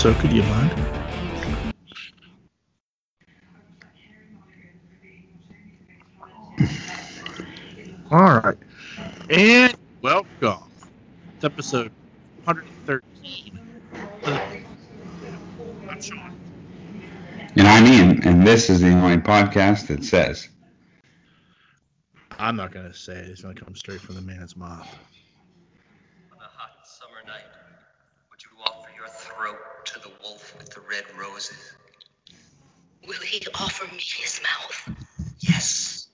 [0.00, 0.72] Ahsoka, do you mind?
[8.10, 8.56] All right.
[9.28, 10.70] And welcome.
[11.36, 11.92] It's episode
[12.44, 13.60] 113.
[15.90, 16.34] I'm Sean.
[17.56, 20.48] And I'm Ian, and this is the only podcast that says,
[22.38, 23.28] I'm not going to say it.
[23.28, 24.88] It's going to come straight from the man's mouth.
[26.32, 27.44] On a hot summer night,
[28.30, 30.70] would you offer your throat to the wolf with
[33.06, 34.96] Will he offer me his mouth?
[35.38, 36.08] Yes.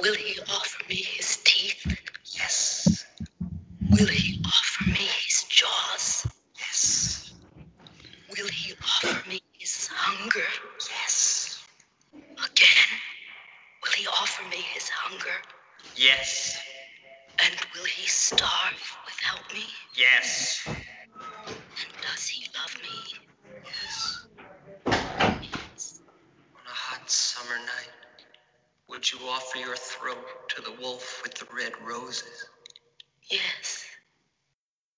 [0.00, 1.84] Will he offer me his teeth?
[2.24, 3.04] Yes.
[3.90, 6.26] Will he offer me his jaws?
[6.58, 7.34] Yes.
[8.30, 10.48] Will he offer me his hunger?
[10.90, 11.62] Yes.
[12.14, 12.88] Again,
[13.84, 15.36] will he offer me his hunger?
[15.96, 16.58] Yes.
[17.44, 19.64] And will he starve without me?
[19.94, 20.62] Yes.
[20.66, 23.18] And does he love me?
[23.64, 24.26] Yes.
[24.86, 24.92] On
[26.66, 27.10] a hot
[27.42, 27.90] summer night,
[28.88, 32.46] would you offer your throat to the wolf with the red roses?
[33.30, 33.86] Yes.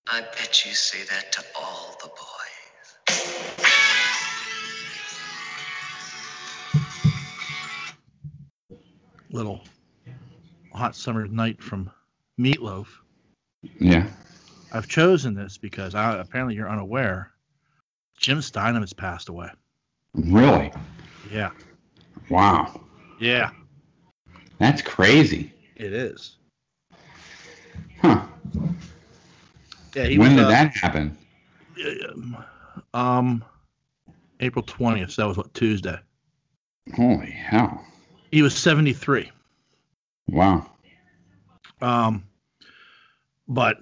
[0.07, 2.21] I bet you say that to all the boys.
[9.31, 9.63] Little
[10.73, 11.91] hot summer night from
[12.39, 12.87] Meatloaf.
[13.81, 14.07] yeah,
[14.73, 17.31] I've chosen this because I, apparently you're unaware.
[18.19, 19.49] Jim Steinman has passed away.
[20.15, 20.73] really?
[21.33, 21.51] Yeah.
[22.29, 22.81] Wow.
[23.21, 23.51] Yeah,
[24.59, 25.53] That's crazy.
[25.77, 26.37] it is.
[28.01, 28.27] Huh.
[29.95, 31.17] Yeah, he when was, did uh, that happen?
[32.93, 33.45] Um,
[34.41, 35.13] April 20th.
[35.13, 35.99] So that was what Tuesday.
[36.95, 37.85] Holy hell.
[38.31, 39.31] He was 73.
[40.29, 40.71] Wow.
[41.81, 42.25] Um,
[43.47, 43.79] but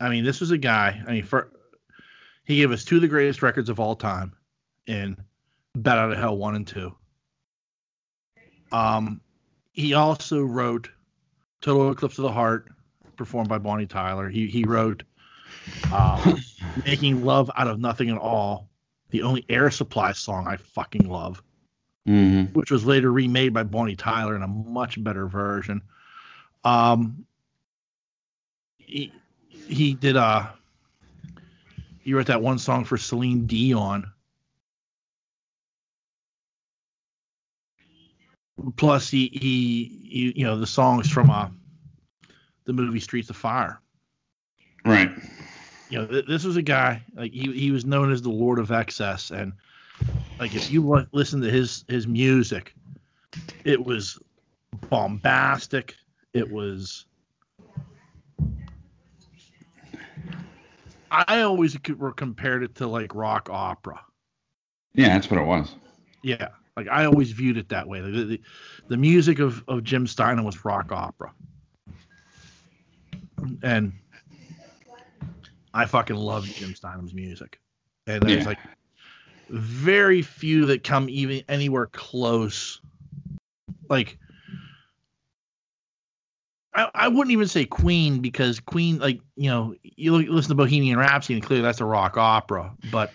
[0.00, 1.02] I mean, this was a guy.
[1.06, 1.50] I mean, for
[2.44, 4.32] he gave us two of the greatest records of all time
[4.86, 5.16] in
[5.74, 6.94] "Bat Out of Hell" one and two.
[8.72, 9.20] Um,
[9.72, 10.90] he also wrote
[11.60, 12.68] "Total Eclipse of the Heart,"
[13.16, 14.28] performed by Bonnie Tyler.
[14.28, 15.02] He he wrote
[15.92, 16.36] uh,
[16.84, 18.68] "Making Love Out of Nothing at All,"
[19.10, 21.42] the only Air Supply song I fucking love
[22.06, 25.82] hmm which was later remade by Bonnie Tyler in a much better version.
[26.64, 27.26] Um,
[28.78, 29.12] he
[29.50, 30.46] he did uh
[32.00, 34.10] he wrote that one song for Celine Dion.
[38.76, 41.48] Plus, he, he you know the songs from uh
[42.64, 43.80] the movie Streets of Fire.
[44.84, 45.10] Right.
[45.88, 48.58] You know, th- this was a guy like he he was known as the Lord
[48.58, 49.52] of Excess, and
[50.38, 52.74] like if you li- listen to his his music,
[53.64, 54.18] it was
[54.88, 55.94] bombastic.
[56.32, 57.06] It was.
[61.10, 61.76] I always
[62.16, 64.00] compared it to like rock opera.
[64.94, 65.74] Yeah, that's what it was.
[66.22, 68.00] Yeah, like I always viewed it that way.
[68.00, 68.40] The, the,
[68.88, 71.32] the music of, of Jim Steinman was rock opera,
[73.62, 73.92] and
[75.74, 77.58] I fucking love Jim Steinman's music.
[78.06, 78.48] And there's Yeah.
[78.48, 78.58] like
[79.48, 82.80] very few that come even anywhere close.
[83.88, 84.18] Like
[86.74, 90.98] I, I wouldn't even say Queen because Queen, like you know, you listen to Bohemian
[90.98, 93.12] Rhapsody and clearly that's a rock opera, but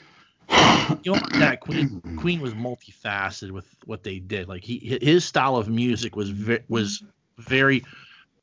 [1.03, 4.47] you know that Queen Queen was multifaceted with what they did.
[4.47, 7.03] Like he his style of music was ve- was
[7.37, 7.83] very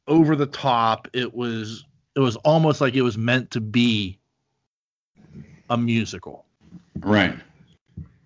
[0.09, 1.09] over the top.
[1.13, 4.19] It was it was almost like it was meant to be
[5.71, 6.45] a musical,
[7.01, 7.39] Right.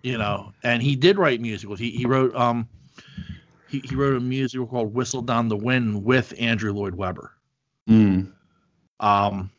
[0.02, 0.52] you know.
[0.62, 1.78] And he did write musicals.
[1.78, 2.68] He he wrote um
[3.68, 7.32] he, he wrote a musical called Whistle Down the Wind with Andrew Lloyd Webber.
[7.88, 8.32] Mm.
[9.00, 9.50] Um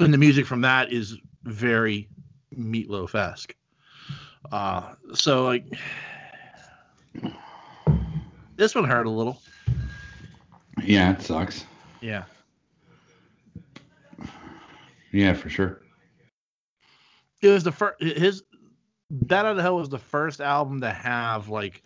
[0.00, 2.08] and the music from that is very
[2.56, 3.54] meatloaf esque.
[4.50, 5.64] Uh so like
[8.56, 9.40] this one hurt a little.
[10.82, 11.64] Yeah, it sucks.
[12.00, 12.24] Yeah.
[15.12, 15.80] Yeah, for sure.
[17.40, 18.42] It was the first his
[19.10, 21.82] Bat Out of Hell was the first album to have like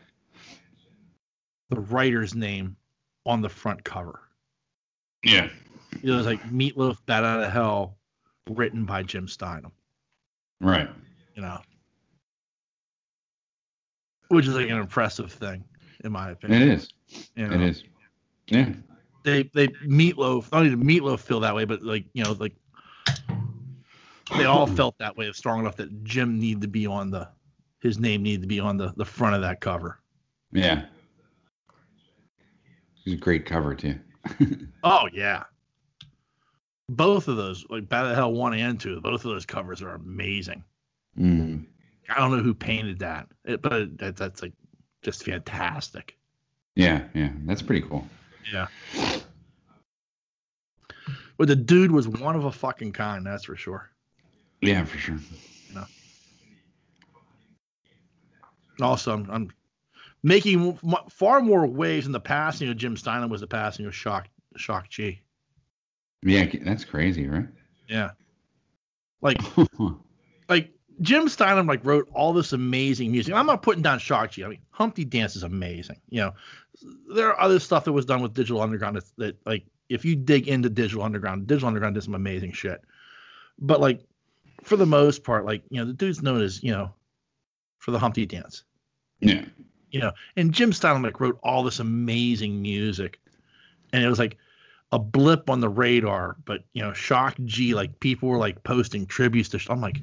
[1.71, 2.77] the writer's name
[3.25, 4.21] on the front cover.
[5.23, 5.49] Yeah.
[6.03, 7.97] It was like Meatloaf Bat Out of Hell
[8.51, 9.71] written by Jim Steinman,
[10.63, 10.89] Right.
[11.35, 11.59] you know.
[14.29, 15.65] Which is like an impressive thing,
[16.05, 16.63] in my opinion.
[16.63, 16.89] It is.
[17.37, 17.55] you know.
[17.55, 17.85] It is.
[18.49, 18.73] Yeah.
[19.25, 22.55] they they meatloaf not did meatloaf feel that way but like you know like
[24.37, 27.29] they all felt that way strong enough that jim needed to be on the
[27.81, 30.01] his name needed to be on the the front of that cover
[30.51, 30.87] Yeah.
[33.07, 33.99] It's a great cover too.
[34.85, 35.45] oh yeah
[36.97, 39.83] both of those, like Bat Out of Hell one and two, both of those covers
[39.83, 40.65] are amazing.
[41.19, 41.67] Mm.
[42.09, 44.53] I don't know who painted that, it, but that, that's like
[45.03, 46.17] just fantastic.
[46.75, 48.07] Yeah, yeah, that's pretty cool.
[48.53, 48.67] Yeah.
[51.39, 53.91] But the dude was one of a fucking kind, that's for sure.
[54.61, 55.19] Yeah, for sure.
[58.81, 59.51] Also, I'm, I'm
[60.23, 63.95] making m- far more waves in the passing of Jim Steinman was the passing of
[63.95, 65.21] Shock Shock G.
[66.23, 67.47] Yeah, that's crazy, right?
[67.89, 68.11] Yeah.
[69.21, 69.39] Like
[70.49, 70.71] like
[71.01, 73.35] Jim Steinman like wrote all this amazing music.
[73.35, 74.45] I'm not putting down Shock G.
[74.45, 76.01] I mean, Humpty Dance is amazing.
[76.09, 76.35] You know,
[77.15, 80.17] there are other stuff that was done with Digital Underground that, that like if you
[80.17, 82.83] dig into Digital Underground, Digital Underground did some amazing shit.
[83.59, 84.01] But like
[84.63, 86.93] for the most part, like you know, the dude's known as you know
[87.79, 88.65] for the Humpty Dance.
[89.21, 89.45] yeah.
[89.91, 93.21] You know, and Jim Steinman like wrote all this amazing music,
[93.93, 94.39] and it was like
[94.93, 96.37] a blip on the radar.
[96.45, 99.61] But you know, Shock G, like people were like posting tributes to.
[99.69, 100.01] I'm like,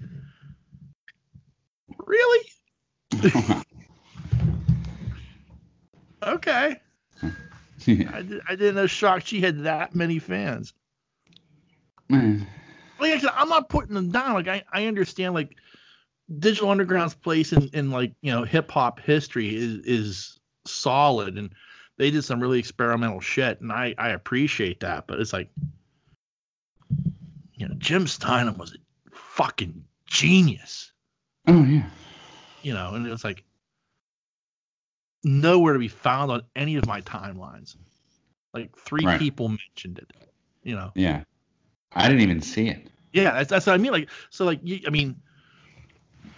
[2.05, 2.45] really?
[6.21, 6.75] Okay.
[7.87, 10.73] I, I didn't know Shock G had that many fans.
[12.09, 12.45] Man.
[12.99, 14.33] Like I said, I'm not putting them down.
[14.33, 15.55] Like I, I understand like
[16.39, 21.51] Digital Underground's place in, in like you know hip hop history is is solid, and
[21.99, 25.05] they did some really experimental shit, and I I appreciate that.
[25.05, 25.49] But it's like,
[27.55, 28.77] you know, Jim Steinman was a
[29.15, 30.91] fucking genius,
[31.45, 31.87] Oh yeah.
[32.63, 33.43] you know, and it's like
[35.23, 37.75] nowhere to be found on any of my timelines.
[38.53, 39.19] Like three Right.
[39.19, 40.11] people mentioned it,
[40.63, 40.91] you know.
[40.95, 41.23] Yeah.
[41.93, 42.87] I didn't even see it.
[43.13, 43.91] Yeah, that's, that's what I mean.
[43.91, 45.15] Like, so like you, I mean,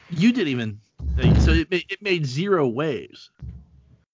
[0.10, 0.80] you didn't even.
[1.18, 3.30] Like, so it made, it made zero waves.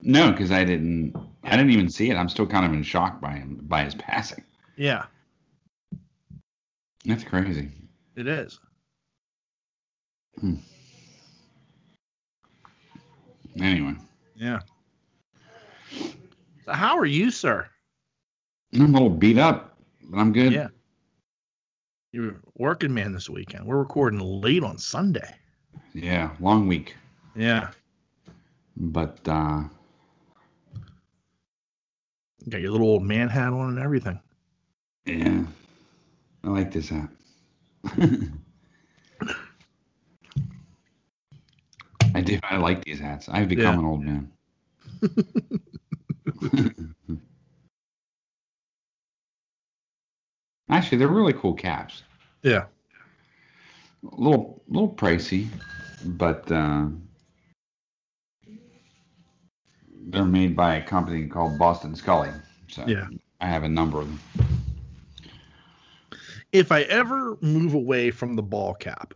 [0.08, 1.14] No, because I didn't.
[1.44, 2.16] I didn't even see it.
[2.16, 4.42] I'm still kind of in shock by him by his passing.
[4.78, 5.06] Yeah,
[7.06, 7.70] That's crazy.
[8.16, 8.60] it is.
[10.40, 10.56] Hmm.
[13.60, 13.96] Anyway,
[14.36, 14.60] Yeah.
[16.66, 17.68] So how are you, sir?
[18.76, 20.54] I'm a little beat up, but I'm good.
[20.54, 20.68] Yeah.
[22.14, 23.66] You're working man this weekend.
[23.66, 25.36] We're recording late on Sunday.
[25.94, 26.96] Yeah, long week,
[27.36, 27.72] Yeah.
[28.78, 29.64] but uh,
[32.48, 34.18] You got your little old man hat on and everything.
[35.06, 35.44] yeah,
[36.46, 37.10] I like this hat.
[42.16, 42.40] I do.
[42.44, 43.28] I like these hats.
[43.28, 43.80] I've become Yeah.
[43.80, 44.32] an old man.
[50.70, 52.04] Actually, they're really cool caps.
[52.44, 52.66] Yeah.
[54.12, 55.48] A little, little pricey,
[56.06, 56.88] but uh,
[60.08, 62.32] they're made by a company called Boston Scally.
[62.70, 63.08] So Yeah.
[63.42, 64.20] I have a number of them.
[66.54, 69.14] If I ever move away from the ball cap,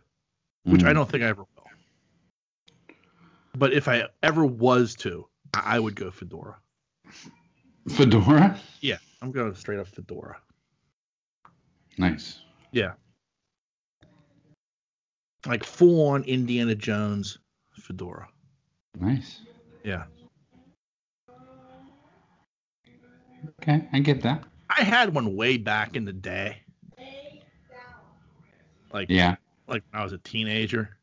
[0.64, 0.94] which I Mm.
[0.94, 2.96] don't think I ever will,
[3.54, 6.58] but if I ever was to, I I would go fedora.
[7.88, 8.58] fedora.
[8.80, 10.40] Yeah, I'm going straight up fedora.
[11.98, 12.40] Nice.
[12.70, 12.92] Yeah.
[15.46, 17.38] Like full on Indiana Jones
[17.72, 18.28] fedora.
[19.00, 19.40] Nice.
[19.84, 20.04] Yeah.
[23.60, 24.44] Okay, I get that.
[24.70, 26.58] I had one way back in the day.
[28.92, 29.36] Like Yeah.
[29.66, 30.96] like when I was a teenager.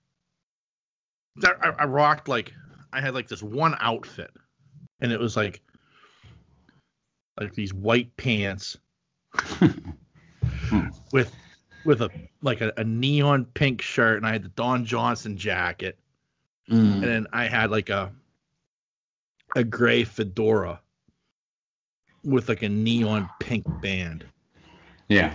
[1.43, 2.53] I, I, I rocked like
[2.93, 4.31] I had like this one outfit,
[5.00, 5.62] and it was like
[7.39, 8.77] like these white pants
[11.12, 11.34] with
[11.84, 15.98] with a like a, a neon pink shirt, and I had the Don Johnson jacket,
[16.67, 17.01] and Mm.
[17.01, 18.12] then I had like a
[19.55, 20.79] a gray fedora
[22.23, 24.25] with like a neon pink band
[25.07, 25.33] Yeah.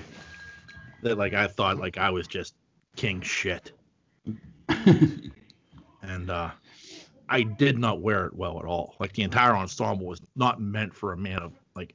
[1.02, 2.54] that like I thought like I was just
[2.96, 3.72] king shit.
[4.68, 6.50] and uh
[7.28, 8.94] I did not wear it well at all.
[9.00, 11.94] Like the entire ensemble was not meant for a man of like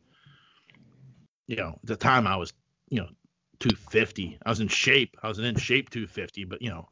[1.48, 2.54] you know, at the time I was,
[2.90, 3.08] you know,
[3.60, 4.38] 250.
[4.46, 5.18] I was in shape.
[5.24, 6.88] I was in shape 250, but you know,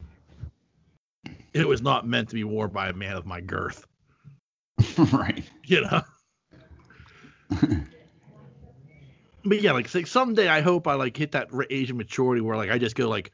[1.54, 3.86] it was not meant to be worn by a man of my girth,
[5.14, 5.44] right.
[5.66, 6.02] you know.
[9.46, 11.52] But yeah, like, like someday I hope I like hit that
[11.90, 13.32] of maturity where like I just go like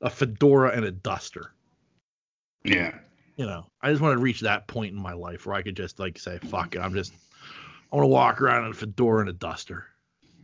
[0.00, 1.52] a fedora and a duster.
[2.64, 2.94] Yeah.
[3.36, 5.76] you know, I just want to reach that point in my life where I could
[5.76, 7.12] just like say, fuck it, I'm just,
[7.92, 9.86] I want to walk around in a fedora and a duster,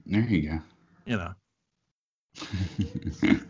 [0.07, 0.59] There you go.
[1.07, 1.33] you know.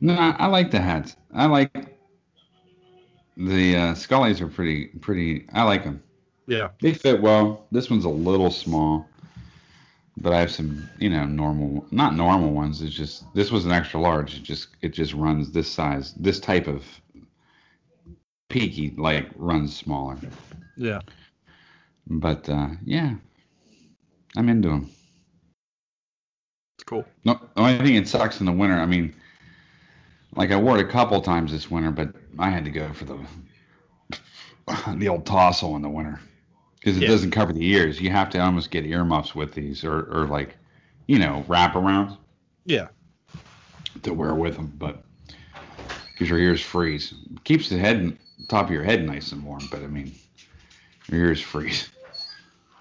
[0.00, 1.16] no, I I like the hats.
[1.32, 1.98] I like
[3.40, 5.46] the uh, Scallies are pretty pretty.
[5.52, 6.02] I like them.
[6.46, 7.66] Yeah, They fit well.
[7.70, 9.06] This one's a little small,
[10.16, 12.82] but I have some, you know, normal, not normal ones.
[12.82, 14.36] It's just this was an extra large.
[14.36, 16.12] It just it just runs this size.
[16.14, 16.84] This type of
[18.48, 20.18] peaky like runs smaller.
[20.76, 21.00] Yeah.
[22.08, 23.14] But uh, yeah,
[24.36, 24.90] I'm into them.
[26.76, 27.04] It's cool.
[27.24, 28.76] No, the only thing it sucks in the winter.
[28.76, 29.14] I mean,
[30.34, 33.04] like I wore it a couple times this winter, but I had to go for
[33.04, 33.18] the
[34.96, 36.20] the old tossle in the winter
[36.78, 37.08] because it Yeah.
[37.08, 38.00] doesn't cover the ears.
[38.00, 40.56] You have to almost get earmuffs with these, or or like,
[41.06, 42.16] you know, wraparounds
[42.64, 42.88] Yeah.
[44.02, 44.72] to wear with them.
[44.78, 45.04] But
[46.12, 48.16] because your ears freeze, keeps the head
[48.48, 49.62] top of your head nice and warm.
[49.70, 50.12] But I mean,
[51.10, 51.88] your ears freeze.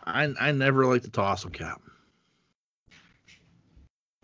[0.05, 1.81] I I never liked the tassel cap.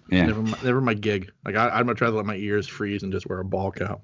[0.09, 0.27] Yeah.
[0.27, 1.31] Never my, never my gig.
[1.43, 4.01] Like I, I'd much rather let my ears freeze and just wear a ball cap.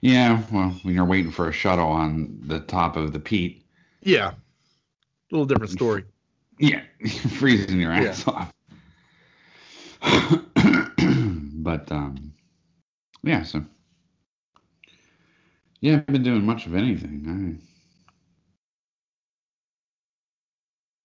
[0.00, 0.42] Yeah.
[0.52, 3.64] Well, when you're waiting for a shuttle on the top of the peat,
[4.02, 4.30] Yeah.
[4.30, 4.34] A
[5.30, 6.04] little different story.
[6.58, 6.82] Yeah,
[7.38, 8.08] freezing your Yeah.
[8.10, 8.52] ass off.
[11.62, 12.32] but um,
[13.22, 13.42] yeah.
[13.42, 13.64] So
[15.80, 17.60] yeah, I haven't been doing much of anything.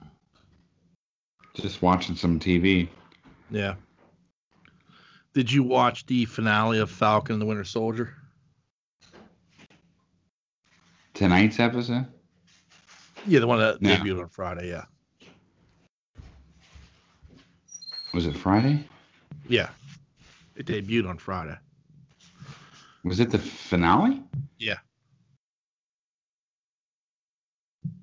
[0.02, 2.88] I just watching some TV.
[3.50, 3.76] Yeah.
[5.34, 8.14] Did you watch the finale of Falcon and the Winter Soldier?
[11.16, 12.06] Tonight's episode.
[13.26, 13.96] Yeah, the one that No.
[13.96, 14.70] debuted on Friday.
[14.70, 14.86] Yeah.
[18.14, 18.88] Was it Friday?
[19.48, 19.70] Yeah.
[20.56, 21.58] It debuted on Friday.
[23.04, 24.22] Was it the finale?
[24.60, 24.78] Yeah.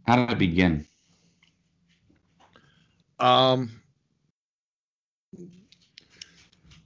[0.07, 0.87] How did it begin?
[3.19, 3.71] Um,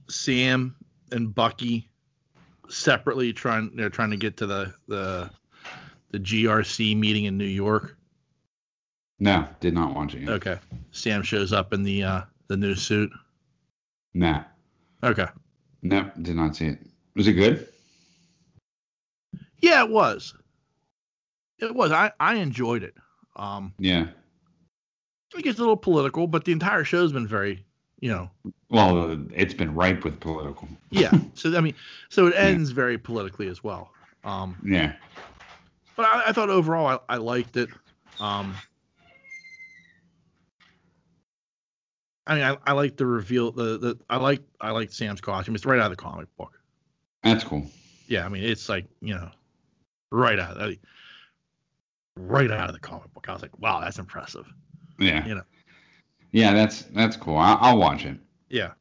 [0.08, 0.76] Sam
[1.12, 1.88] and Bucky
[2.68, 5.30] separately trying they're trying to get to the the
[6.16, 7.96] the GRC meeting in New York.
[9.18, 10.20] No, did not watch it.
[10.22, 10.30] Yet.
[10.30, 10.58] Okay.
[10.92, 13.10] Sam shows up in the uh the new suit.
[14.14, 14.44] Nah,
[15.02, 15.26] Okay.
[15.82, 16.78] no, did not see it.
[17.14, 17.68] Was it good?
[19.60, 20.34] Yeah, it was.
[21.58, 21.92] It was.
[21.92, 22.94] I I enjoyed it.
[23.36, 24.06] Um, Yeah.
[25.36, 27.62] it gets a little political, but the entire show's been very,
[28.00, 28.30] you know,
[28.70, 30.66] Well, it's been ripe with political.
[30.90, 31.12] yeah.
[31.34, 31.74] so I mean,
[32.08, 33.92] so it ends very politically as well.
[34.24, 34.94] Um, Yeah.
[35.96, 37.68] But I, I thought overall I, I liked it.
[38.20, 38.54] Um,
[42.26, 43.52] I mean, I, I like the reveal.
[43.52, 45.54] The, the I like I like Sam's costume.
[45.54, 46.58] It's right out of the comic book.
[47.22, 47.66] That's cool.
[48.08, 49.30] Yeah, I mean, it's like you know,
[50.10, 50.74] right out, of,
[52.16, 53.28] right out of the comic book.
[53.28, 54.46] I was like, wow, that's impressive.
[54.98, 55.26] Yeah.
[55.26, 55.42] You know.
[56.32, 57.36] Yeah, that's that's cool.
[57.36, 58.18] I'll, I'll watch it.
[58.48, 58.72] Yeah,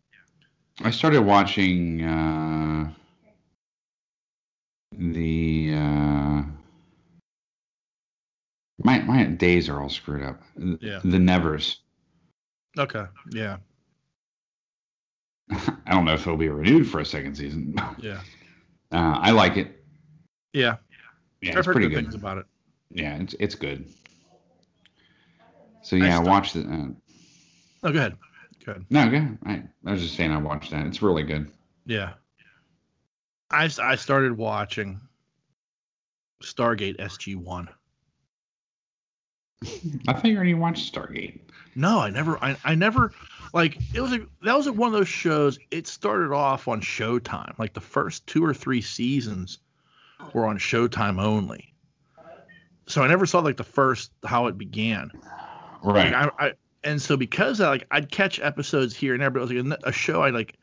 [0.83, 2.91] I started watching uh,
[4.91, 6.43] the uh,
[8.85, 10.41] my my days are all screwed up.
[10.79, 10.99] Yeah.
[11.03, 11.81] The Nevers.
[12.77, 13.57] okay, yeah,
[15.51, 17.75] I don't know if it'll be renewed for a second season.
[17.99, 18.21] yeah,
[18.91, 19.83] Uh, I like it.
[20.53, 20.77] yeah.
[21.41, 22.45] Yeah, I've it's pretty good things about it.
[22.91, 23.85] Yeah, it's it's good.
[25.83, 26.65] So yeah, I start- watched it.
[26.67, 26.87] Uh,
[27.83, 28.17] Oh, go ahead.
[28.65, 28.85] Go ahead.
[28.89, 29.37] no, good.
[29.45, 30.87] I, I was just saying I watched that.
[30.87, 31.51] It's really good.
[31.85, 32.13] Yeah.
[33.51, 34.99] I I started watching
[36.41, 37.69] Stargate SG One.
[40.07, 41.39] I thought you already watched Stargate.
[41.75, 42.43] No, I never.
[42.43, 43.11] I, I never
[43.53, 45.59] like it was a that was one of those shows.
[45.71, 47.57] It started off on Showtime.
[47.59, 49.59] Like the first two or three seasons
[50.33, 51.73] were on Showtime only.
[52.87, 55.11] So I never saw like the first how it began.
[55.83, 56.11] Right.
[56.13, 59.39] Like, I, I and so because I like I'd catch episodes here and there, but
[59.39, 60.55] it was like a, a show I like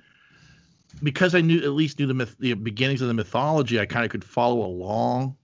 [1.03, 3.81] because I knew at least knew the myth, the beginnings of the mythology.
[3.81, 5.37] I kind of could follow along,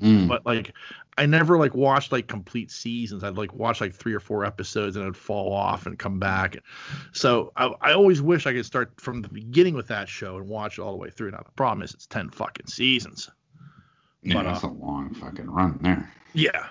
[0.00, 0.26] Mm.
[0.26, 0.72] but like
[1.18, 3.22] I never like watched like complete seasons.
[3.22, 6.56] I'd like watch like three or four episodes and I'd fall off and come back.
[7.12, 10.48] So I, I always wish I could start from the beginning with that show and
[10.48, 11.32] watch it all the way through.
[11.32, 13.30] Now the problem is it's ten fucking seasons.
[14.22, 16.10] yeah, but, uh, that's a long fucking run there.
[16.32, 16.66] Yeah,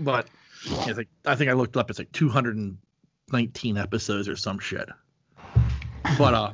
[0.00, 0.26] but
[0.64, 1.88] it's like I think I looked up.
[1.88, 4.88] It's like 219 episodes or some shit.
[6.18, 6.52] But uh,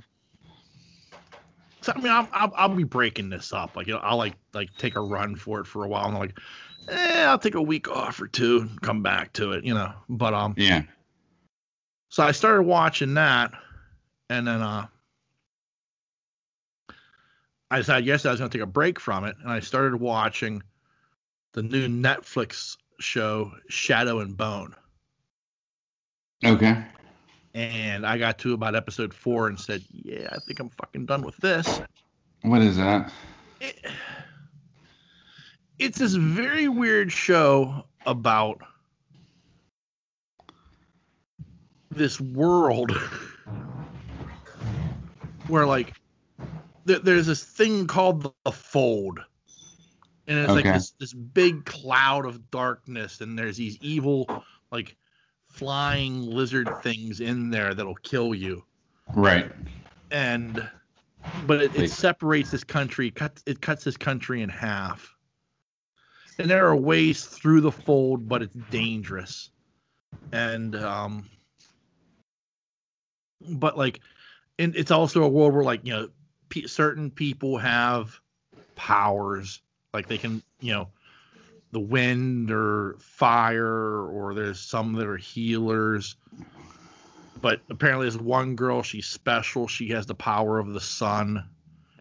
[1.81, 3.77] so I mean, I'll, I'll, I'll be breaking this up.
[3.77, 6.15] Like you know, I'll like like take a run for it for a while, and
[6.15, 6.39] I'm like,
[6.89, 9.93] eh, I'll take a week off or two, and come back to it, you know.
[10.09, 10.83] But um, Yeah.
[12.09, 13.53] so I started watching that,
[14.31, 14.87] and then uh,
[17.71, 19.97] I decided yesterday I was going to take a break from it, and I started
[20.01, 20.63] watching
[21.53, 24.75] the new Netflix show Shadow and Bone.
[26.45, 26.83] Okay.
[27.55, 31.23] And I got to about episode four and said, "Yeah, I think I'm fucking done
[31.23, 31.81] with this."
[32.43, 33.13] What is that?
[33.61, 33.79] It,
[35.83, 38.61] it's this very weird show about
[41.91, 42.93] this world
[45.49, 45.95] where like
[46.87, 49.19] th- there's this thing called the, fold.
[50.29, 54.97] And it's like this this big cloud of darkness and there's these evil like
[55.49, 58.65] flying lizard things in there that'll kill you.
[59.15, 59.51] Right.
[60.13, 60.69] and
[61.47, 65.13] but it, it separates this country cuts it cuts this country in half
[66.43, 69.51] and there are ways through the fold but it's dangerous.
[70.33, 71.31] And um
[73.49, 74.01] but like
[74.59, 76.09] and it's also a world where like you know
[76.49, 78.19] pe certain people have
[78.75, 79.61] powers.
[79.95, 80.89] Like they can you know
[81.71, 86.17] the wind or fire or there's some that are healers.
[87.41, 89.69] But apparently there's one girl she's special.
[89.69, 91.49] She has the power of the sun.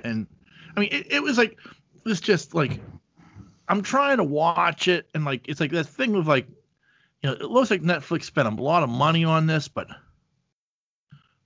[0.03, 0.25] And
[0.75, 1.59] i mean it, it was like
[2.05, 2.79] it's just like
[3.71, 6.47] i'm trying to watch it and like it's like that thing of like
[7.21, 9.87] you know it looks like netflix spent a lot of money on this but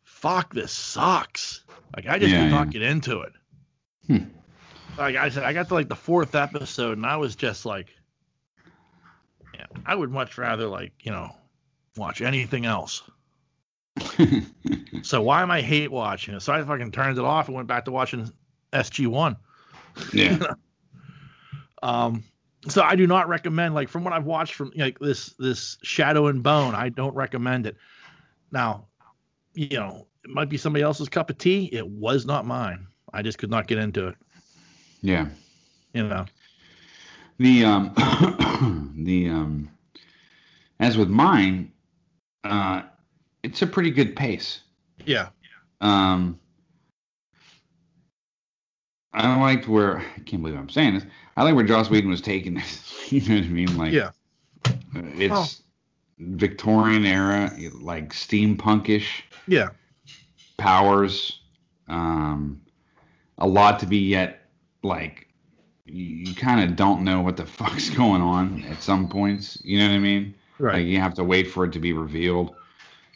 [0.03, 1.63] fuck this sucks
[1.95, 3.33] like i just Yeah, could not get into it
[4.07, 4.17] Hmm.
[4.97, 7.87] like i said i got to like the fourth episode and i was just like
[9.53, 11.29] yeah i would much rather like you know
[11.97, 13.03] watch anything else
[15.03, 16.41] so why am I hate watching it?
[16.41, 18.29] So I fucking turned it off and went back to watching
[18.73, 19.37] SG One.
[20.13, 20.37] yeah.
[21.85, 22.23] Um,
[22.67, 26.27] so I do not recommend like from what I've watched from like this this Shadow
[26.27, 26.73] and Bone.
[26.73, 27.77] I don't recommend it.
[28.51, 28.87] Now,
[29.53, 31.69] you know, it might be somebody else's cup of tea.
[31.71, 32.87] It was not mine.
[33.13, 34.15] I just could not get into it.
[35.01, 35.27] Yeah.
[35.93, 36.25] You know.
[37.37, 37.93] The um
[38.97, 39.69] the um
[40.79, 41.71] as with mine,
[42.43, 42.81] uh
[43.43, 44.61] it's a pretty good pace.
[45.05, 45.27] Yeah.
[45.81, 46.39] Um
[49.15, 51.05] I liked where I can't believe I'm saying this.
[51.37, 52.93] I like where Joss Whedon was taking this.
[53.11, 53.77] you know what I mean?
[53.77, 54.11] Like Yeah.
[54.93, 55.47] it's Oh.
[56.19, 57.51] Victorian era,
[57.81, 59.07] like steampunkish
[59.47, 59.69] Yeah.
[60.57, 61.39] powers.
[61.87, 62.61] Um
[63.37, 64.41] a lot to be yet
[64.81, 65.27] like
[65.85, 69.59] you, you kind of don't know what the fuck's going on at some points.
[69.63, 70.35] You know what I mean?
[70.59, 70.73] Right.
[70.75, 72.55] Like you have to wait for it to be revealed.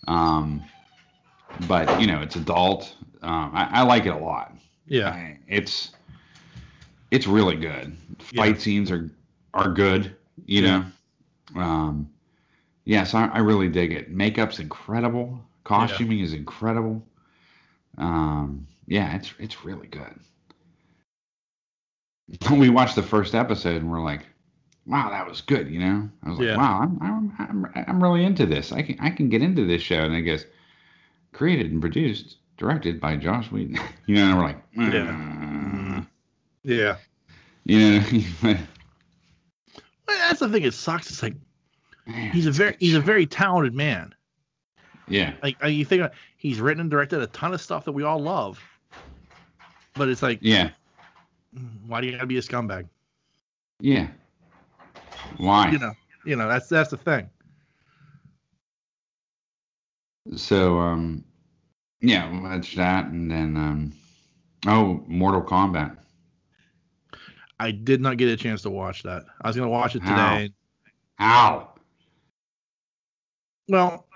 [0.08, 0.64] Um,
[1.68, 2.96] but you know, it's adult.
[3.22, 4.54] Um, I, I like it a lot.
[4.90, 5.36] Yeah.
[5.48, 5.92] It's
[7.12, 7.96] it's really good.
[8.32, 8.44] Yeah.
[8.44, 9.10] Fight scenes are
[9.54, 10.16] are good.
[10.46, 10.84] You Yeah.
[11.56, 11.62] know.
[11.62, 12.10] Um,
[12.86, 14.16] yeah, so I, I really dig it.
[14.16, 15.40] Makeup's incredible.
[15.64, 17.04] Costuming is incredible.
[17.98, 20.20] Um, yeah, it's it's really good.
[22.48, 24.26] When we watched the first episode and we're like,
[24.86, 26.58] "Wow, that was good." You know, I was like, Yeah.
[26.58, 28.72] "Wow, I'm, I'm I'm I'm really into this.
[28.72, 30.46] I can I can get into this show." And it goes,
[31.32, 33.80] created and produced, directed by Joss Whedon.
[34.06, 34.62] you know, and we're like,
[34.94, 35.98] Yeah.
[35.98, 36.04] "Uh,"
[36.64, 36.98] Yeah.
[37.66, 38.58] you know,
[40.08, 40.64] Well, that's the thing.
[40.64, 41.10] It sucks.
[41.10, 41.36] It's like
[42.06, 44.14] Man, he's a very he's a very talented man.
[45.08, 47.92] yeah Like like, you think about- he's written and directed a ton of stuff that
[47.92, 48.60] we all love,
[49.96, 50.70] but it's like, yeah
[51.88, 52.88] why do you gotta be a scumbag?
[53.80, 54.08] yeah.
[55.38, 55.70] Why?
[55.72, 55.94] You know,
[56.26, 57.30] you know that's that's the thing.
[60.36, 61.24] So um,
[62.02, 63.94] yeah, we'll that, and then um,
[64.68, 65.98] oh, Mortal Kombat.
[67.60, 69.26] I did not get a chance to watch that.
[69.42, 70.52] I was gonna watch it today.
[71.16, 71.74] How?
[73.68, 74.08] Well,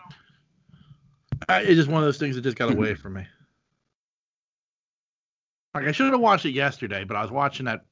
[1.50, 3.28] I, it's just one of those things that just got away from me.
[5.74, 7.84] Like I should have watched it yesterday, but I was watching that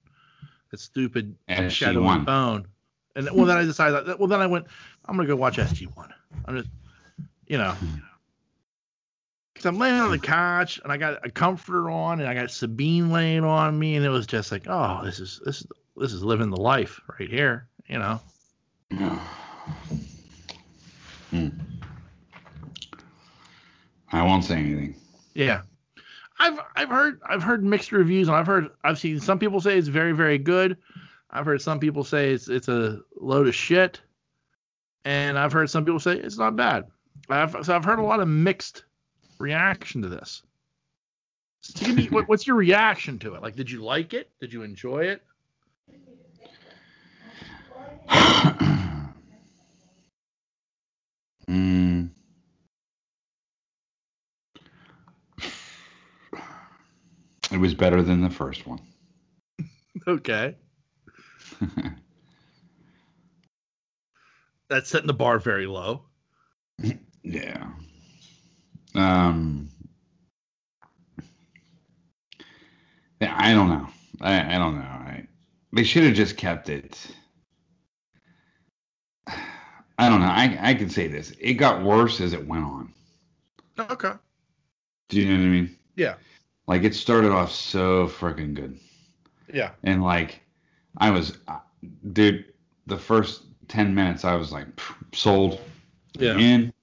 [0.69, 1.35] that stupid
[1.69, 2.15] Shadow SG1.
[2.15, 2.67] and Bone,
[3.15, 4.05] and well, then I decided.
[4.05, 4.67] That, well, then I went.
[5.05, 6.13] I'm gonna go watch SG One.
[6.45, 6.69] I'm just,
[7.47, 7.75] you know,
[9.65, 13.11] I'm laying on the couch and I got a comforter on and I got Sabine
[13.11, 16.23] laying on me, and it was just like, oh, this is this is this is
[16.23, 18.19] living the life right here, you know.
[21.29, 21.47] Hmm.
[24.11, 24.95] I won't say anything.
[25.33, 25.61] Yeah.
[26.39, 29.77] I've I've heard I've heard mixed reviews and I've heard I've seen some people say
[29.77, 30.75] it's very very good.
[31.29, 34.01] I've heard some people say it's it's a load of shit.
[35.05, 36.85] And I've heard some people say it's not bad.
[37.29, 38.83] I've so I've heard a lot of mixed
[39.41, 40.43] reaction to this.
[41.61, 43.41] So give me what, what's your reaction to it?
[43.41, 44.29] Like did you like it?
[44.39, 45.21] Did you enjoy it?
[51.47, 52.09] mm.
[57.51, 58.79] It was better than the first one.
[60.07, 60.55] Okay.
[64.69, 66.05] That's setting the bar very low.
[67.23, 67.67] Yeah.
[68.95, 69.69] Um.
[73.19, 73.87] Yeah, I don't know.
[74.19, 74.81] I, I don't know.
[74.81, 75.27] I,
[75.73, 77.07] they should have just kept it.
[79.27, 80.27] I don't know.
[80.27, 81.31] I I can say this.
[81.39, 82.93] It got worse as it went on.
[83.79, 84.13] Okay.
[85.09, 85.77] Do you know what I mean?
[85.95, 86.15] Yeah.
[86.67, 88.79] Like it started off so freaking good.
[89.53, 89.71] Yeah.
[89.83, 90.41] And like,
[90.97, 91.59] I was, uh,
[92.13, 92.45] dude,
[92.87, 94.67] the first 10 minutes, I was like,
[95.13, 95.59] sold.
[96.17, 96.37] Yeah.
[96.37, 96.73] In.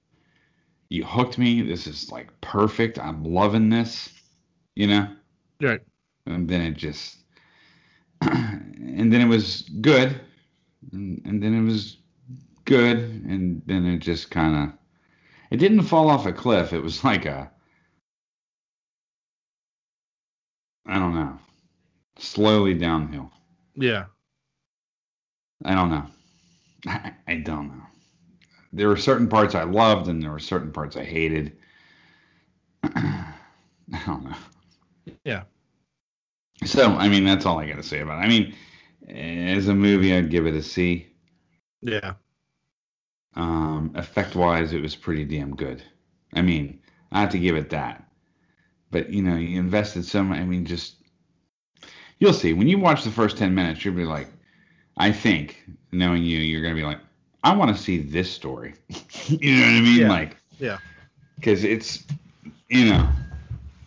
[0.89, 1.61] You hooked me.
[1.61, 2.97] This is like perfect.
[2.97, 4.09] I'm loving this,
[4.75, 5.07] you know?
[5.61, 5.81] Right.
[6.25, 7.17] And then it just,
[8.21, 10.19] and then it was good.
[10.91, 11.97] And, and then it was
[12.65, 12.97] good.
[12.97, 14.77] And then it just kind of,
[15.51, 16.73] it didn't fall off a cliff.
[16.73, 17.51] It was like a,
[20.87, 21.37] I don't know,
[22.17, 23.31] slowly downhill.
[23.75, 24.05] Yeah.
[25.65, 26.05] I don't know.
[26.87, 27.83] I, I don't know.
[28.71, 31.57] There were certain parts I loved, and there were certain parts I hated.
[32.83, 33.33] I
[34.05, 34.35] don't know.
[35.23, 35.43] Yeah.
[36.65, 38.25] So, I mean, that's all I got to say about it.
[38.25, 38.53] I mean,
[39.07, 41.07] as a movie, I'd give it a C.
[41.81, 42.13] Yeah.
[43.35, 45.81] Um, effect wise, it was pretty damn good.
[46.33, 48.05] I mean, I have to give it that.
[48.91, 50.39] But, you know, you invested so much.
[50.39, 50.95] I mean, just,
[52.19, 52.53] you'll see.
[52.53, 54.27] When you watch the first 10 minutes, you'll be like,
[54.97, 56.99] I think, knowing you, you're going to be like,
[57.43, 58.73] I want to see this story.
[59.27, 59.99] you know what I mean?
[60.01, 60.09] Yeah.
[60.09, 60.77] Like, Yeah.
[61.35, 62.05] because it's,
[62.67, 63.09] you know,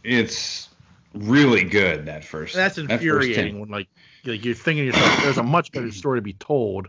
[0.04, 0.68] it's
[1.14, 2.54] really good that first.
[2.54, 3.88] That's that first 10 infuriating when like
[4.24, 6.88] like you're thinking to yourself, there's a much better story to be told,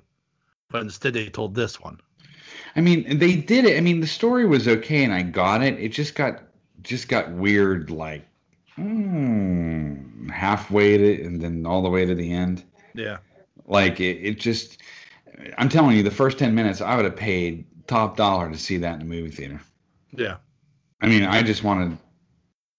[0.69, 1.99] but instead they told this one.
[2.76, 3.78] I mean, they did it.
[3.78, 5.80] I mean, the story was okay, and I got it.
[5.80, 6.43] It just got
[6.82, 8.26] just got weird, like
[8.78, 12.63] mm, halfway to, and then all the way to the end.
[12.93, 13.17] Yeah.
[13.65, 14.80] Like it, it just.
[15.57, 18.77] I'm telling you, the first ten minutes, I would have paid top dollar to see
[18.77, 19.61] that in the movie theater.
[20.11, 20.37] Yeah.
[21.01, 21.97] I mean, I just wanted,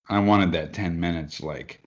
[0.08, 1.40] I wanted that ten minutes.
[1.40, 1.82] Like,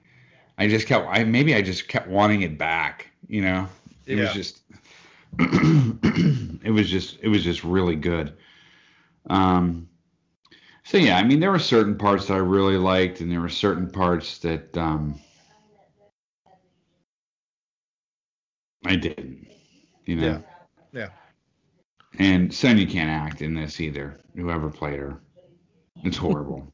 [0.58, 3.08] I just kept, I maybe I just kept wanting it back.
[3.28, 3.68] You know,
[4.06, 4.62] it was just,
[5.40, 8.38] it was just, it was just really good.
[9.30, 9.90] Um,
[10.84, 13.50] so yeah, I mean, there were certain parts that I really liked, and there were
[13.50, 15.20] certain parts that um,
[18.86, 19.48] I didn't.
[20.06, 20.26] You know.
[20.26, 20.40] Yeah.
[20.98, 21.10] Yeah.
[22.18, 24.20] And Sonya can't act in this either.
[24.36, 25.22] Whoever played her,
[26.04, 26.74] it's horrible.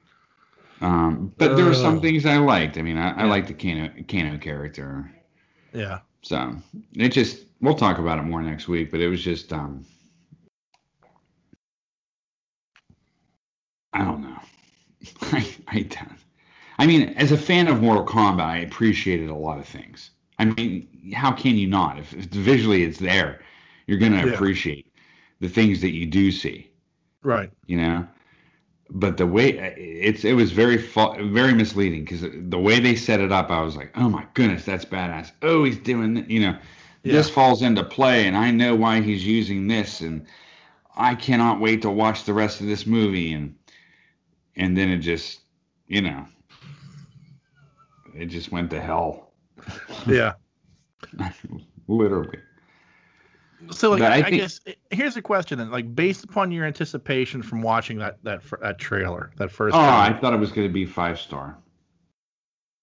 [0.82, 2.76] um, but there were some things I liked.
[2.76, 3.30] I mean, I, I Yeah.
[3.30, 5.10] liked the Kano, Kano character.
[5.72, 6.00] Yeah.
[6.20, 6.56] So
[6.92, 8.90] it just we'll talk about it more next week.
[8.90, 9.86] But it was just um,
[13.94, 14.38] I don't know.
[15.22, 16.18] I I don't.
[16.78, 20.10] I mean, as a fan of Mortal Kombat, I appreciated a lot of things.
[20.38, 21.98] I mean, how can you not?
[21.98, 23.40] If, if visually it's there,
[23.86, 24.32] you're gonna Yeah.
[24.34, 24.92] appreciate
[25.40, 26.70] the things that you do see.
[27.22, 27.50] Right.
[27.66, 28.06] You know.
[28.90, 33.20] But the way it's it was very fa- very misleading because the way they set
[33.20, 35.32] it up, I was like, oh my goodness, that's badass.
[35.42, 36.56] Oh, he's doing th- you know,
[37.02, 40.26] this falls into play, and I know why he's using this, and
[40.96, 43.54] I cannot wait to watch the rest of this movie, and
[44.56, 45.40] and then it just,
[45.86, 46.26] you know,
[48.14, 49.27] it just went to hell,
[50.06, 50.32] Yeah.
[51.86, 52.38] literally.
[53.70, 57.42] So like I I, think- guess here's a question then like based upon your anticipation
[57.42, 60.72] from watching that that that trailer that first Oh, I thought it was going to
[60.72, 61.58] be five star.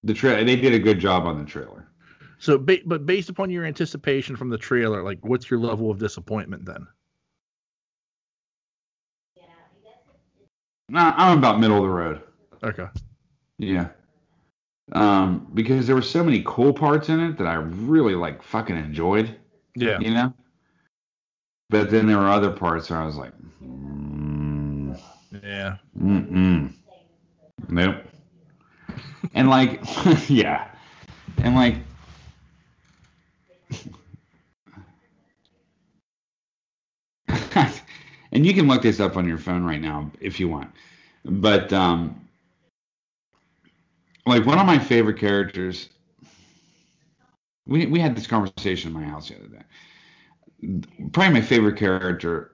[0.03, 1.87] The tra- they did a good job on the trailer.
[2.37, 5.97] so ba- but based upon your anticipation from the trailer like what's your level of
[5.97, 6.85] disappointment then
[10.89, 12.21] Nah, I'm about middle of the road.
[12.63, 12.87] okay
[13.57, 13.87] Yeah.
[14.91, 18.77] Um, because there were so many cool parts in it that I really like fucking
[18.77, 19.35] enjoyed.
[19.75, 20.33] yeah You know.
[21.69, 24.99] But then there were other parts where I was like, mm,
[25.43, 26.73] yeah mm-mm.
[27.69, 27.97] nope.
[29.33, 29.81] And like,
[30.29, 30.67] yeah,
[31.37, 31.75] and like,
[38.31, 40.71] and you can look this up on your phone right now if you want.
[41.25, 42.24] But um,
[44.25, 45.89] like one of my favorite characters,
[47.67, 50.81] we we had this conversation in my house the other day.
[51.11, 52.51] Probably my favorite character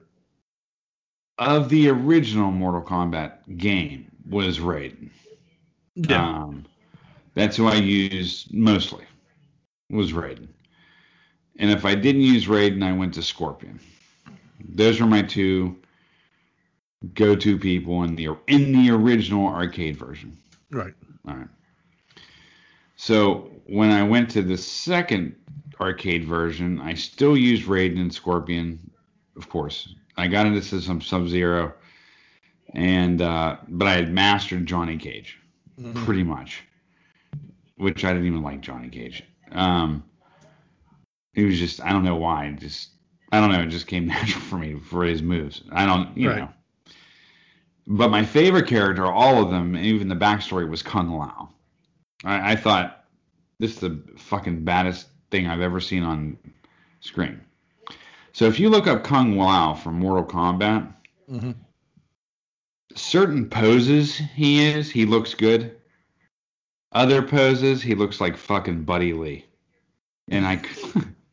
[1.37, 5.09] of the original Mortal Kombat game was Raiden.
[5.95, 6.65] yeah Um,
[7.33, 9.05] that's who I used mostly.
[9.89, 10.47] Was Raiden.
[11.57, 13.79] And if I didn't use Raiden, I went to Scorpion.
[14.73, 15.75] Those were my two
[17.13, 20.37] go-to people in the in the original arcade version.
[20.71, 20.93] right
[21.27, 21.47] All right.
[23.01, 25.35] So when I went to the second
[25.79, 28.91] arcade version, I still used Raiden and Scorpion,
[29.35, 29.95] of course.
[30.17, 31.73] I got into some Sub Zero,
[32.75, 35.39] and uh, but I had mastered Johnny Cage
[35.79, 35.95] Mhm.
[36.05, 36.61] pretty much,
[37.77, 39.23] which I didn't even like Johnny Cage.
[39.51, 40.03] Um,
[41.33, 42.91] it was just I don't know why, just
[43.31, 45.63] I don't know, it just came natural for me for his moves.
[45.71, 46.37] I don't, you Right.
[46.37, 46.49] know.
[47.87, 51.49] But my favorite character, all of them, even the backstory, was Kung Lao.
[52.23, 53.05] I, I thought
[53.59, 56.37] this is the fucking baddest thing I've ever seen on
[56.99, 57.41] screen.
[58.33, 60.93] So if you look up Kung Lao from Mortal Kombat,
[61.29, 61.51] Mm-hmm.
[62.95, 65.77] certain poses he is, he looks good.
[66.91, 69.45] Other poses, he looks like fucking Buddy Lee.
[70.29, 70.61] And I,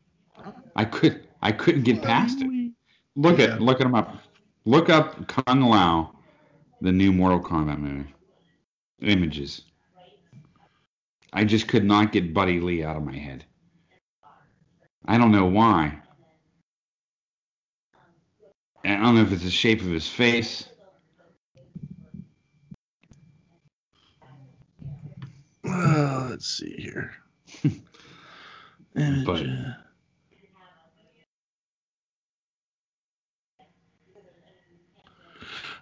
[0.77, 2.73] I could, I couldn't get past it.
[3.17, 3.47] Look Yeah.
[3.55, 4.19] at, look at him up.
[4.65, 6.15] Look up Kung Lao,
[6.81, 8.15] the new Mortal Kombat movie.
[9.01, 9.63] Images.
[11.33, 13.45] I just could not get Buddy Lee out of my head.
[15.07, 15.99] I don't know why.
[18.85, 20.69] I don't know if it's the shape of his face.
[25.69, 27.13] Uh, let's see here.
[28.97, 29.73] Image, But- uh,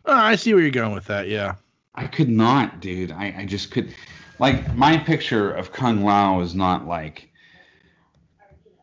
[0.08, 1.28] Oh, I see where you're going with that.
[1.28, 1.56] Yeah.
[1.94, 3.10] I could not, dude.
[3.10, 3.92] I, I just could.
[4.38, 7.30] Like, my picture of Kung Lao is not like.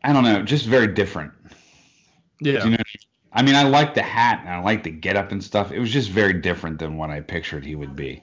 [0.02, 1.32] I don't know, just very different.
[2.40, 2.64] Yeah.
[2.64, 2.76] You know?
[3.32, 5.72] I mean, I like the hat and I like the getup and stuff.
[5.72, 8.22] It was just very different than what I pictured he would be.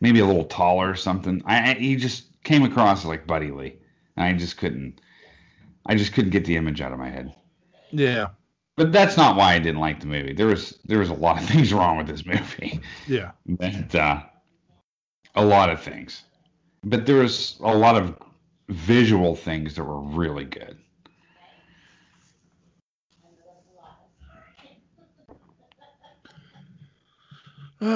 [0.00, 1.42] Maybe a little taller or something.
[1.46, 3.76] I, I he just came across like Buddy Lee,
[4.16, 5.00] and I just couldn't.
[5.86, 7.34] I just couldn't get the image out of my head.
[7.90, 8.28] Yeah.
[8.76, 10.32] But that's not why I didn't like the movie.
[10.32, 12.80] There was there was a lot of things wrong with this movie.
[13.08, 13.32] Yeah.
[13.46, 14.22] But, uh,
[15.34, 16.22] a lot of things.
[16.84, 18.16] But there was a lot of
[18.68, 20.76] visual things that were really good.
[27.82, 27.88] All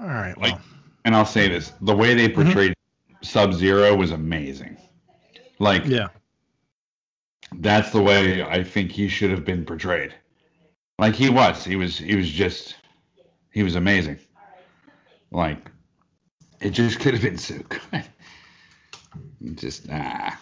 [0.00, 0.34] right.
[0.38, 0.52] Well.
[0.52, 0.60] Like-
[1.04, 2.42] And I'll say this: the way they mm-hmm.
[2.42, 2.74] portrayed
[3.22, 4.76] Sub Zero was amazing.
[5.58, 6.08] Like yeah.
[7.56, 10.14] that's the way I think he should have been portrayed.
[10.98, 11.64] Like he was.
[11.64, 11.98] He was.
[11.98, 12.76] He was just.
[13.50, 14.18] He was amazing.
[15.30, 15.70] Like
[16.62, 18.04] it just could have been so good.
[19.56, 20.40] Just ah,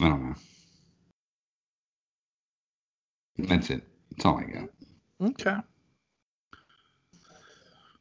[0.00, 0.34] I don't know.
[3.38, 3.82] That's it.
[4.10, 4.68] That's all I got.
[5.20, 5.56] Okay.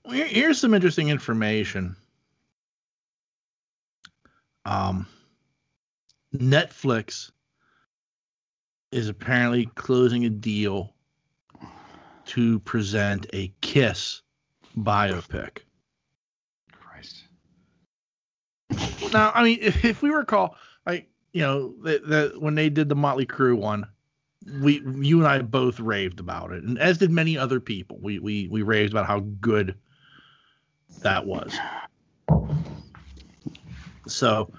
[0.05, 1.95] Well, here- here's some interesting information.
[4.65, 5.07] Um,
[6.35, 7.31] Netflix
[8.91, 10.93] is apparently closing a deal
[12.25, 14.21] to present a Kiss
[14.77, 15.59] biopic.
[19.11, 20.55] Now, I mean, if, if we recall,
[20.85, 23.87] like you know, that when they did the Motley Crue one,
[24.61, 27.99] we you and I both raved about it, and as did many other people.
[28.01, 29.75] We we we raved about how good
[31.01, 31.57] that was.
[34.07, 34.51] So,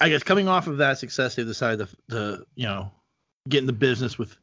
[0.00, 2.90] I guess coming off of that success, they decided to, to you know
[3.48, 4.36] get in the business with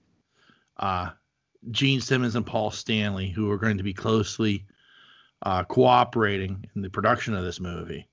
[0.77, 1.09] uh,
[1.71, 4.65] Gene Simmons and Paul Stanley, who are going to be closely
[5.43, 8.07] uh, cooperating in the production of this movie,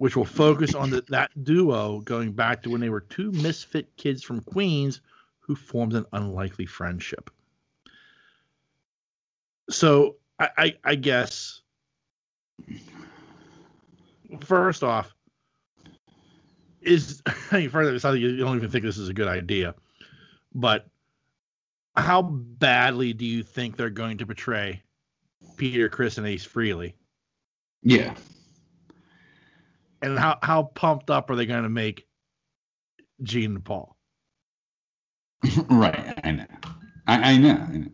[0.00, 3.94] which will focus on the, that duo going back to when they were two misfit
[3.98, 5.02] kids from Queens
[5.40, 7.28] who formed an unlikely friendship.
[9.68, 11.60] So I, I, I guess
[14.40, 15.14] first off,
[16.80, 19.74] is further, that you don't even think this is a good idea,
[20.54, 20.88] but
[21.94, 24.82] how badly do you think they're going to portray
[25.58, 26.94] Peter, Chris, and Ace Frehley?
[27.82, 28.14] Yeah.
[30.02, 32.06] And how, how pumped up are they going to make
[33.22, 33.96] Gene and Paul?
[35.70, 36.18] right.
[36.24, 36.46] I know.
[37.06, 37.66] I, I know.
[37.68, 37.88] I know.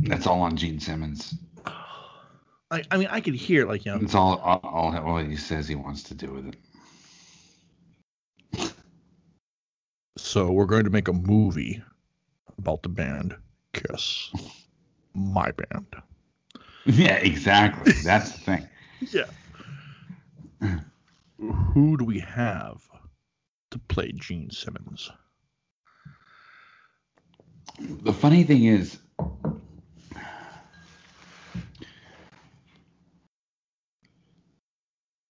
[0.00, 1.34] That's all on Gene Simmons.
[2.70, 5.36] I, I mean, I could hear like you know, That's all, all, all, all he
[5.36, 6.56] says he wants to do with
[8.54, 8.72] it.
[10.18, 11.82] so we're going to make a movie
[12.58, 13.36] about the band
[13.76, 14.30] Kiss,
[15.14, 15.86] my band.
[16.86, 17.92] Yeah, exactly.
[18.04, 18.68] That's the thing.
[19.00, 19.24] Yeah.
[21.38, 22.82] Who do we have
[23.70, 25.10] to play Gene Simmons?
[27.78, 28.98] The funny thing is,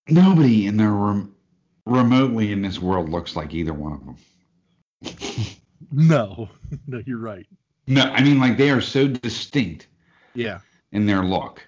[0.08, 1.34] nobody in their rem-
[1.86, 4.16] remotely in this world looks like either one of them.
[5.92, 6.48] No,
[6.86, 7.46] no, you're right.
[7.86, 9.86] No, I mean like they are so distinct
[10.34, 10.60] Yeah,
[10.92, 11.62] in their look.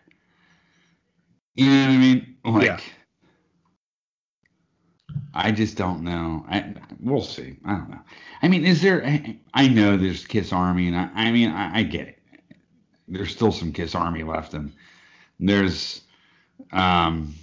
[1.55, 2.37] You know what I mean?
[2.45, 2.81] Like, Yeah.
[5.35, 6.45] I just don't know.
[6.49, 7.59] I we'll see.
[7.65, 8.01] I don't know.
[8.43, 9.05] I mean, is there?
[9.07, 12.19] I, I know there's Kiss Army, and I, I mean, I, I get it.
[13.09, 14.73] There's still some Kiss Army left, and
[15.41, 16.03] there's,
[16.73, 17.35] um,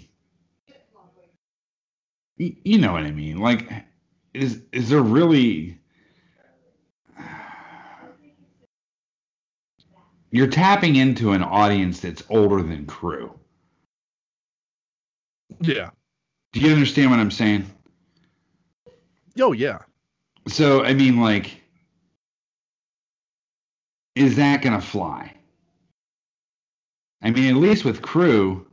[2.39, 3.39] y- you know what I mean?
[3.39, 3.69] Like,
[4.33, 5.79] is is there really?
[10.31, 13.31] you're tapping into an audience that's older than Crue.
[15.61, 15.91] Yeah.
[16.53, 17.67] Do you understand what I'm saying?
[19.39, 19.79] Oh yeah.
[20.47, 21.61] So I mean, like,
[24.15, 25.33] is that gonna fly?
[27.21, 28.65] I mean, at least with Crue,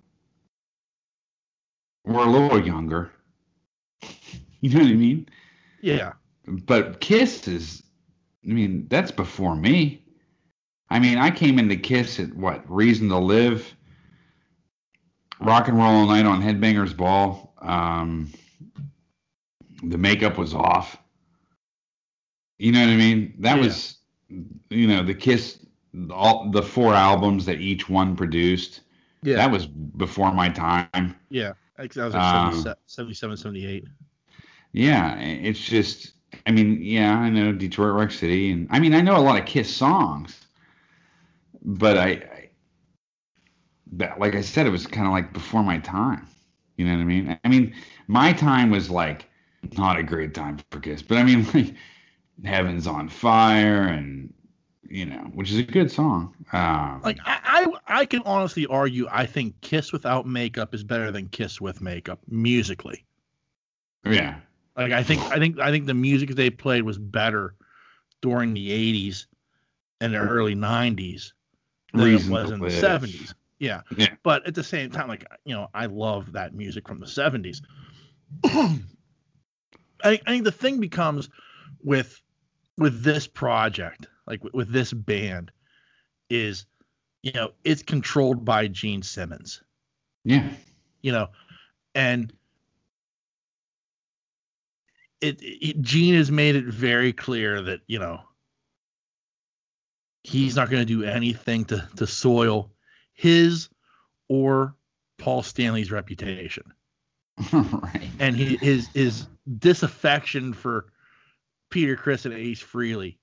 [2.05, 3.11] we're a little younger.
[4.65, 5.29] You know what I mean?
[5.81, 6.13] Yeah.
[6.47, 7.83] But Kiss is,
[8.49, 10.05] I mean, that's before me.
[10.89, 12.63] I mean, I came into Kiss at what?
[12.71, 13.75] Reason to Live,
[15.41, 17.53] Rock and Roll All Night on Headbangers Ball.
[17.61, 18.33] Um,
[19.83, 20.99] the makeup was off.
[22.59, 23.35] You know what I mean?
[23.41, 23.63] That Yeah.
[23.65, 23.99] was,
[24.71, 25.65] you know, the Kiss,
[26.11, 28.83] all the four albums that each one produced.
[29.23, 29.37] Yeah.
[29.37, 31.17] That was before my time.
[31.31, 31.53] yeah.
[31.77, 33.85] That was like Um, 77, 77, 78.
[34.73, 36.13] Yeah, it's just,
[36.47, 39.39] I mean, yeah, I know Detroit Rock City, and I mean, I know a lot
[39.39, 40.41] of Kiss songs,
[41.65, 42.49] but I, I
[43.93, 46.27] that, like I said, it was kind of like before my time.
[46.77, 47.39] You know what I mean?
[47.45, 47.75] I mean,
[48.07, 49.27] my time was like
[49.77, 51.75] not a great time for Kiss, but I mean, like
[52.45, 54.33] Heaven's on Fire, and
[54.89, 56.35] you know, which is a good song.
[56.53, 57.41] Um, Like I,
[57.87, 61.81] I I can honestly argue I think Kiss without makeup is better than Kiss with
[61.81, 63.05] makeup musically.
[64.05, 64.41] yeah,
[64.77, 67.55] Like I think I think I think the music they played was better
[68.21, 69.27] during the 80s
[70.01, 71.35] and the early 90s
[71.95, 72.71] than Reason it was in the Live.
[72.71, 73.35] 70s.
[73.59, 73.83] Yeah.
[73.97, 74.17] Yeah.
[74.23, 77.63] But at the same time, like you know, I love that music from the 70s.
[80.03, 81.29] I, I think the thing becomes
[81.83, 82.21] with
[82.79, 85.51] with this project, like with, with this band,
[86.31, 86.67] is
[87.23, 89.63] you know it's controlled by Gene Simmons.
[90.25, 90.49] Yeah,
[91.03, 91.29] you know,
[91.95, 92.33] and
[95.21, 98.21] it, it Gene has made it very clear that you know
[100.25, 102.71] he's not going to do anything to to soil
[103.15, 103.69] his
[104.29, 104.75] or
[105.19, 106.65] Paul Stanley's reputation,
[107.53, 108.11] right.
[108.19, 109.27] and he, his his
[109.59, 110.87] disaffection for
[111.71, 113.17] Peter Criss and Ace Frehley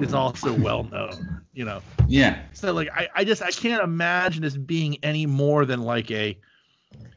[0.00, 1.80] is also well known, you know.
[2.06, 6.10] Yeah, So like I, I just I can't imagine this being any more than like
[6.10, 6.38] a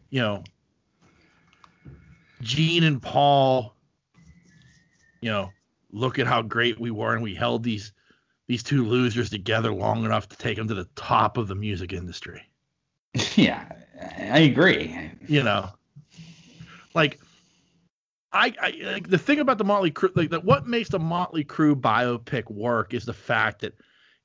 [0.09, 0.43] you know
[2.41, 3.75] Gene and Paul
[5.21, 5.51] you know
[5.91, 7.93] look at how great we were and we held these
[8.47, 11.93] these two losers together long enough to take them to the top of the music
[11.93, 12.41] industry
[13.35, 13.71] yeah,
[14.31, 14.97] I agree.
[15.27, 15.69] you know
[16.93, 17.19] like
[18.31, 21.43] I, I like the thing about the Motley Crue, like that what makes the Motley
[21.43, 23.73] Crue biopic work is the fact that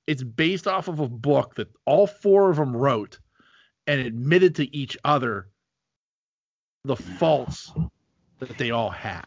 [0.07, 3.18] it's based off of a book that all four of them wrote
[3.87, 5.48] and admitted to each other
[6.85, 7.70] the faults
[8.38, 9.27] that they all had.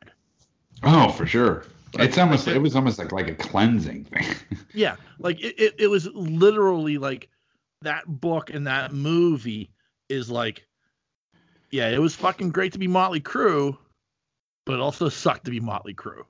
[0.83, 1.65] Oh, for sure.
[1.93, 4.25] Like- it's almost like- it was almost like like a cleansing thing.
[4.73, 7.27] Yeah, like it, it, it was literally like
[7.81, 9.71] that book and that movie
[10.09, 10.65] is like,
[11.71, 13.77] yeah, it was fucking great to be Motley Crue,
[14.65, 16.25] but it also sucked to be Motley Crue,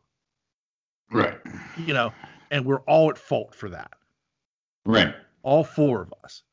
[1.11, 1.39] right.
[1.77, 2.13] you know,
[2.51, 3.91] and we're all at fault for that.
[4.85, 5.13] Right.
[5.43, 6.43] all four of us.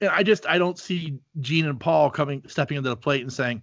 [0.00, 3.32] And I just I don't see Gene and Paul coming stepping into the plate and
[3.32, 3.62] saying,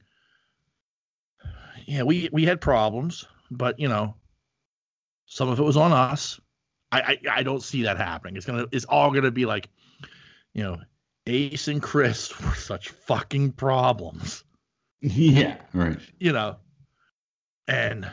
[1.86, 4.15] "Yeah, we we had problems, but you know,
[5.25, 6.39] some of it was on us."
[6.91, 8.36] I I, I don't see that happening.
[8.36, 9.69] It's gonna it's all gonna be like,
[10.58, 10.78] you know,
[11.28, 14.43] Ace and Criss were such fucking problems,
[15.02, 15.58] Yeah.
[15.74, 16.00] Right.
[16.20, 16.58] you know,
[17.67, 18.10] and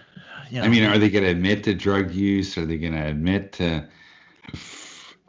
[0.50, 2.58] you know, I mean, are they going to admit to drug use?
[2.58, 3.88] Are they going to admit to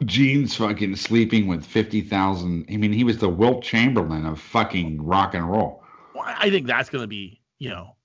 [0.04, 2.66] Gene's fucking sleeping with fifty thousand?
[2.70, 5.82] I mean, he was the Wilt Chamberlain of fucking rock and roll.
[6.14, 7.96] Well, I think that's going to be, you know,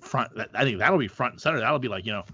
[0.00, 0.32] front.
[0.54, 1.60] I think that'll be front and center.
[1.60, 2.24] That'll be like, you know,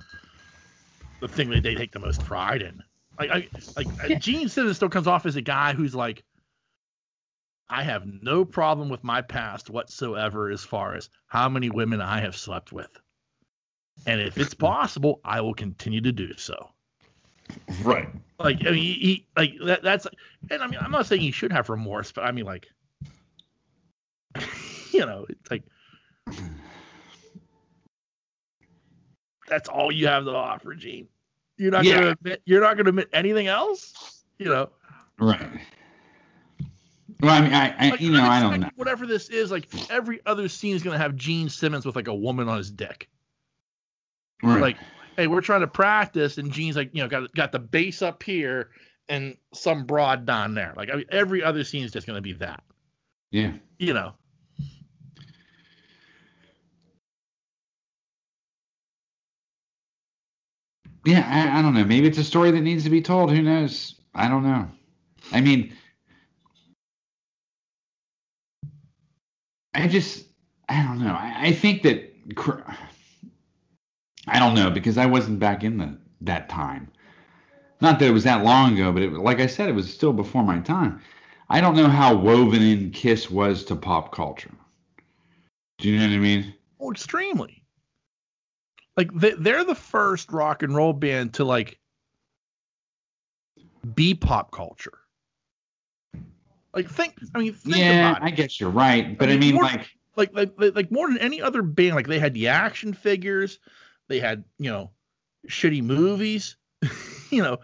[1.21, 2.83] the thing that they take the most pride in.
[3.19, 6.25] Like, I, like uh Gene Simmons still comes off as a guy who's like,
[7.69, 12.21] I have no problem with my past whatsoever as far as how many women I
[12.21, 12.91] have slept with,
[14.07, 16.71] and if it's possible, I will continue to do so.
[17.83, 18.09] Right.
[18.39, 19.83] Like, I mean, he, he like that.
[19.83, 20.07] That's,
[20.51, 22.67] and I mean, I'm not saying he should have remorse, but I mean, like,
[24.93, 25.63] you know, it's like
[29.47, 31.09] that's all you have to offer, Gene.
[31.57, 31.95] You're not Yeah.
[31.95, 32.43] gonna admit.
[32.45, 34.25] You're not gonna admit anything else.
[34.39, 34.71] You know,
[35.21, 35.61] Right.
[37.21, 38.71] Well, I mean, I, I like, you know, I don't know.
[38.77, 42.15] Whatever this is, like every other scene is gonna have Gene Simmons with like a
[42.15, 43.09] woman on his dick.
[44.43, 44.61] Right.
[44.61, 44.77] Like,
[45.17, 48.23] hey, we're trying to practice, and Gene's like, you know, got got the bass up
[48.23, 48.71] here
[49.09, 50.75] and some broad down there.
[50.77, 52.63] Like I mean, every other scene is just gonna be that.
[53.31, 53.53] yeah.
[53.79, 54.15] You know.
[61.05, 61.85] Yeah, I, I don't know.
[61.85, 63.31] Maybe it's a story that needs to be told.
[63.31, 63.95] Who knows?
[64.15, 64.69] I don't know.
[65.33, 65.75] I mean,
[69.75, 70.27] I just,
[70.69, 71.13] I don't know.
[71.13, 72.15] I, I think that,
[74.27, 76.91] I don't know because I wasn't back in the that time.
[77.81, 80.13] Not that it was that long ago, but it, like I said, it was still
[80.13, 81.01] before my time.
[81.51, 84.51] I don't know how woven in Kiss was to pop culture.
[85.79, 86.55] Do you know what I mean?
[86.81, 87.64] Oh, extremely.
[88.97, 91.79] Like they, they're the first rock and roll band to like
[93.95, 94.99] be pop culture.
[96.73, 98.25] Like think, I mean, think yeah, about it.
[98.25, 100.91] I guess you're right, but I I mean, mean, more- like, like, like like like
[100.93, 103.59] more than any other band like they had the action figures
[104.09, 104.91] they had you know
[105.49, 106.57] shitty movies
[107.31, 107.59] you know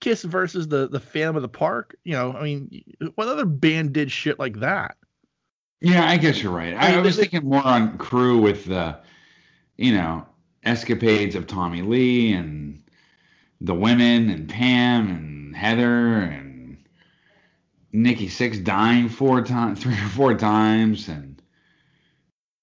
[0.00, 2.82] kiss versus the the phantom of the park you know i mean
[3.14, 4.96] what other band did shit like that
[5.80, 6.74] yeah, I guess you're right.
[6.74, 8.96] I, I mean, was thinking more on Crue with the,
[9.76, 10.26] you know,
[10.66, 12.82] escapades of Tommy Lee and
[13.60, 16.76] the women and Pam and Heather and
[17.92, 21.40] Nikki Sixx dying four times, three or four times, and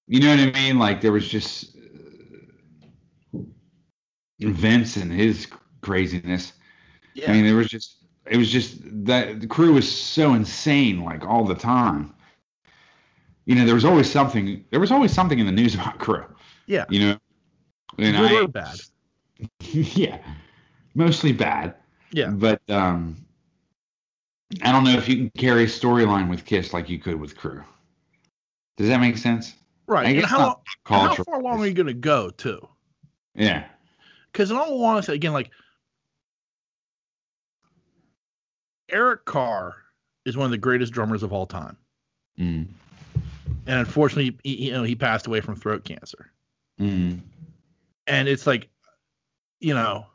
[0.06, 0.78] you know what I mean.
[0.78, 1.76] Like there was just
[3.34, 3.38] uh,
[4.40, 5.48] Vince and his
[5.80, 6.52] craziness.
[7.14, 11.04] yeah I mean, there was just it was just that the crew was so insane
[11.04, 12.14] like all the time.
[13.46, 14.64] You know, there was always something.
[14.70, 16.24] There was always something in the news about crew.
[16.66, 17.18] yeah You know,
[17.98, 18.76] and good I, or bad
[19.60, 20.18] yeah,
[20.94, 21.74] mostly bad.
[22.12, 23.16] yeah But um,
[24.62, 27.36] I don't know if you can carry a storyline with Kiss like you could with
[27.36, 27.64] Crue.
[28.76, 29.54] Does that make sense?
[29.86, 32.66] right and how, how far along are you going to go too
[33.34, 33.64] Yeah.
[34.32, 35.50] because in all honesty again like
[38.88, 39.76] eric carr
[40.24, 41.76] is one of the greatest drummers of all time
[42.40, 42.66] Mm.
[43.66, 46.30] and unfortunately he, you know he passed away from throat cancer
[46.80, 47.20] Mm.
[48.06, 48.68] And it's like
[49.60, 50.06] you know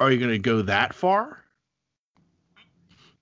[0.00, 1.44] are you going to go that far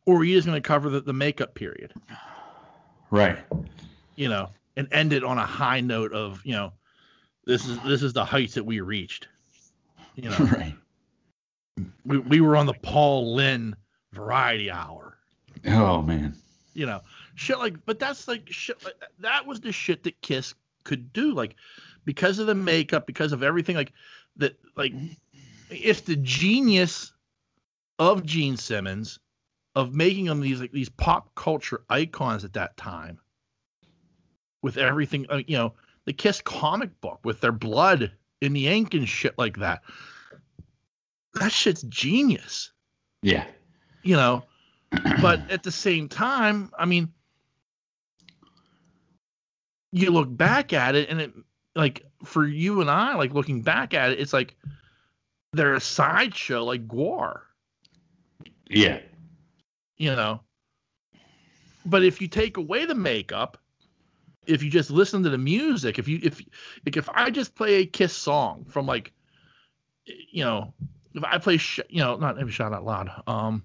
[0.05, 1.93] or are you just going to cover the, the makeup period
[3.11, 3.39] Right.
[4.17, 6.73] you know and end it on a high note of you know
[7.45, 9.29] this is this is the heights that we reached
[10.17, 10.75] you know right.
[12.05, 13.75] we, we were on the paul lynde
[14.13, 15.17] variety hour
[15.67, 16.35] Oh man.
[16.75, 17.01] you know
[17.37, 20.55] shit like but that's like shit like, that was the shit that kiss
[20.85, 21.57] could do like
[22.07, 23.93] because of the makeup because of everything like
[24.37, 24.95] that like
[25.71, 27.13] it's the genius
[27.99, 29.19] of gene simmons
[29.75, 33.19] of making them these like these pop culture icons at that time
[34.63, 35.75] with everything uh, you know
[36.07, 39.83] the kiss comic book with their blood in the ink and shit like that.
[41.35, 42.73] That shit's genius.
[43.23, 43.45] Yeah.
[44.03, 44.45] you know?
[45.21, 47.13] But at the same time, I mean,
[49.93, 51.33] you look back at it, and it
[51.77, 54.57] like for you and I, like looking back at it, it's like
[55.53, 57.41] they're a sideshow, like Gwar,
[58.69, 59.01] yeah.
[59.97, 60.41] you know.
[61.85, 63.59] But if you take away the makeup,
[64.47, 66.41] if you just listen to the music, if you if
[66.85, 69.13] like if I just play a Kiss song from like,
[70.05, 70.73] you know,
[71.15, 73.63] if I play, sh- you know, not maybe shout out loud, um,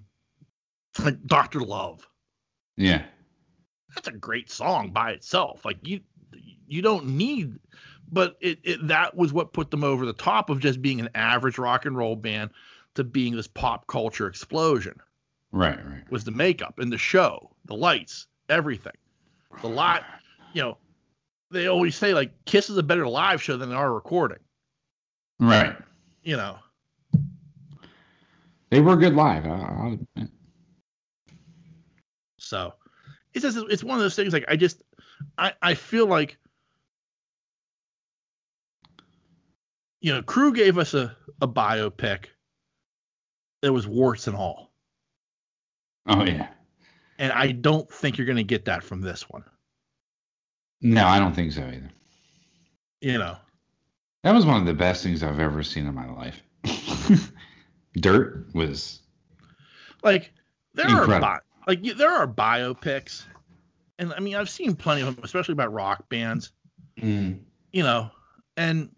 [1.02, 2.06] like Doctor Love.
[2.76, 3.04] Yeah.
[3.94, 5.64] that's a great song by itself.
[5.64, 6.00] Like you
[6.66, 7.58] you don't need
[8.10, 11.08] but it, it that was what put them over the top of just being an
[11.14, 12.50] average rock and roll band
[12.94, 15.00] to being this pop culture explosion
[15.50, 15.78] Right.
[15.86, 16.10] Right.
[16.10, 18.92] was the makeup and the show, the lights, everything.
[19.60, 20.04] The lot,
[20.54, 20.78] you know,
[21.50, 24.38] they always say like Kiss is a better live show than they are recording,
[25.38, 25.76] Right.
[26.22, 26.56] you know.
[28.70, 29.44] They were good live.
[29.44, 29.98] I- I'll.
[32.38, 32.74] So
[33.34, 34.82] it's just it's one of those things like I just
[35.38, 36.36] I I feel like
[40.02, 42.26] you know, Crue gave us a, a biopic
[43.62, 44.72] that was warts and all.
[46.06, 46.48] Oh yeah.
[47.18, 49.44] And I don't think you're gonna get that from this one.
[50.80, 51.90] No, I don't think so either.
[53.00, 53.36] You know.
[54.24, 56.42] That was one of the best things I've ever seen in my life.
[57.94, 59.00] Dirt was
[60.02, 60.32] Like
[60.74, 61.14] there Incredible.
[61.14, 61.40] are bi-
[61.72, 63.24] like there are biopics,
[63.98, 66.50] and I mean I've seen plenty of them, especially about rock bands.
[66.98, 67.38] mm,
[67.72, 68.10] you know,
[68.56, 68.90] and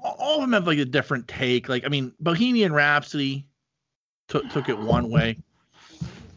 [0.00, 1.68] all- of them have like a different take.
[1.68, 3.46] Like, I mean, Bohemian Rhapsody
[4.28, 5.38] took took it one way.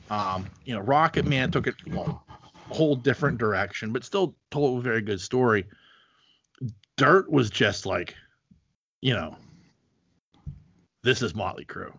[0.09, 2.15] Um, you know, Rocket Man took it a
[2.73, 5.65] whole different direction, but still told a very good story.
[6.97, 8.15] Dirt was just like,
[9.01, 9.35] you know,
[11.03, 11.93] this is Motley Crue.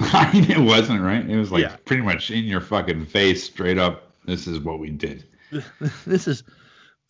[0.00, 1.28] I mean, it wasn't right.
[1.28, 1.76] It was like Yeah.
[1.84, 4.12] pretty much in your fucking face, straight up.
[4.26, 5.24] This is what we did.
[6.06, 6.42] this is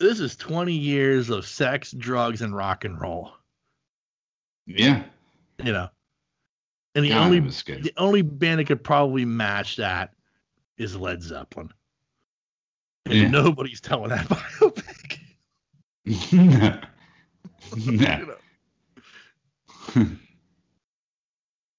[0.01, 3.33] this is 20 years of sex, drugs, and rock and roll.
[4.67, 5.05] Yeah.
[5.63, 5.89] You know,
[6.95, 7.85] And the God, only it was good.
[7.85, 10.15] the only band that could probably match that
[10.79, 11.71] is Led Zeppelin.
[13.07, 13.29] And Yeah.
[13.29, 15.19] nobody's telling that biopic.
[16.33, 16.81] no.
[17.77, 18.37] You No.
[19.95, 20.07] know?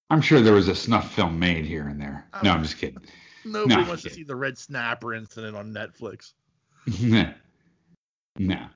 [0.10, 2.28] I'm sure there was a snuff film made here and there.
[2.44, 3.00] No, I'm just kidding.
[3.46, 6.34] Nobody No, wants to see the Red Snapper incident on Netflix.
[8.38, 8.68] No.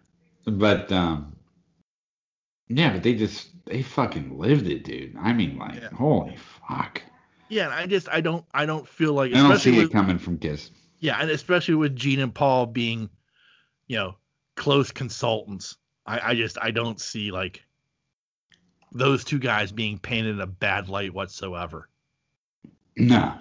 [0.46, 1.36] But um
[2.68, 5.16] yeah, but they just they fucking lived it, dude.
[5.20, 5.90] I mean like Yeah.
[5.90, 7.02] holy fuck.
[7.50, 9.90] Yeah, and I just I don't I don't feel like I don't especially see with,
[9.90, 10.72] it coming from Kiss.
[11.00, 13.10] yeah, and especially with Gene and Paul being,
[13.88, 14.16] you know,
[14.56, 15.78] close consultants.
[16.08, 17.64] I, I just I don't see like
[18.92, 21.90] those two guys being painted in a bad light whatsoever.
[22.98, 23.36] No.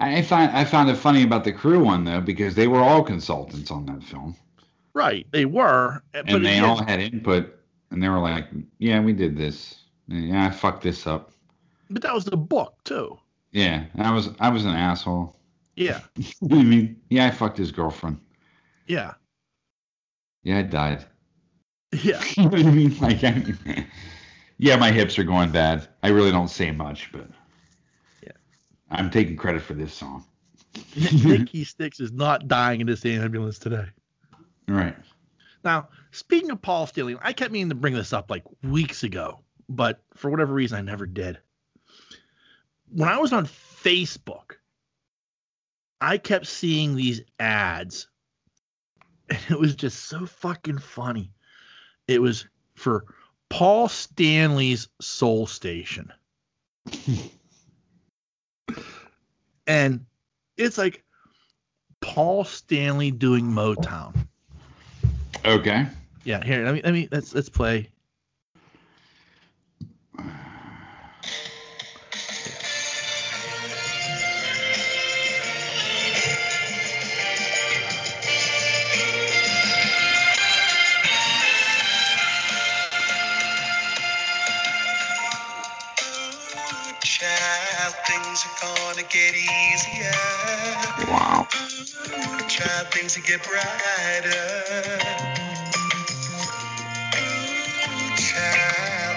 [0.00, 3.02] I find I found it funny about the crew one though because they were all
[3.02, 4.36] consultants on that film
[4.94, 7.52] Right, they were, eh, but and they all had input
[7.90, 8.46] and they were like,
[8.78, 9.76] "Yeah, we did this.
[10.06, 11.32] Yeah, I fucked this up.
[11.90, 13.18] but that was the book too.
[13.52, 15.36] Yeah, I was I was an asshole.
[15.76, 16.00] Yeah,
[16.50, 18.20] I mean, yeah, I fucked his girlfriend.
[18.86, 19.14] yeah,
[20.44, 21.04] Yeah, I died.
[21.92, 22.22] yeah.
[22.36, 22.96] you know what I mean?
[23.00, 23.86] Like, I mean,
[24.58, 25.88] yeah, my hips are going bad.
[26.04, 27.26] I really don't say much, but.
[28.94, 30.24] I'm taking credit for this song.
[30.96, 33.86] Nicky Sixx is not dying in this ambulance today.
[34.68, 34.96] Right.
[35.64, 39.40] Now, speaking of Paul Stanley, I kept meaning to bring this up like weeks ago,
[39.68, 41.38] but for whatever reason, I never did.
[42.90, 44.56] When I was on Facebook,
[46.00, 48.08] I kept seeing these ads,
[49.28, 51.32] and it was just so fucking funny.
[52.06, 53.06] It was for
[53.48, 56.12] Paul Stanley's Soul Station.
[59.66, 60.04] and
[60.56, 61.02] it's like
[62.00, 64.14] Paul Stanley doing Motown.
[65.44, 65.86] Okay.
[66.24, 67.88] Yeah, here, let me let me let's let's play.
[88.34, 90.12] Things are gonna get easier.
[91.08, 91.46] Wow.
[92.08, 94.32] Ooh, child, things will get brighter.
[97.88, 98.16] Ooh,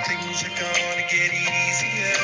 [0.07, 2.19] things are gonna get easier.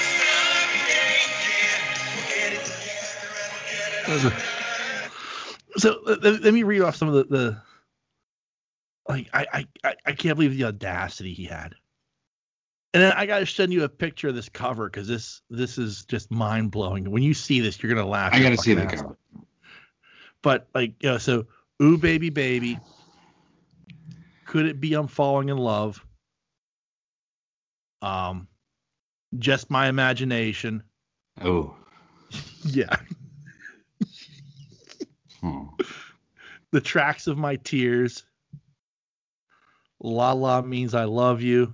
[0.09, 4.41] Someday, yeah, we'll get it together and we'll get it
[5.81, 7.57] So let, let- let me read off some of the, the
[9.07, 11.75] like I, I I can't believe the audacity he had.
[12.93, 16.05] And then I gotta send you a picture of this cover because this this is
[16.05, 17.09] just mind blowing.
[17.11, 18.33] When you see this, you're gonna laugh.
[18.33, 19.17] I gotta see the cover.
[20.41, 21.45] But like you know, so
[21.81, 22.79] ooh baby baby,
[24.45, 26.03] could it be I'm falling in love?
[28.01, 28.47] Um,
[29.37, 30.83] just my imagination.
[31.41, 31.75] Oh.
[32.65, 32.97] Yeah,
[35.41, 35.73] oh.
[36.71, 38.25] the tracks of my tears.
[39.99, 41.73] La la means I love you.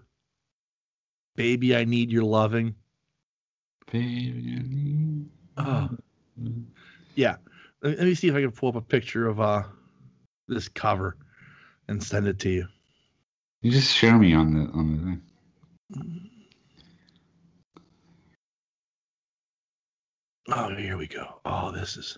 [1.36, 2.76] Baby, I need your loving.
[3.92, 5.26] Baby.
[5.58, 5.90] Oh.
[7.16, 7.36] Yeah.
[7.82, 9.64] Let me, let me see if I can pull up a picture of uh
[10.48, 11.18] this cover
[11.88, 12.68] and send it to you.
[13.62, 15.20] You just show me on the on
[15.92, 16.30] the thing.
[20.50, 21.40] Oh, here we go.
[21.46, 22.18] Oh, this is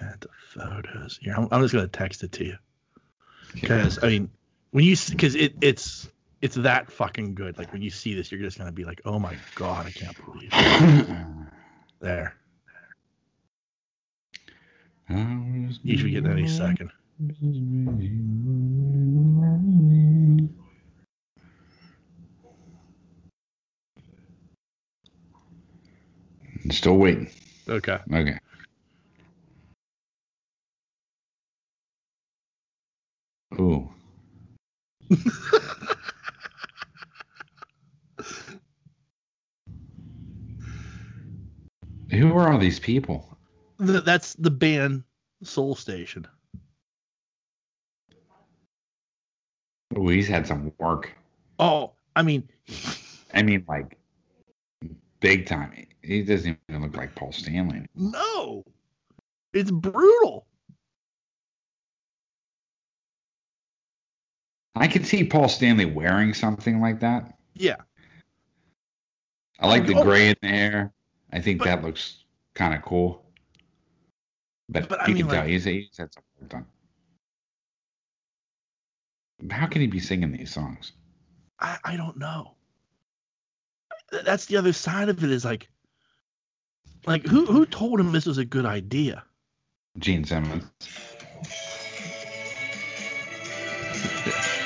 [0.00, 1.18] and the photos.
[1.20, 2.56] Here, I'm, I'm just gonna text it to you
[3.54, 4.30] because I mean,
[4.70, 6.08] when you because it it's
[6.40, 7.58] it's that fucking good.
[7.58, 10.16] Like when you see this, you're just gonna be like, oh my god, I can't
[10.24, 11.16] believe it.
[12.00, 12.36] There,
[15.08, 16.90] you should get that any second.
[26.70, 27.30] Still waiting.
[27.66, 27.98] Okay.
[28.12, 28.38] Okay.
[33.58, 33.88] Ooh.
[42.10, 43.36] Who are all these people?
[43.84, 45.04] Th- that's the band
[45.42, 46.26] Soul Station.
[49.96, 51.12] Oh, he's had some work.
[51.58, 52.48] Oh, I mean,
[53.32, 53.96] I mean, like,
[55.20, 55.72] big time.
[56.02, 57.86] He doesn't even look like Paul Stanley.
[57.94, 58.64] no,
[59.52, 60.46] it's brutal.
[64.74, 67.36] I can see Paul Stanley wearing something like that.
[67.54, 67.76] Yeah,
[69.60, 70.02] I like the Oh.
[70.02, 70.92] gray in the hair.
[71.32, 73.24] I think But- that looks kind of cool.
[74.68, 76.66] But, But I you mean, can tell he's, he's had some work done.
[79.50, 80.92] How can he be singing these songs?
[81.60, 82.54] I, I don't know.
[84.24, 85.68] That's the other side of it is like,
[87.06, 89.22] like who who told him this was a good idea?
[89.98, 90.64] Gene Simmons.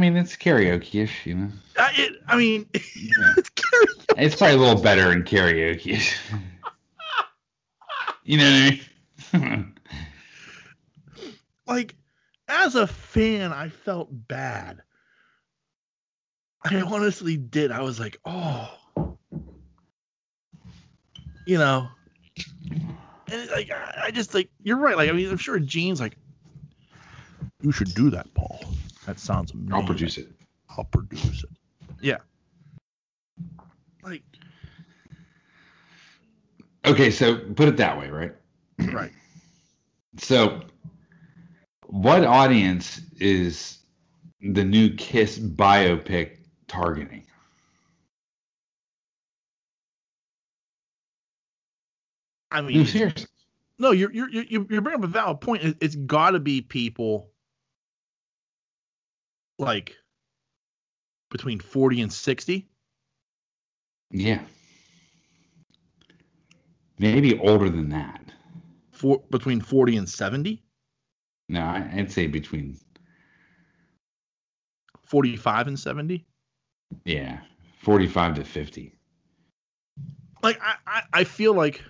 [0.00, 1.48] mean it's karaoke-ish, you know.
[1.78, 3.34] I, it, I mean, Yeah.
[3.36, 4.04] it's karaoke.
[4.16, 6.12] It's probably a little better in karaoke.
[8.24, 8.80] you know what
[9.32, 9.74] I mean?
[11.66, 11.94] like
[12.48, 14.82] as a fan, I felt bad.
[16.64, 17.70] I honestly did.
[17.70, 18.68] I was like, oh,
[21.46, 21.88] you know,
[23.30, 24.96] and like I I just like you're right.
[24.96, 26.16] Like I mean, I'm sure Gene's like,
[27.62, 28.60] you should do that, Paul.
[29.10, 29.74] That sounds amazing.
[29.74, 30.28] I'll produce it.
[30.68, 31.50] I'll produce it.
[32.00, 32.18] Yeah.
[34.04, 34.22] Like
[36.84, 38.32] Okay, so put it that way, right?
[38.92, 39.10] right.
[40.18, 40.62] So,
[41.86, 43.78] what audience is
[44.40, 46.36] the new Kiss biopic
[46.68, 47.24] targeting?
[52.52, 53.26] I No, mean, seriously.
[53.80, 55.76] no, you're you're you're you're bringing up a valid point.
[55.80, 57.29] It's got to be people
[59.60, 59.94] like
[61.30, 62.66] between 40 and 60.
[64.10, 64.40] Yeah.
[66.98, 68.20] Maybe older than that.
[68.90, 70.62] For between 40 and 70,
[71.48, 72.78] No, I'd say between
[75.04, 76.26] 45 and 70.
[77.04, 77.40] yeah,
[77.82, 78.92] 45 to 50.
[80.42, 81.82] Like I I, I feel like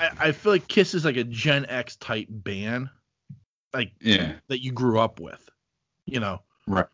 [0.00, 2.88] I, I feel like Kiss is like a Gen X type band,
[3.74, 4.32] like Yeah.
[4.48, 5.46] that you grew up with,
[6.06, 6.40] you know.
[6.66, 6.86] Right.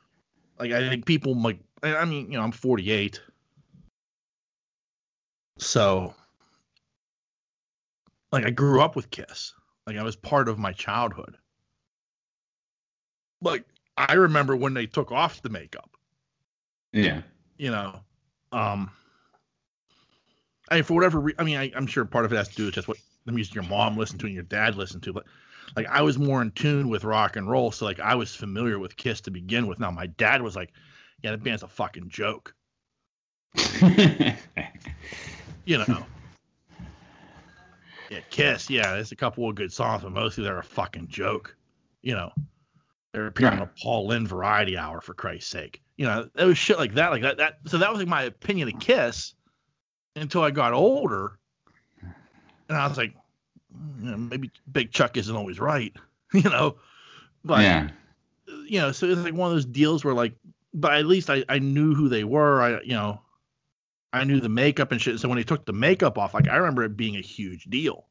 [0.59, 3.21] Like I think people like I I mean, you know, I'm 48.
[5.59, 6.15] So
[8.33, 9.55] like I grew up with Kiss.
[9.87, 11.37] Like I was part of my childhood.
[13.41, 13.65] Like
[13.97, 15.97] I remember when they took off the makeup,
[16.93, 17.23] Yeah.
[17.57, 18.01] you know.
[18.53, 18.91] Um
[20.71, 22.55] I mean, for whatever re- I mean, I, I'm sure part of it has to
[22.57, 25.13] do with just what the music your mom listened to and your dad listened to,
[25.13, 25.25] but
[25.77, 28.79] like I was more in tune with rock and roll, so like I was familiar
[28.79, 29.79] with Kiss to begin with.
[29.79, 30.73] Now my dad was like,
[31.23, 32.55] "Yeah, that band's a fucking joke,"
[35.65, 36.07] you know.
[38.11, 41.57] yeah, Kiss, yeah, there's a couple of good songs, but mostly they're a fucking joke,
[42.03, 42.33] you know.
[43.13, 46.29] They're appearing on a Paul Lynde Variety Hour for Christ's sake, you know.
[46.35, 47.39] That was shit like that, like that.
[47.39, 49.36] That so that was like my opinion of Kiss
[50.17, 51.39] until I got older,
[52.69, 53.15] and I was like,
[54.01, 55.95] you know, maybe Big Chuck isn't always right,
[56.33, 56.77] you know.
[57.45, 57.91] But yeah.
[58.67, 60.35] you know, so it's like one of those deals where like,
[60.75, 62.61] but at least I, I knew who they were.
[62.61, 63.21] I you know,
[64.13, 65.21] I knew the makeup and shit.
[65.21, 68.07] So when they took the makeup off, like I remember it being a huge deal.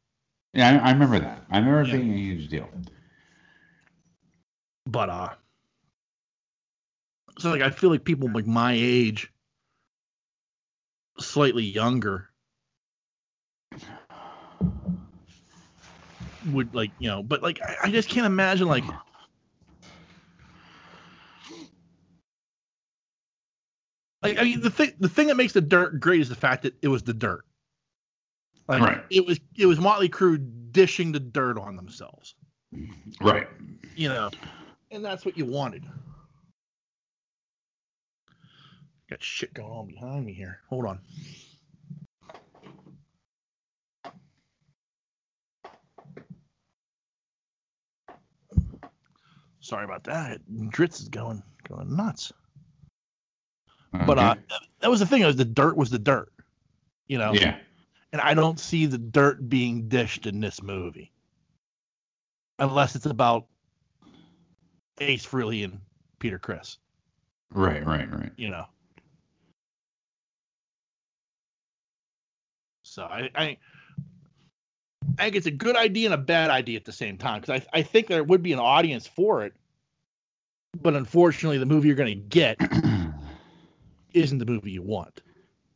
[0.54, 1.44] Yeah, I, I remember that.
[1.50, 1.98] I remember it Yeah.
[1.98, 2.70] being a huge deal.
[4.86, 5.30] But uh,
[7.40, 9.32] so like I feel like people like my age,
[11.20, 12.30] slightly younger,
[16.52, 18.84] would like you know, but like I, I just can't imagine like.
[24.24, 26.64] Like, I mean, the thing the thing that makes the dirt great is the fact
[26.64, 27.46] that it was the dirt.
[28.68, 29.04] Like Right.
[29.12, 32.34] it was it was Motley Crue dishing the dirt on themselves.
[33.22, 33.48] Right.
[33.96, 34.32] You know.
[34.90, 35.86] And that's what you wanted.
[39.10, 40.60] Got shit going on behind me here.
[40.70, 41.00] Hold on.
[49.60, 50.42] Sorry about that.
[50.50, 52.32] Dritz is going going nuts.
[53.92, 54.36] But uh,
[54.82, 55.24] that was the thing.
[55.24, 56.32] Was the dirt was the dirt,
[57.08, 57.34] you know.
[57.34, 57.58] yeah.
[58.12, 61.12] And I don't see the dirt being dished in this movie,
[62.60, 63.46] unless it's about
[65.00, 65.80] Ace Frehley and
[66.20, 66.78] Peter Criss.
[67.52, 68.32] Right, right, right.
[68.38, 68.66] You know.
[72.96, 73.58] So I, I,
[75.20, 77.62] I think it's a good idea and a bad idea at the same time because
[77.62, 79.54] I, I think there would be an audience for it,
[80.82, 82.58] but unfortunately, the movie you're going to get
[84.14, 85.22] isn't the movie you want.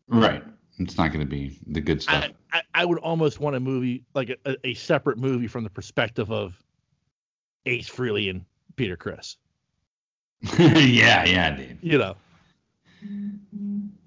[0.08, 0.42] right.
[0.78, 2.30] It's not going to be the good stuff.
[2.54, 5.66] I, I, I would almost want a movie like a, a, a separate movie from
[5.66, 6.58] the perspective of
[7.66, 8.46] Ace Frehley and
[8.78, 9.36] Peter Criss.
[10.58, 11.80] yeah, yeah, dude.
[11.82, 12.16] You know,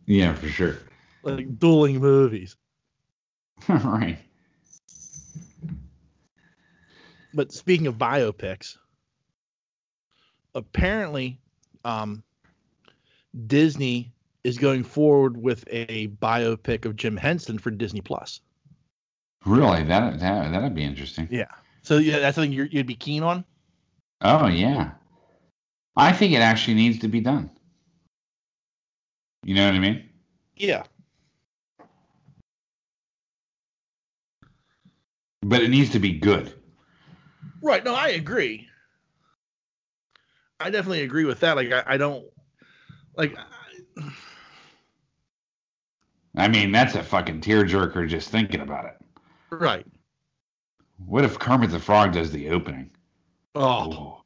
[0.06, 0.78] Yeah, for sure.
[1.22, 2.56] like dueling movies.
[3.84, 4.18] right.
[7.34, 8.76] But speaking of biopics,
[10.54, 11.40] apparently,
[11.84, 12.22] um,
[13.46, 14.12] Disney
[14.44, 18.40] is going forward with a biopic of Jim Henson for Disney Plus.
[19.44, 21.28] Really, that that that'd be interesting.
[21.30, 21.48] Yeah.
[21.82, 23.44] So yeah, that's something you're, you'd be keen on.
[24.20, 24.92] Oh yeah.
[25.96, 27.50] I think it actually needs to be done.
[29.44, 30.08] You know what I mean?
[30.56, 30.84] Yeah.
[35.42, 36.54] But it needs to be good.
[37.62, 37.84] Right.
[37.84, 38.68] No, I agree.
[40.60, 41.56] I definitely agree with that.
[41.56, 42.24] Like, I, I don't
[43.16, 43.36] like.
[43.96, 44.12] I,
[46.36, 48.96] I mean, that's a fucking tearjerker just thinking about it.
[49.50, 49.86] right.
[51.06, 52.90] What if Kermit the Frog does the opening?
[53.56, 54.22] Oh,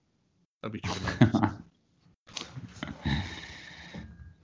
[0.63, 1.41] that'd be tremendous.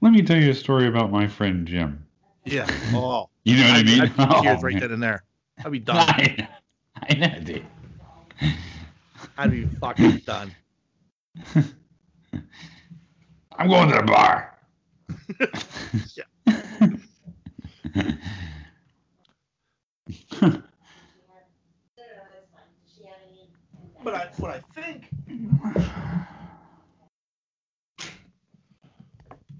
[0.00, 2.04] Let me tell you a story about my friend Jim.
[2.46, 2.66] yeah.
[2.94, 4.00] Oh, You know what I, I'd, mean?
[4.02, 4.80] I'd Oh, tears right man.
[4.80, 5.24] then and there.
[5.64, 6.48] I'd be done.
[7.02, 7.66] I, I know, dude.
[9.38, 10.52] I'd be fucking done.
[13.58, 14.58] I'm going to the bar.
[24.04, 25.08] But I, what I think.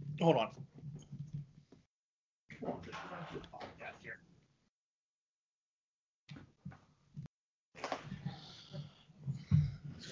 [0.21, 0.62] Hold on.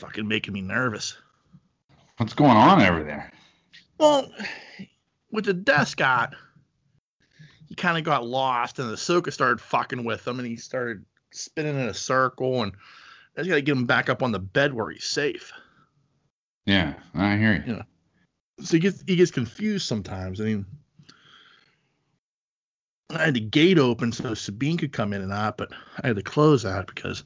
[0.01, 1.17] Fucking making me nervous.
[2.17, 3.33] What's going on over there?
[3.99, 4.31] Well,
[5.31, 6.35] with the Death Scott,
[7.69, 11.05] he kind of got lost, and the Ahsoka started fucking with him, and he started
[11.33, 12.73] spinning in a circle, and
[13.37, 15.53] I just got to get him back up on the bed where he's safe.
[16.67, 17.83] Yeah, I hear you.
[18.65, 20.41] So he gets he gets confused sometimes.
[20.41, 20.67] I mean,
[23.11, 25.73] I had the gate open so Sabine could come in and out, but
[26.03, 27.25] I had to close that because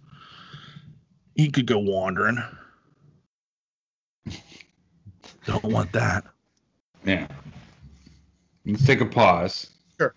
[1.35, 2.39] he could go wandering.
[5.47, 6.25] Don't want that.
[7.05, 7.27] Yeah.
[8.67, 9.69] Let's take a pause.
[9.99, 10.15] Sure.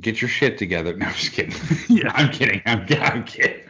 [0.00, 0.96] Get your shit together.
[0.96, 1.54] No, I'm just kidding.
[1.88, 2.10] Yeah.
[2.14, 2.62] I'm kidding.
[2.66, 3.62] I'm, I'm kidding.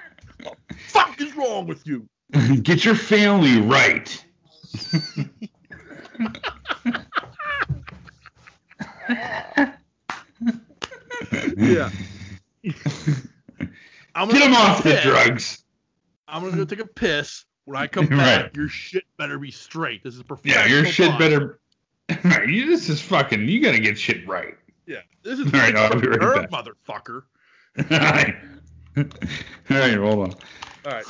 [0.89, 2.09] Fuck is wrong with you?
[2.63, 4.25] Get your family right.
[11.57, 11.91] Yeah.
[14.15, 15.03] I'm Get gonna him off the piss.
[15.03, 15.65] drugs.
[16.29, 17.45] I'm gonna go take a piss.
[17.65, 18.17] When I come Right.
[18.43, 20.03] back, your shit better be straight.
[20.03, 20.65] This is professional.
[20.69, 21.19] Yeah, your shit pod.
[21.19, 21.59] better.
[22.25, 23.49] Right, you, this is fucking.
[23.49, 24.55] You gotta get shit right.
[24.87, 26.51] Yeah, this is All right, I'll be right back.
[26.51, 27.23] motherfucker.
[27.79, 28.35] All right.
[28.99, 29.05] All
[29.71, 30.35] right, hold on.
[30.85, 31.05] All right.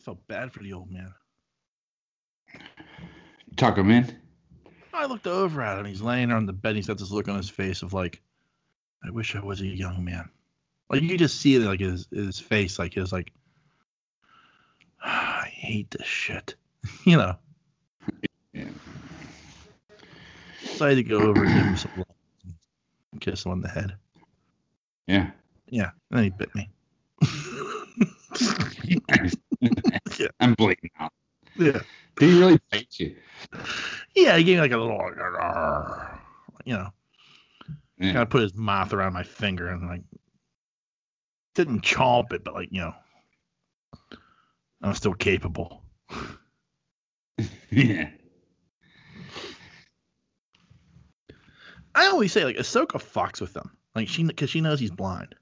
[0.00, 1.14] Felt bad for the old man.
[3.56, 4.14] Tuck him in.
[4.92, 5.86] I looked over at him.
[5.86, 6.74] He's laying there on the bed.
[6.76, 8.20] He's got this look on his face of like,
[9.06, 10.28] I wish I was a young man.
[10.92, 13.32] Like you just see it like his his face, like his like,
[15.02, 16.54] I hate this shit,
[17.06, 17.36] you know.
[18.52, 18.68] Yeah.
[20.74, 22.06] So I had to go over and give him some love
[23.12, 23.94] and kiss him on the head.
[25.06, 25.30] Yeah.
[25.70, 26.68] Yeah, and then he bit me.
[30.18, 30.28] Yeah.
[30.40, 31.12] I'm bleeding out.
[31.56, 31.80] yeah,
[32.16, 33.16] Did he really bite you?
[34.14, 34.98] yeah, he gave me like a little,
[36.64, 36.88] you know.
[37.98, 38.12] Yeah.
[38.12, 40.02] Gotta put his mouth around my finger and like
[41.54, 42.94] didn't chomp it, but like, you know,
[44.82, 45.82] I'm still capable.
[47.70, 48.10] Yeah.
[51.94, 55.34] I always say like Ahsoka fucks with them, like she because she knows he's blind,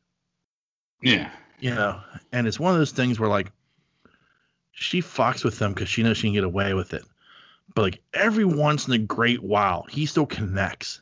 [1.03, 1.31] Yeah.
[1.59, 2.01] you know,
[2.33, 3.53] and it's one of those things where like
[4.73, 7.05] she fucks with them because she knows she can get away with it,
[7.75, 11.01] but like every once in a great while he still connects,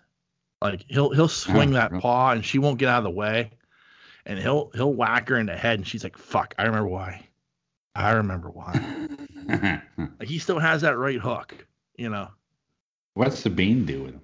[0.60, 3.10] like he'll he'll oh, swing Oh, that paw and she won't get out of the
[3.10, 3.52] way,
[4.28, 7.26] and he'll he'll whack her in the head and she's like fuck I remember why,
[7.94, 9.08] I remember why.
[10.20, 11.66] Like he still has that right hook,
[11.96, 12.28] you know.
[13.14, 14.20] What's Sabine doing?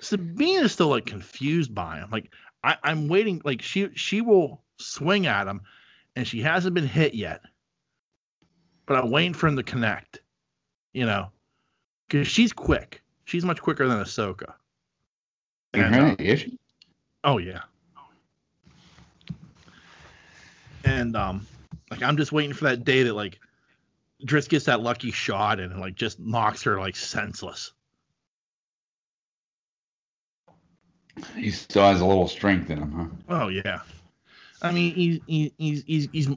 [0.00, 2.08] Sabine is still like confused by him.
[2.10, 2.30] Like
[2.62, 3.42] I, I'm waiting.
[3.44, 5.62] Like she she will swing at him,
[6.16, 7.40] and she hasn't been hit yet.
[8.86, 10.20] But I'm waiting for him to connect.
[10.92, 11.30] You know,
[12.08, 13.02] because she's quick.
[13.24, 14.54] she's much quicker than Ahsoka.
[15.74, 16.58] And, uh, is she?
[17.24, 17.62] Oh yeah.
[20.84, 21.46] And um,
[21.90, 23.38] like I'm just waiting for that day that like
[24.24, 27.72] Driss gets that lucky shot and like just knocks her like senseless.
[31.36, 32.92] He still has a little strength in him,
[33.28, 33.42] huh?
[33.44, 33.80] Oh yeah.
[34.62, 36.28] I mean he's he, he's he's he's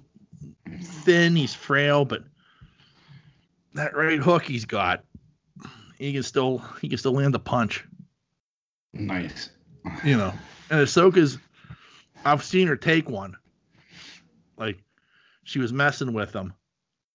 [0.82, 2.24] thin, he's frail, but
[3.74, 5.04] that right hook he's got,
[5.98, 7.86] he can still he can still land a punch.
[8.94, 9.50] Nice.
[10.04, 10.34] you know.
[10.70, 11.38] And Ahsoka's,
[12.26, 13.36] I've seen her take one.
[14.62, 14.84] Like,
[15.44, 16.54] she was messing with him,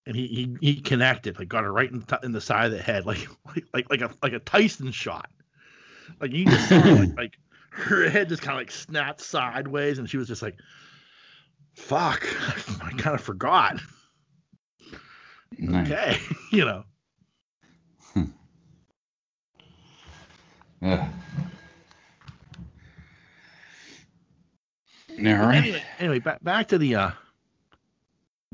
[0.05, 2.73] and he he, he connected, like got her right in, t- in the side of
[2.73, 5.31] the head, like like like like a like a Tyson shot.
[6.21, 7.39] Like you just saw like like
[7.71, 10.59] her head just kind of like snapped sideways, and she was just like,
[11.75, 12.27] "Fuck,
[12.83, 13.81] I kind of forgot."
[15.57, 15.91] Nice.
[15.91, 16.19] Okay,
[16.51, 16.85] you know.
[25.19, 25.41] Yeah.
[25.41, 25.57] All right.
[25.57, 27.11] Anyway, anyway, back back to the uh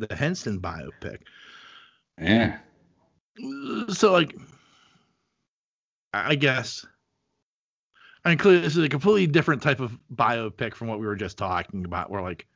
[0.08, 1.18] the Henson biopic.
[2.20, 2.58] Yeah.
[3.88, 4.36] so like
[6.12, 6.84] i guess
[8.24, 11.16] i mean clearly this is a completely different type of biopic from what we were
[11.16, 12.46] just talking about where like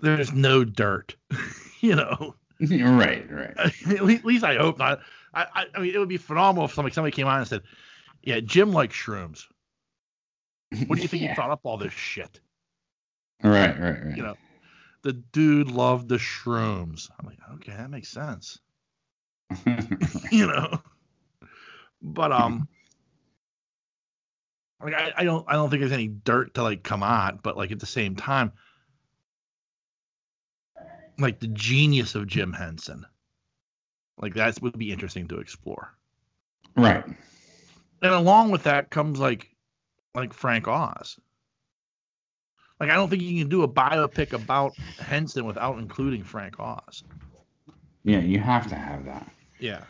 [0.00, 1.16] there's no dirt
[1.80, 3.52] you know right, right.
[3.58, 5.00] at at least i hope not
[5.34, 7.62] I, I i mean it would be phenomenal if somebody somebody came on and said
[8.22, 9.42] yeah jim likes shrooms
[10.86, 11.28] what do you think Yeah.
[11.30, 12.40] he thought up all this shit
[13.44, 14.16] Right, right, right.
[14.16, 14.34] you know
[15.02, 18.60] the dude loved the shrooms i'm like okay that makes sense
[20.30, 20.80] you know.
[22.00, 22.68] But um,
[24.82, 27.56] like I, I don't I don't think there's any dirt to like come out, but
[27.56, 28.52] like at the same time,
[31.18, 33.04] like the genius of Jim Henson,
[34.20, 35.94] like that would be interesting to explore.
[36.76, 37.04] right.
[38.00, 39.48] And along with that comes like
[40.14, 41.18] like Frank Oz.
[42.80, 47.02] Like I don't think you can do a biopic about Henson without including Frank Oz.
[48.04, 49.28] Yeah, you have to have that.
[49.58, 49.82] Yeah.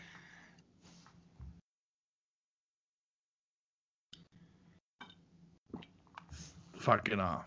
[6.77, 7.41] Fucking uh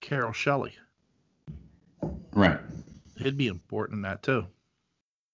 [0.00, 0.72] Carol Shelley.
[2.32, 2.60] Right.
[3.18, 4.46] It'd be important in that too.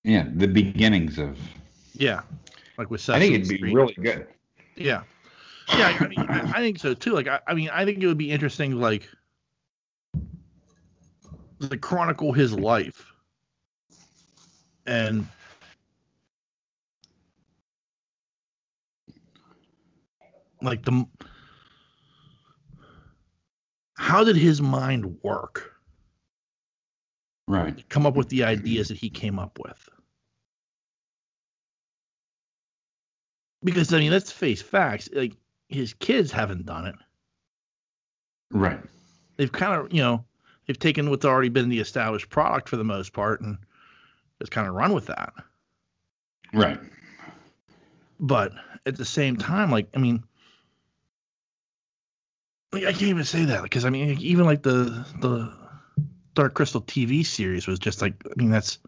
[0.05, 1.39] Yeah, the beginnings of.
[1.95, 2.23] Yeah.
[2.79, 3.75] Like with I think it'd be Street.
[3.75, 4.27] really good.
[4.77, 5.03] Yeah.
[5.79, 7.13] Yeah, I mean I, I think so too.
[7.13, 9.09] Like I, I mean I think it would be interesting like
[11.61, 13.07] to chronicle his life.
[14.87, 15.27] And
[20.61, 21.07] like the
[23.97, 25.73] how did his mind work?
[27.49, 27.89] Right.
[27.89, 29.89] Come up with the ideas that he came up with.
[33.65, 35.09] Because I mean, let's face facts.
[35.13, 35.37] Like
[35.75, 36.95] his kids haven't done it.
[38.51, 38.81] Right.
[39.37, 40.25] They've kind of, you know,
[40.67, 43.59] they've taken what's already been the established product for the most part and
[44.41, 45.33] just kind of run with that.
[46.53, 46.79] Right.
[48.21, 48.53] But
[48.87, 50.23] at the same time, like, I mean,
[52.73, 55.53] like, I can't even say that because I mean, like, even like the the
[56.35, 58.79] Dark Crystal TV series was just like, I mean, that's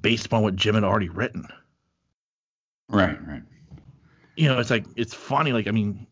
[0.00, 1.46] based upon what Jim had already written.
[2.88, 3.18] Right.
[3.26, 3.42] Right.
[4.36, 5.52] You know, it's like it's funny.
[5.52, 6.06] Like, I mean,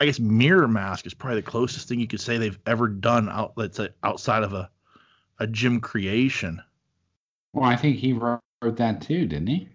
[0.00, 3.52] I guess MirrorMask is probably the closest thing you could say they've ever done out.
[3.56, 4.70] Let's say outside of a
[5.38, 6.62] a Jim creation.
[7.52, 9.68] Well, I think he wrote, that too, didn't he?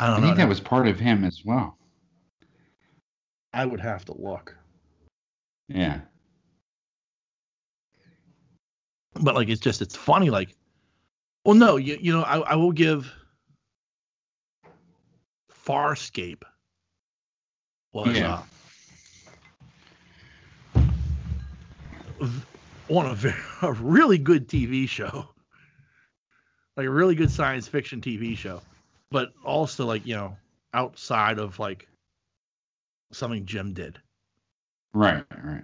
[0.00, 0.26] I I don't know.
[0.26, 1.78] think that was part of him as well.
[3.52, 4.56] I would have to look.
[5.68, 6.00] Yeah.
[9.20, 10.54] but like it's just it's funny like
[11.44, 13.12] well no you, you know I, I will give
[15.68, 16.42] farscape
[17.92, 18.42] was Yeah.
[22.20, 22.28] uh
[22.88, 25.28] on a, very, a really good tv show
[26.76, 28.62] like a really good science fiction tv show
[29.10, 30.34] but also like you know
[30.72, 31.86] outside of like
[33.12, 33.98] something jim did
[34.94, 35.22] Right.
[35.44, 35.62] Right.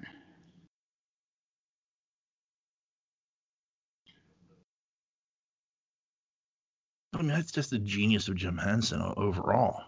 [7.14, 9.82] i mean that's just the genius of jim henson overall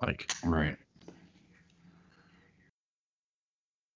[0.00, 0.76] like Right.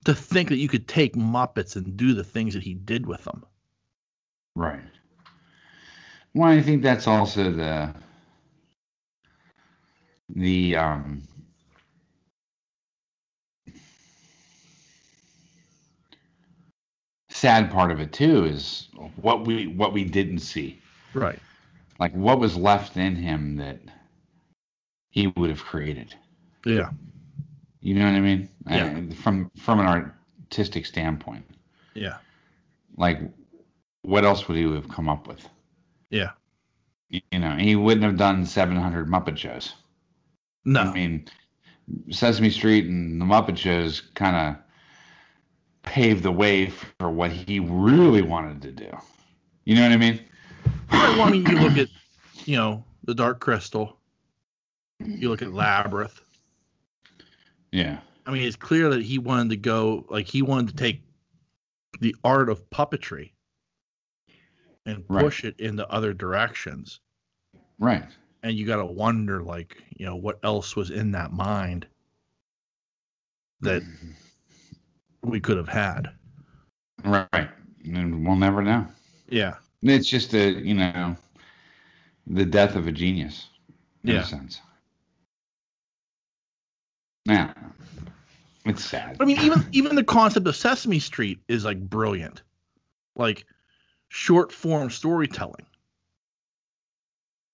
[0.04, 3.24] to think that you could take Muppets and do the things that he did with
[3.24, 3.44] them.
[4.54, 4.82] Right.
[6.34, 7.94] Well, I think that's also the
[10.28, 11.22] the um
[17.30, 20.80] sad part of it too is what we what we didn't see.
[21.14, 21.38] Right.
[21.98, 23.78] Like what was left in him that
[25.14, 26.12] he would have created.
[26.66, 26.90] Yeah.
[27.80, 28.48] You know what I mean?
[28.68, 28.98] Yeah.
[29.12, 31.44] Uh, from from an artistic standpoint,
[31.94, 32.16] Yeah.
[32.96, 33.20] like
[34.02, 35.48] what else would he have come up with?
[36.10, 36.30] Yeah.
[37.10, 39.72] You you know, he wouldn't have done 700 Muppet shows.
[40.64, 40.80] No.
[40.80, 41.28] I mean,
[42.10, 44.56] Sesame Street and the Muppet shows kind of
[45.82, 48.90] paved the way for what he really wanted to do.
[49.64, 50.20] You know what I mean?
[50.90, 51.88] Well, I mean, you look at,
[52.46, 53.96] you know, the Dark Crystal.
[55.02, 55.22] Mm-hmm.
[55.22, 56.20] You look at Labyrinth.
[57.72, 57.98] Yeah.
[58.26, 61.02] I mean, it's clear that he wanted to go, like, he wanted to take
[62.00, 63.32] the art of puppetry
[64.86, 65.22] and Right.
[65.22, 67.00] push it into other directions.
[67.78, 68.04] Right.
[68.42, 71.86] And you got to wonder, like, you know, what else was in that mind
[73.60, 74.10] that mm-hmm.
[75.28, 76.10] we could have had.
[77.04, 77.48] Right.
[77.84, 78.86] And we'll never know.
[79.28, 79.56] Yeah.
[79.82, 81.16] It's just a, you know,
[82.26, 83.48] the death of a genius
[84.04, 84.20] in Yeah.
[84.20, 84.60] a sense.
[87.26, 87.54] Now,
[88.64, 89.16] it's sad.
[89.20, 92.42] I mean, even even the concept of Sesame Street is like brilliant,
[93.16, 93.46] like
[94.08, 95.66] short form storytelling.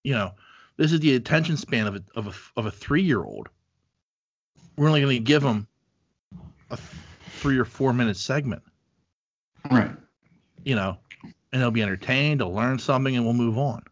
[0.02, 0.32] You know,
[0.76, 3.48] this is the attention span of a of a of a three year old.
[4.76, 5.66] We're only going to give them
[6.70, 6.78] a
[7.40, 8.62] three or four minute segment.
[9.70, 9.90] Right.
[10.64, 10.98] You know,
[11.52, 13.82] and they'll be entertained, they'll learn something, and we'll move on.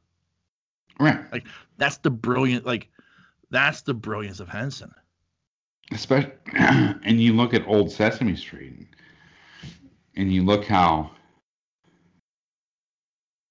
[0.99, 1.20] Right.
[1.33, 2.89] Like that's the brilliant, like,
[3.51, 4.93] that's the brilliance of Henson.
[5.91, 8.89] Especially, and you look at old Sesame Street,
[10.16, 11.11] and you look how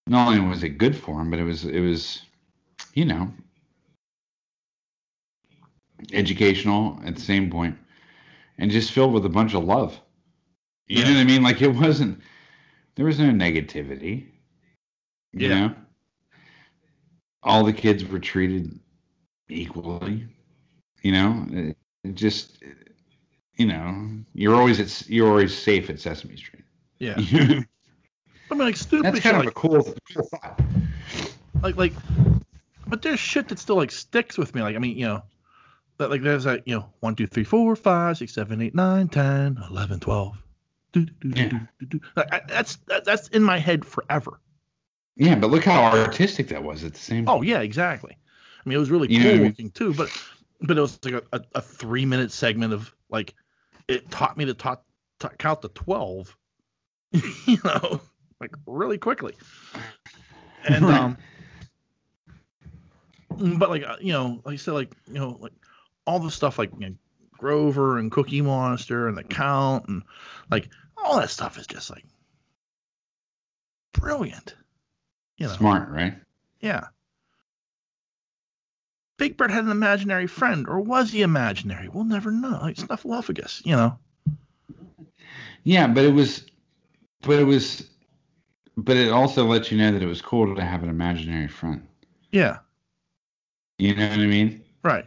[0.07, 2.21] not only was it good for him, but it was it was,
[2.93, 3.31] you know,
[6.13, 7.77] educational at the same point,
[8.57, 9.99] and just filled with a bunch of love.
[10.87, 11.43] You know what I mean?
[11.43, 12.21] Like it wasn't.
[12.95, 14.27] There was no negativity.
[15.33, 15.67] You Yeah.
[15.67, 15.75] know.
[17.43, 18.79] All the kids were treated
[19.49, 20.27] equally.
[21.03, 21.73] You know,
[22.15, 22.63] just,
[23.57, 26.63] you know, you're always at, you're always safe at Sesame Street.
[26.99, 27.15] Yeah.
[28.49, 29.83] I mean, like, stupid shit, kind of like, a cool,
[30.13, 30.61] cool thought.
[31.61, 31.93] like like
[32.87, 35.21] but there's shit that still like sticks with me like i mean you know
[35.97, 39.07] that like there's like you know 1 2 3 4 5 6 7 8 9
[39.09, 40.37] 10 11 12
[40.93, 41.49] do, do, do, Yeah.
[41.49, 41.99] do, do, do.
[42.15, 44.39] Like, I, that's that, that's in my head forever
[45.17, 47.27] Yeah, but look how artistic that was at the same.
[47.27, 48.15] oh yeah exactly
[48.65, 50.09] i mean it was really You know cool what looking too but
[50.61, 53.33] but it was like a, a, a three minute segment of like
[53.87, 54.83] it taught me to talk
[55.37, 56.37] count to 12
[57.45, 58.01] you know
[58.39, 59.33] like really quickly
[60.67, 60.99] and Right.
[60.99, 61.17] um
[63.59, 65.53] but like uh, you know like i said like you know like
[66.05, 66.95] all the stuff like you know,
[67.37, 70.03] grover and cookie monster and the count and
[70.49, 72.05] like all that stuff is just like
[73.93, 74.55] brilliant
[75.37, 76.15] you know Smart, right?
[76.59, 76.87] yeah
[79.17, 83.65] big bird had an imaginary friend or was he imaginary we'll never know like snuffleupagus
[83.65, 83.97] you know
[85.63, 86.45] Yeah, but it was,
[87.21, 87.89] but it was,
[88.77, 91.87] but it also lets you know that it was cool to have an imaginary friend.
[92.31, 92.59] yeah
[93.79, 94.63] You know what I mean?
[94.83, 95.05] right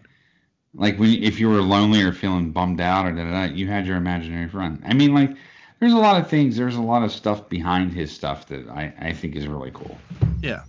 [0.74, 3.66] Like when if you were lonely or feeling bummed out or da da da, you
[3.66, 4.80] had your imaginary friend.
[4.84, 5.36] I mean, like
[5.80, 6.56] there's a lot of things.
[6.56, 9.98] There's a lot of stuff behind his stuff that I I think is really cool.
[10.42, 10.62] yeah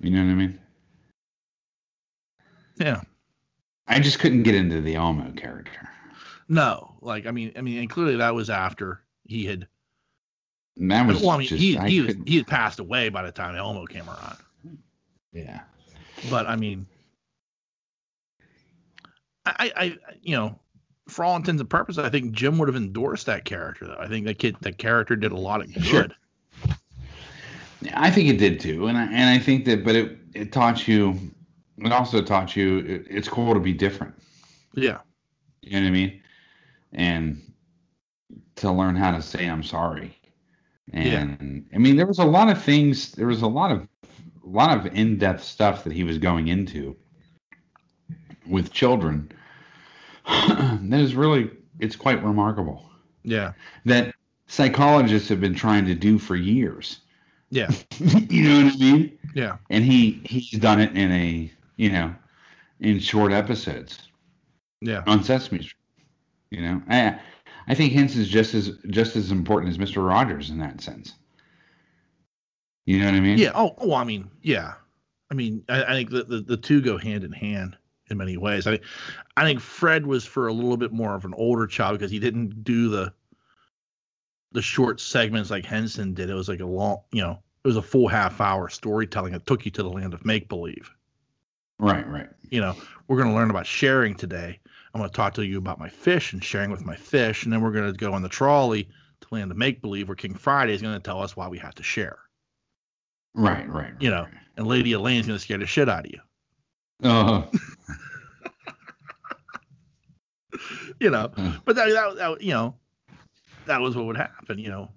[0.00, 0.60] You know what I mean?
[2.76, 3.00] Yeah
[3.86, 5.88] I just couldn't get into the Elmo character.
[6.48, 9.66] no like i mean i mean and clearly that was after he had
[10.78, 13.08] And that was well i mean just he, I he was he had passed away
[13.10, 14.36] by the time elmo came around
[15.32, 15.60] yeah.
[16.30, 16.86] but I mean,
[19.44, 20.58] I, I, I- you know,
[21.08, 23.86] for all intents and purposes, I think Jim would have endorsed that character.
[23.86, 25.84] Though I think that kid, that character did a lot of good.
[25.84, 26.06] Sure.
[27.94, 30.86] I think it did too, and I, and I think that, but it it taught
[30.88, 31.18] you.
[31.78, 34.14] It also taught you it, it's cool to be different.
[34.74, 35.00] Yeah,
[35.62, 36.22] You know what I mean?
[36.92, 37.42] And
[38.56, 40.16] to learn how to say I'm sorry.
[40.92, 43.12] And I mean, there was a lot of things.
[43.12, 43.88] There was a lot of
[44.44, 46.96] a lot of in-depth stuff that he was going into
[48.46, 49.30] with children.
[50.26, 52.82] that is really it's quite remarkable
[53.24, 53.52] yeah,
[53.84, 54.14] that
[54.46, 57.00] psychologists have been trying to do for years.
[57.50, 59.18] yeah, you know what I mean?
[59.34, 62.14] yeah, And he he's done it in a you know
[62.80, 64.08] in short episodes
[64.80, 65.76] yeah, on Sesame Street.
[66.50, 67.18] You know, I
[67.66, 71.14] I think Henson's just as just as important as Mister Rogers in that sense.
[72.86, 73.38] You know what I mean?
[73.38, 73.52] yeah.
[73.54, 74.74] Oh, oh, I mean, yeah.
[75.30, 77.76] I mean, I, I think the, the the two go hand in hand
[78.10, 78.66] in many ways.
[78.66, 78.78] I
[79.36, 82.18] I think Fred was for a little bit more of an older child because he
[82.18, 83.12] didn't do the
[84.52, 86.30] the short segments like Henson did.
[86.30, 89.46] It was like a long, you know, it was a full half hour storytelling that
[89.46, 90.94] took you to the land of make believe.
[91.78, 92.28] Right, right.
[92.50, 92.76] You know,
[93.08, 94.60] we're going to learn about sharing today.
[94.94, 97.52] I'm going to talk to you about my fish and sharing with my fish, and
[97.52, 98.88] then we're going to go on the trolley
[99.20, 101.58] to land of make believe, where King Friday is going to tell us why we
[101.58, 102.18] have to share.
[103.34, 103.92] Right, right.
[103.98, 106.20] You know, and Lady Elaine's going to scare the shit out of you.
[107.02, 107.50] Oh,
[111.00, 111.60] You know, Mm.
[111.64, 112.76] but that, that, that you know,
[113.66, 114.58] that was what would happen.
[114.60, 114.90] You know,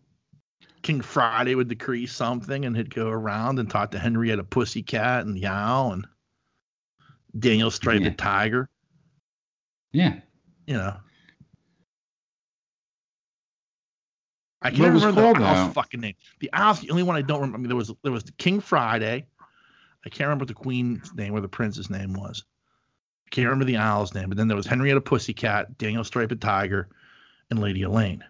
[0.84, 5.38] King Friday would decree something, and he'd go around and talk to Henrietta Pussycat and
[5.40, 6.06] Yow and
[7.38, 8.14] Daniel Striped Yeah.
[8.18, 8.70] Tiger.
[9.92, 10.20] yeah.
[10.66, 10.98] You know.
[14.62, 16.16] I can't remember called the owl's fucking name.
[16.40, 17.58] The owl's the only one I don't remember.
[17.58, 19.26] I mean, there was there was the King Friday.
[20.06, 22.44] I can't remember what the queen's name or the prince's name was.
[23.26, 26.90] I can't remember the owl's name, but then there was Henrietta Pussycat, Daniel Striped Tiger,
[27.50, 28.24] and Lady Elaine.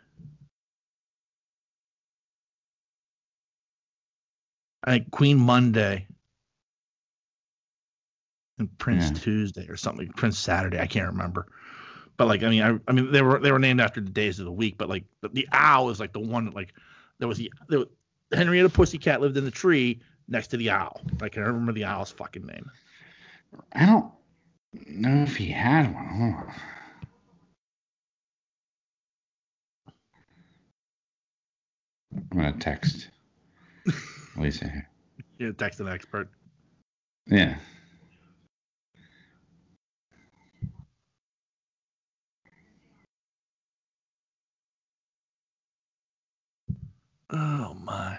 [4.83, 6.07] I think Queen Monday
[8.59, 9.17] and Prince Yeah.
[9.17, 10.79] Tuesday or something, Prince Saturday.
[10.79, 11.47] I can't remember.
[12.17, 14.39] But like, I mean, I, I mean, they were they were named after the days
[14.39, 14.77] of the week.
[14.77, 16.73] But like, the, the owl is like the one that like
[17.19, 17.87] there was the there was,
[18.33, 21.01] Henrietta Pussycat lived in the tree next to the owl.
[21.21, 22.69] I can't remember the owl's fucking name.
[23.73, 24.11] I don't
[24.87, 26.51] know if he had one.
[32.31, 33.09] I'm gonna text
[34.37, 34.89] Lisa here.
[35.37, 36.29] Yeah, text an expert.
[37.27, 37.57] Yeah.
[47.29, 48.17] Oh my,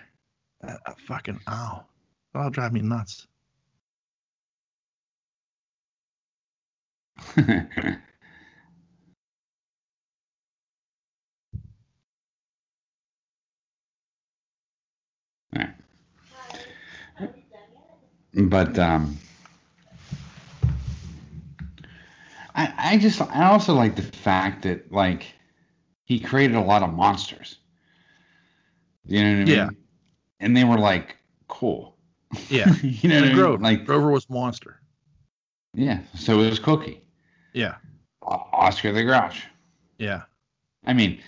[0.62, 1.88] that, that fucking owl.
[2.34, 3.26] That'll drive me nuts.
[18.34, 19.18] But um
[22.54, 25.26] I I just I also like the fact that like
[26.04, 27.57] he created a lot of monsters.
[29.09, 29.54] You know what I mean?
[29.54, 29.70] Yeah.
[30.40, 31.16] And they were like
[31.48, 31.96] cool.
[32.48, 33.36] Yeah, you know what I mean?
[33.36, 33.62] Grover.
[33.62, 34.80] Like Grover was monster.
[35.74, 37.02] yeah, so it was Cookie.
[37.54, 37.76] Yeah,
[38.22, 39.44] Oscar the Grouch.
[39.98, 40.22] yeah,
[40.84, 41.20] I mean,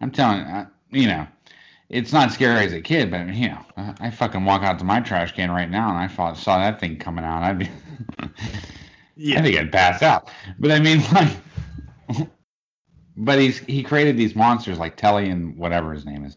[0.00, 1.26] I'm telling uh, you know,
[1.88, 4.84] it's not scary as a kid, but you know, I, I fucking walk out to
[4.84, 7.70] my trash can right now and I thought, saw that thing coming out, I'd be,
[9.16, 9.38] yeah.
[9.38, 10.30] I think I'd pass out.
[10.58, 12.28] But I mean, like,
[13.16, 16.36] but he's he created these monsters like Telly and whatever his name is.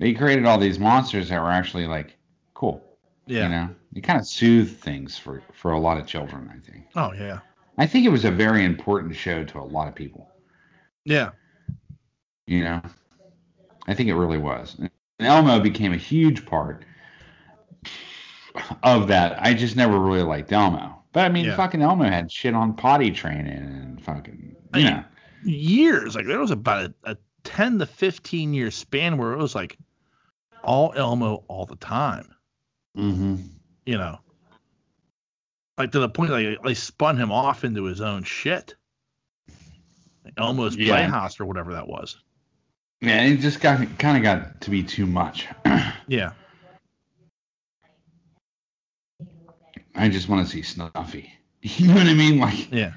[0.00, 2.16] He created all these monsters that were actually like
[2.54, 2.82] cool.
[3.26, 3.42] yeah.
[3.44, 6.50] You know, he kind of soothed things for for a lot of children.
[6.54, 6.86] I think.
[6.96, 7.40] Oh yeah,
[7.78, 10.28] I think it was a very important show to a lot of people.
[11.04, 11.30] yeah,
[12.46, 12.82] You know,
[13.86, 14.76] I think it really was.
[14.78, 16.84] And Elmo became a huge part
[18.82, 19.40] of that.
[19.42, 20.96] I just never really liked Elmo.
[21.12, 21.56] But I mean, Yeah.
[21.56, 25.04] fucking Elmo had shit on potty training and fucking, you I- know.
[25.42, 26.14] years.
[26.14, 29.76] Like there was about a, a ten to fifteen year span where it was like
[30.62, 32.34] all Elmo all the time.
[32.96, 33.36] Mm-hmm.
[33.86, 34.18] You know,
[35.78, 38.74] like to the point like they spun him off into his own shit.
[40.36, 40.94] Elmo's Yeah.
[40.94, 42.18] Playhouse or whatever that was.
[43.00, 45.48] Yeah, it just got kind of got to be too much.
[46.06, 46.32] Yeah,
[49.94, 51.32] I just want to see Snuffy.
[51.62, 52.40] You know what I mean?
[52.40, 52.94] Like, yeah,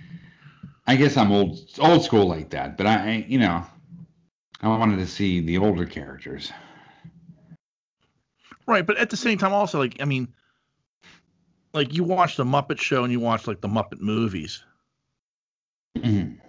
[0.88, 3.64] I guess I'm old old school like that, but I, I you know,
[4.62, 6.52] I wanted to see the older characters.
[8.66, 8.86] Right.
[8.86, 10.34] But at the same time, also like I mean,
[11.74, 14.64] like you watch the Muppet Show and you watch like the Muppet movies,
[15.98, 16.40] Mhm.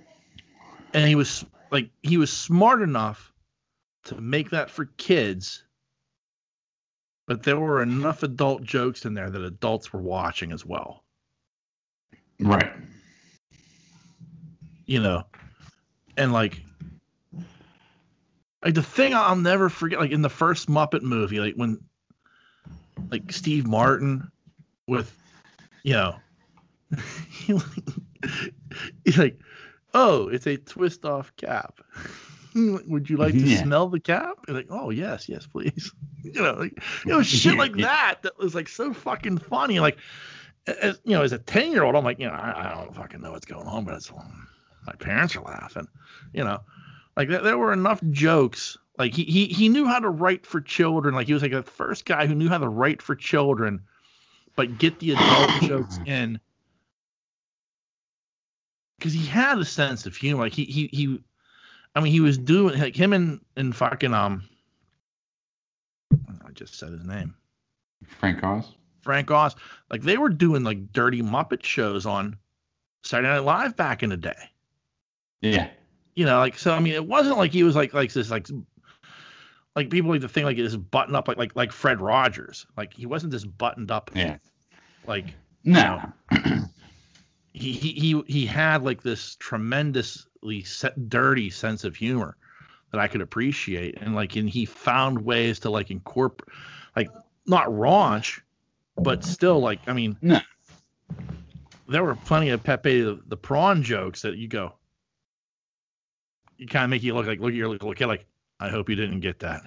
[0.93, 3.33] and he was like he was smart enough
[4.05, 5.65] to make that for kids
[7.27, 11.03] but there were enough adult jokes in there that adults were watching as well
[12.39, 12.71] Right.
[14.85, 15.25] you know
[16.19, 16.61] and like
[18.63, 21.81] like the thing i'll never forget like in the first muppet movie like when
[23.11, 24.31] like steve martin
[24.87, 25.17] with
[25.83, 26.17] you know
[29.05, 29.39] he's like
[29.95, 31.81] oh it's a twist off cap.
[32.55, 33.63] Would you like to Yeah.
[33.63, 34.39] smell the cap?
[34.47, 35.93] And like oh yes yes please.
[36.23, 37.83] You know like you know shit like Yeah.
[37.87, 39.79] that that was like so fucking funny.
[39.81, 39.99] Like
[40.67, 42.95] as you know as a 10 year old i'm like you know I, I don't
[42.97, 44.11] fucking know what's going on but it's
[44.87, 45.87] my parents are laughing.
[46.33, 46.61] You know
[47.17, 50.61] like there, there were enough jokes like he, he he knew how to write for
[50.61, 53.81] children like he was like the first guy who knew how to write for children
[54.57, 56.41] but get the adult jokes in
[58.99, 61.21] because he had a sense of humor like he he he
[61.95, 64.43] i mean he was doing like him and and fucking um
[66.47, 67.35] i just said his name
[68.07, 68.73] Frank Oz.
[69.03, 69.55] Frank Oz.
[69.91, 72.37] Like they were doing like dirty Muppet shows on
[73.03, 74.51] Saturday Night Live back in the day.
[75.41, 75.69] Yeah.
[76.15, 76.73] You know, like so.
[76.73, 78.47] I mean, it wasn't like he was like like this like
[79.77, 82.67] like people like to think like this button up like like like Fred Rogers.
[82.77, 84.39] Like he wasn't this buttoned up Yeah.
[85.07, 85.35] like
[85.65, 86.01] No.
[87.53, 92.37] he he he he had like this tremendously set, dirty sense of humor
[92.93, 96.49] that I could appreciate, and like and he found ways to like incorporate
[96.97, 97.11] like
[97.47, 98.41] not raunch,
[98.97, 100.41] but still like I mean No.
[101.89, 104.75] there were plenty of Pepe the, the prawn jokes that you go
[106.57, 108.27] you kind of make you look like look at your little kid like
[108.65, 109.63] I hope you didn't get that.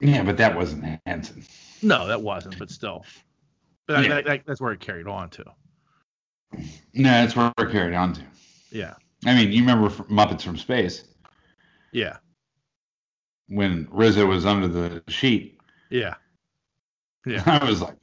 [0.00, 1.42] Yeah, but that wasn't Henson.
[1.82, 3.04] No, that wasn't, but still.
[3.86, 4.08] But Yeah.
[4.16, 5.44] that- that- that's where it carried on to.
[6.94, 8.22] No, that's where we're carried on to.
[8.70, 8.94] Yeah.
[9.24, 11.04] I mean, you remember Muppets from Space
[11.92, 12.18] Yeah.
[13.48, 15.58] when Rizzo was under the sheet?
[15.90, 16.14] Yeah.
[17.26, 17.42] Yeah.
[17.60, 17.96] I was like,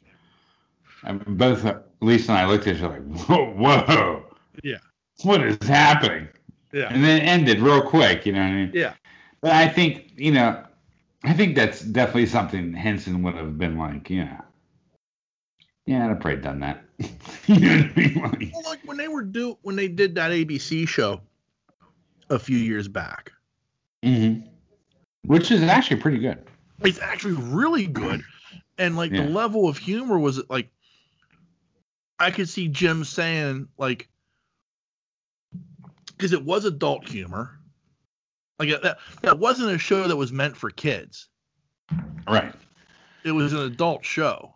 [1.03, 4.25] I mean, both uh, Lisa and I looked at each other like, whoa, whoa.
[4.63, 4.77] Yeah.
[5.23, 6.27] What is happening?
[6.73, 6.89] Yeah.
[6.91, 8.71] And then it ended real quick, you know what I mean?
[8.73, 8.93] Yeah.
[9.41, 10.63] But I think, you know,
[11.23, 14.41] I think that's definitely something Henson would have been like, yeah.
[15.85, 16.83] Yeah, I'd have probably done that.
[17.47, 18.15] you know what I mean?
[18.21, 21.21] Like, Well, like when they were do when they did that ABC show
[22.29, 23.31] a few years back.
[24.03, 24.43] mhm.
[25.25, 26.43] Which is actually pretty good.
[26.83, 28.21] It's actually really good,
[28.77, 29.23] and like Yeah.
[29.23, 30.69] the level of humor was like,
[32.19, 34.09] I could see Jim saying like,
[36.07, 37.59] because it was adult humor.
[38.59, 41.27] Like that, that wasn't a show that was meant for kids.
[42.27, 42.53] Right.
[43.23, 44.53] It was an adult show.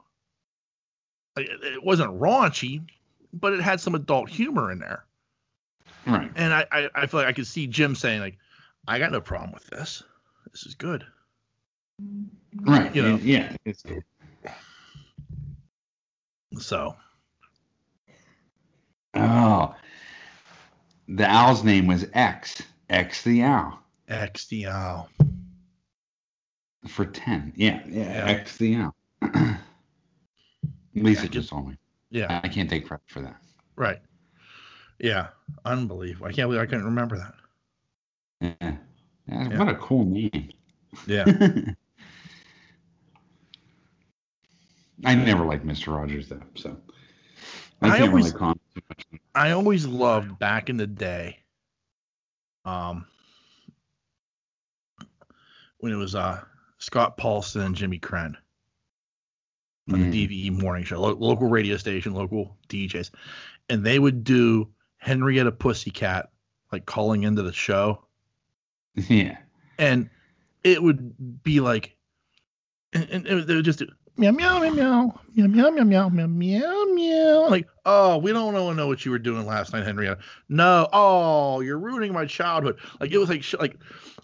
[1.36, 2.82] Like, it it wasn't raunchy,
[3.34, 5.06] but it had some adult humor in there.
[6.06, 6.32] Right.
[6.36, 8.38] And I, I, I feel like I could see Jim saying like,
[8.88, 10.04] I got no problem with this.
[10.52, 11.06] This is good.
[12.62, 12.94] Right.
[12.96, 13.16] You know.
[13.22, 13.56] Yeah.
[13.66, 13.84] It's,
[16.58, 16.96] So
[19.14, 19.76] oh.
[21.08, 22.64] The owl's name was X.
[22.90, 23.81] X the owl.
[24.12, 25.08] XDL.
[26.88, 27.54] For 10.
[27.56, 27.82] Yeah.
[27.88, 28.04] Yeah.
[28.04, 28.26] Yeah.
[28.28, 28.96] X the owl.
[30.96, 31.78] Lisa I just told me.
[32.10, 32.42] Yeah.
[32.44, 33.38] I can't take credit for that.
[33.76, 34.00] Right.
[35.00, 35.28] Yeah.
[35.66, 36.28] Unbelievable.
[36.28, 37.34] I can't believe I couldn't remember that.
[38.62, 38.78] Yeah.
[39.28, 39.60] Yeah, Yeah.
[39.60, 40.50] What a cool name.
[41.08, 41.26] Yeah.
[45.06, 45.96] I never liked Mr.
[45.96, 46.78] Rogers though, so
[47.82, 48.62] I, I can't always- really comment.
[49.34, 51.40] I always loved back in the day.
[52.66, 53.06] Um
[55.82, 56.40] when it was uh
[56.78, 58.36] Scott Paulsen and Jimmy Krenn
[59.92, 60.12] on Mm.
[60.12, 63.12] the DVE morning show, lo- local radio station, local DJs,
[63.70, 66.30] and they would do Henrietta Pussycat
[66.72, 68.06] like calling into the show,
[68.96, 69.38] Yeah.
[69.78, 70.10] and
[70.64, 71.98] it would be like,
[72.94, 73.88] and, and it, they would just do
[74.18, 78.54] meow meow meow meow meow meow meow meow meow meow meow like oh we don't
[78.54, 82.78] know know what you were doing last night Henrietta no oh you're ruining my childhood
[83.00, 83.78] like it was like sh- like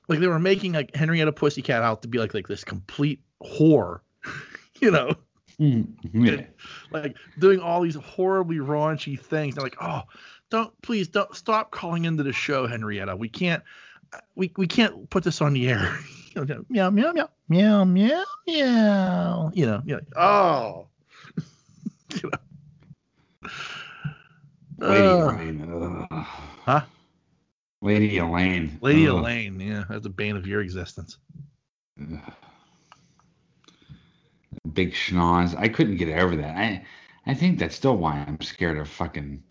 [0.07, 4.01] like they were making like Henrietta Pussycat out to be like like this complete whore
[4.81, 5.11] you know
[5.59, 6.45] Mm, yeah.
[6.91, 9.55] like doing all these horribly raunchy things.
[9.55, 10.03] They're like, oh,
[10.51, 13.15] don't please don't stop calling into the show, Henrietta.
[13.15, 13.63] We can't
[14.35, 15.97] we we can't put this on the air.
[16.35, 19.51] You know, meow meow meow meow meow meow.
[19.55, 20.85] You know, you're like, oh.
[22.13, 22.29] You
[23.41, 23.49] know.
[24.77, 26.05] Lady Uh, Elaine.
[26.11, 26.25] ugh.
[26.65, 26.81] Huh?
[27.81, 28.77] Lady Elaine.
[28.81, 29.17] Lady ugh.
[29.17, 31.17] Elaine, yeah, that's the bane of your existence.
[32.01, 32.19] Ugh.
[34.73, 35.55] Big schnoz.
[35.57, 36.57] I couldn't get over that.
[36.57, 36.85] I
[37.25, 39.43] I think that's still why I'm scared of fucking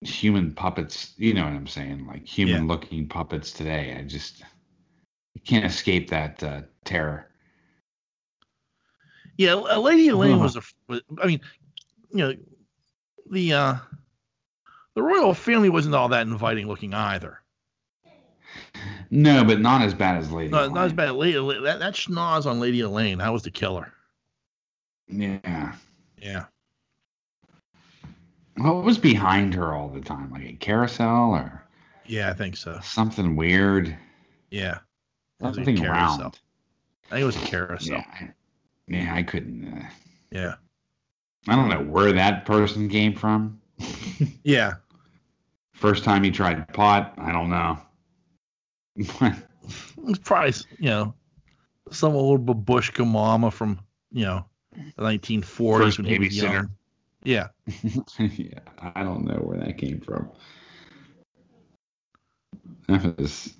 [0.00, 1.14] human puppets.
[1.16, 2.06] You know what I'm saying?
[2.06, 3.96] Like human looking puppets today.
[3.98, 7.30] I just I can't escape that uh, terror.
[9.36, 10.62] Yeah, Lady Elaine was a.
[11.22, 11.40] I mean,
[12.10, 12.34] you know,
[13.30, 13.74] the uh,
[14.98, 17.38] the royal family wasn't all that inviting looking either.
[19.12, 20.50] No, but not as bad as Lady.
[20.50, 20.74] No, Elaine.
[20.74, 21.12] not as bad.
[21.12, 23.92] Lady, that that schnoz on Lady Elaine, that was the killer.
[25.06, 25.72] Yeah.
[26.20, 26.46] Yeah.
[28.56, 30.32] What was behind her all the time?
[30.32, 31.62] Like a carousel or
[32.04, 32.80] Yeah, I think so.
[32.82, 33.96] something weird?
[34.50, 34.78] Yeah.
[35.40, 36.22] It was a Something round.
[36.24, 38.04] I think it was a carousel.
[38.20, 38.28] Yeah.
[38.88, 39.72] Yeah, I couldn't.
[39.72, 39.86] Uh,
[40.32, 40.54] Yeah.
[41.46, 43.60] I don't know where that person came from.
[44.42, 44.74] Yeah.
[45.78, 47.78] First time he tried pot, I don't know.
[49.98, 51.14] It was probably, you know,
[51.90, 53.78] some old babushka mama from,
[54.10, 54.46] you know,
[54.96, 55.44] the 1940s
[55.76, 56.70] First when he was young.
[57.22, 57.48] Yeah.
[58.18, 58.60] yeah,
[58.94, 60.30] I don't know where that came from.
[62.88, 63.52] That was.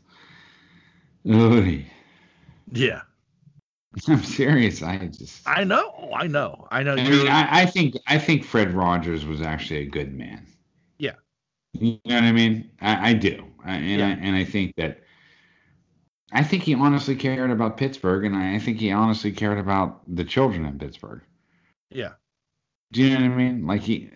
[1.31, 1.85] Oy.
[2.73, 3.03] Yeah.
[4.09, 4.82] I'm serious.
[4.82, 5.47] I just.
[5.47, 6.95] I know, I know, I know.
[6.95, 10.47] I mean, I, I think I think Fred Rogers was actually a good man.
[11.80, 12.70] You know what I mean?
[12.80, 14.06] I, I do, I, and Yeah.
[14.06, 15.02] I and I think that
[16.32, 20.24] I think he honestly cared about Pittsburgh, and I think he honestly cared about the
[20.24, 21.22] children in Pittsburgh.
[21.90, 22.14] yeah,
[22.92, 23.66] Do you know what I mean?
[23.66, 24.10] Like he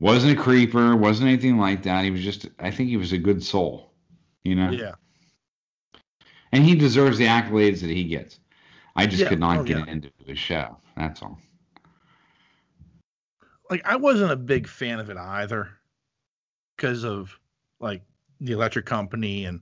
[0.00, 2.04] wasn't a creeper, wasn't anything like that.
[2.04, 2.48] He was just.
[2.58, 3.92] I think he was a good soul.
[4.44, 4.70] You know.
[4.70, 4.94] yeah,
[6.52, 8.38] And he deserves the accolades that he gets.
[8.96, 9.84] I just Yeah, could not oh, get yeah.
[9.86, 10.78] into the show.
[10.96, 11.38] That's all.
[13.70, 15.79] like I wasn't a big fan of it either,
[16.80, 17.38] because of
[17.78, 18.02] like
[18.40, 19.60] the Electric Company and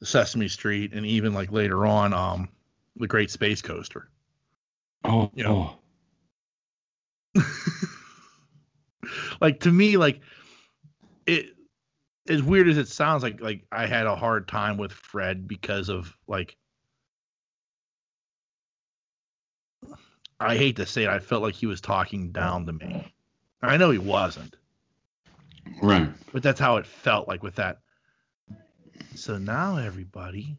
[0.00, 2.48] the Sesame Street, and even like later on, um,
[2.96, 4.08] the Great Space Coaster.
[5.04, 5.76] Oh, You know.
[9.40, 10.20] like to me, like
[11.26, 11.46] it
[12.28, 15.90] as weird as it sounds, like like I had a hard time with Fred because
[15.90, 16.56] of like
[20.40, 23.12] I hate to say it, I felt like he was talking down to me.
[23.62, 24.56] I know he wasn't,
[25.82, 26.08] right.
[26.32, 27.80] but that's how it felt like with that.
[29.14, 30.58] So now everybody,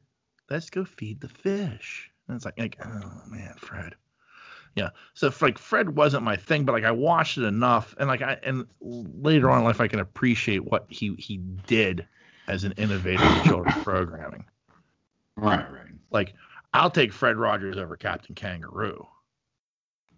[0.49, 2.11] let's go feed the fish.
[2.27, 3.95] And it's like, like oh man, Fred.
[4.75, 4.89] Yeah.
[5.13, 8.37] So like Fred wasn't my thing, but like I watched it enough, and like I
[8.43, 12.07] and later on in life I can appreciate what he he did
[12.47, 14.45] as an innovator in children's programming.
[15.35, 15.91] Right, right.
[16.11, 16.33] Like
[16.73, 19.07] I'll take Fred Rogers over Captain Kangaroo.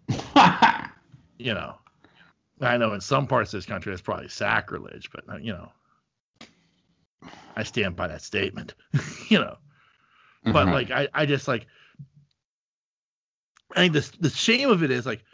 [1.40, 1.76] You know,
[2.60, 5.72] I know in some parts of this country that's probably sacrilege, but uh, you know,
[7.56, 8.74] I stand by that statement.
[9.28, 9.56] you know,
[10.44, 11.66] but like I, I just like
[13.74, 15.24] I think the the shame of it is like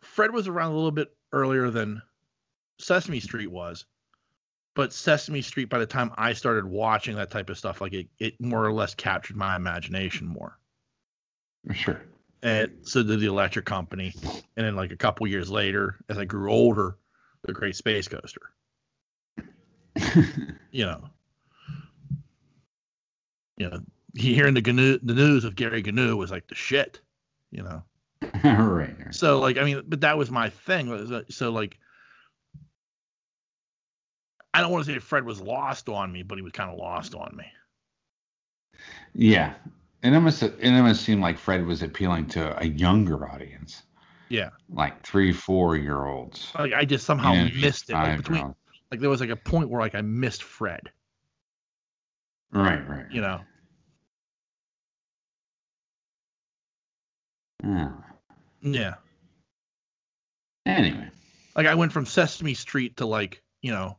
[0.00, 2.02] Fred was around a little bit earlier than
[2.78, 3.84] Sesame Street was,
[4.74, 8.08] but Sesame Street by the time I started watching that type of stuff, like it,
[8.18, 10.58] it more or less captured my imagination more.
[11.72, 12.02] sure.
[12.42, 14.14] And so did the Electric Company,
[14.56, 16.96] and then like a couple years later, as I grew older,
[17.42, 18.50] the Great Space Coaster.
[20.74, 21.04] You know,
[23.58, 23.80] you know,
[24.14, 26.98] hearing the GNU, the news of Gary Gnu was like the shit.
[27.50, 27.82] You know,
[28.42, 29.14] right, right.
[29.14, 31.24] so like I mean, but that was my thing.
[31.28, 31.78] So like,
[34.54, 36.78] I don't want to say Fred was lost on me, but he was kind of
[36.78, 37.44] lost on me.
[39.14, 39.52] Yeah.
[40.02, 43.82] And it must it almost seemed like Fred was appealing to a younger audience,
[44.28, 46.50] Yeah, like three, four year olds.
[46.58, 47.94] like I just somehow Yeah, missed it.
[47.94, 48.54] Like between
[48.90, 50.90] like there was like a point where like I missed Fred.
[52.52, 53.06] Right, right.
[53.10, 53.40] You know.
[57.62, 57.92] Yeah.
[58.60, 58.94] Yeah.
[60.66, 61.08] Anyway.
[61.54, 63.98] Like I went from Sesame Street to like, you know,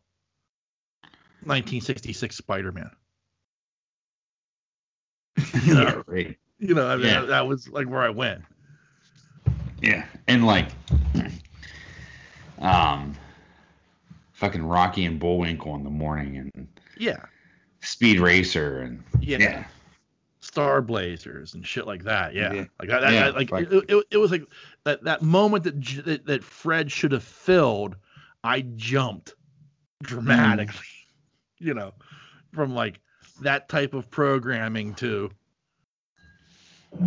[1.45, 2.91] 1966 Spider-Man.
[5.65, 6.37] you know, Yeah, right.
[6.59, 7.21] you know, I mean, Yeah.
[7.21, 8.43] that, that was like where I went.
[9.81, 10.05] Yeah.
[10.27, 10.67] And like
[12.59, 13.15] um
[14.33, 16.67] fucking Rocky and Bullwinkle in the morning and
[16.97, 17.25] Yeah.
[17.81, 19.37] Speed Racer and Yeah.
[19.39, 19.63] yeah.
[20.39, 22.33] Star Blazers and shit like that.
[22.33, 22.53] Yeah.
[22.53, 22.65] Yeah.
[22.79, 24.43] Like that, Yeah, like it, it, it was like
[24.83, 27.95] that that moment that, that that Fred should have filled,
[28.43, 29.33] I jumped
[30.01, 30.79] dramatically.
[31.59, 31.93] You know,
[32.51, 32.99] from like
[33.43, 35.31] that type of programming too.
[36.97, 37.03] so,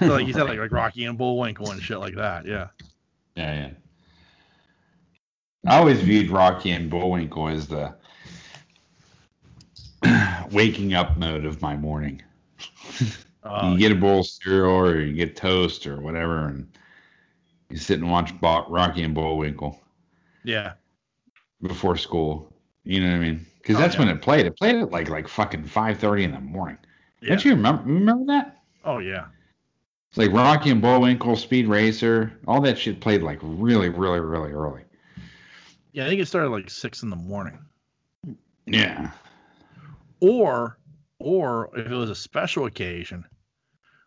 [0.06, 2.46] like you said, like like Rocky and Bullwinkle and shit like that.
[2.46, 2.68] Yeah.
[3.36, 3.70] Yeah, yeah.
[5.66, 7.94] I always viewed Rocky and Bullwinkle as the
[10.52, 12.22] waking up mode of my morning.
[13.42, 16.68] Uh, you get a bowl of cereal or you get toast or whatever, and
[17.68, 19.80] you sit and watch Rocky and Bullwinkle
[20.44, 20.74] yeah.
[21.60, 22.52] before school.
[22.84, 23.46] You know what I mean?
[23.66, 24.00] Because Oh, that's yeah.
[24.00, 24.46] when it played.
[24.46, 26.78] It played at like like fucking five thirty in the morning.
[27.20, 27.30] Yeah.
[27.30, 28.62] Don't you remember remember that?
[28.84, 29.26] Oh yeah.
[30.10, 34.52] It's like Rocky and Bullwinkle, Speed Racer, all that shit played like really, really, really
[34.52, 34.82] early.
[35.92, 37.58] Yeah, I think it started like six in the morning.
[38.66, 39.10] Yeah.
[40.20, 40.78] Or
[41.18, 43.24] or if it was a special occasion,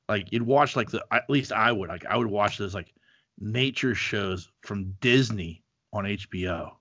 [0.08, 2.94] like you'd watch like the at least I would like I would watch those like
[3.40, 6.72] nature shows from Disney on HBO.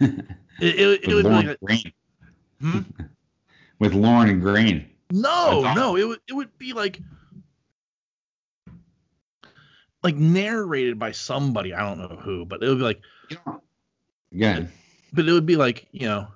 [0.00, 0.14] It,
[0.60, 1.92] it, it With would be Lauren like Green.
[2.60, 2.78] Hmm?
[3.78, 4.90] With Lauren and Green.
[5.12, 7.00] no, no, it would it would be like
[10.02, 13.00] like narrated by somebody I don't know who, but it would be like
[14.36, 14.68] Good.
[15.12, 16.28] but it would be like you know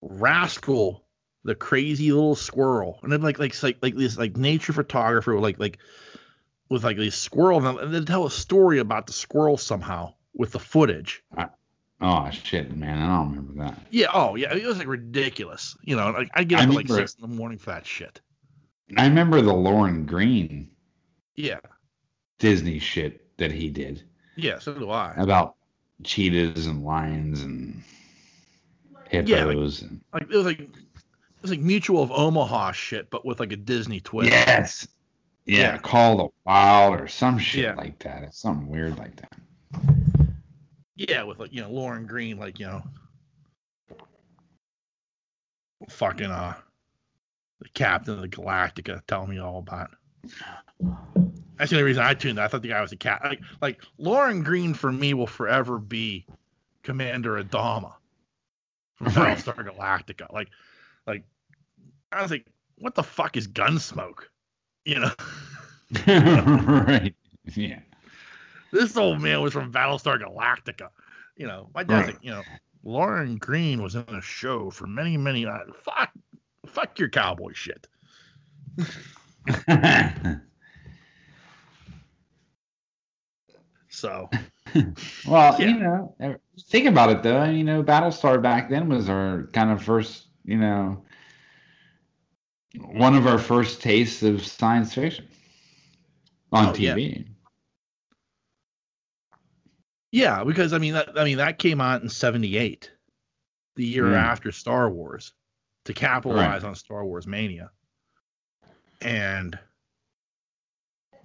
[0.00, 1.04] rascal
[1.44, 5.42] the crazy little squirrel and then like like like like this like nature photographer with
[5.42, 5.78] like like
[6.68, 10.12] with like this squirrel and then- and then tell a story about the squirrel somehow
[10.34, 11.22] with the footage
[12.00, 13.78] Oh shit, man, I don't remember that.
[13.90, 16.74] yeah oh yeah it was like ridiculous you know like i'd get I up at
[16.76, 18.20] like six in the morning for that shit
[18.96, 20.70] I remember the Lorne Greene
[21.36, 21.58] Yeah,
[22.38, 24.04] Disney shit that he did
[24.36, 24.60] yeah.
[24.60, 25.12] So do I.
[25.16, 25.56] about
[26.04, 27.82] cheetahs and lions and
[29.12, 29.82] Yeah, like- hippos.
[29.82, 33.50] and, Like it was like it was like Mutual of Omaha shit, but with like
[33.52, 34.30] a Disney twist.
[34.30, 34.86] yes.
[35.46, 35.78] Yeah, Yeah.
[35.78, 37.74] Call the Wild or some shit Yeah.
[37.74, 38.22] like that.
[38.22, 39.32] It's something weird like that.
[40.98, 42.82] Yeah, with like you know Lorne Greene, like you know,
[45.88, 46.54] fucking uh,
[47.60, 49.90] the captain of the Galactica, telling me all about.
[50.24, 50.30] it.
[51.56, 52.38] That's the only reason I tuned.
[52.38, 52.44] in.
[52.44, 53.22] I thought the guy was a cat.
[53.24, 56.26] Like like Lorne Greene for me will forever be
[56.82, 57.94] Commander Adama
[58.96, 59.12] from.
[59.12, 60.32] Battlestar Galactica.
[60.32, 60.48] Like
[61.06, 61.22] like
[62.10, 62.46] I was like,
[62.78, 64.22] what the fuck is Gunsmoke?
[64.84, 65.12] You know,
[66.08, 67.14] right.
[67.54, 67.80] Yeah.
[68.72, 70.88] This old man was from Battlestar Galactica.
[71.36, 72.14] You know, my dad's Right.
[72.14, 72.42] like, you know,
[72.84, 75.46] Lorne Greene was in a show for many, many.
[75.46, 76.10] Uh, fuck,
[76.66, 77.86] fuck your cowboy shit.
[83.88, 84.28] So
[85.26, 85.66] well, Yeah.
[85.66, 86.34] you know, uh,
[86.68, 87.44] think about it though.
[87.44, 91.02] You know, Battlestar back then was our kind of first, you know,
[92.92, 95.26] one of our first tastes of science fiction
[96.52, 96.72] on Oh.
[96.72, 96.80] TV.
[97.16, 97.22] yeah,
[100.12, 102.90] because I mean, that, I mean that came out in '78,
[103.76, 104.16] the year Mm.
[104.16, 105.32] after Star Wars,
[105.84, 107.70] to capitalize on Star Wars mania.
[109.00, 109.58] And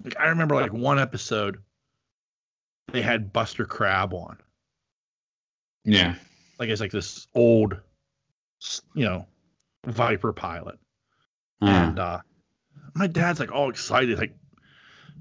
[0.04, 1.58] like, I remember like one episode,
[2.92, 4.38] they had Buster Crabbe on.
[5.86, 6.16] Yeah.
[6.60, 7.76] like it's like this old,
[8.94, 9.26] you know,
[9.86, 10.80] Viper pilot,
[11.62, 12.20] Uh, and uh,
[12.94, 14.34] my dad's like all excited, like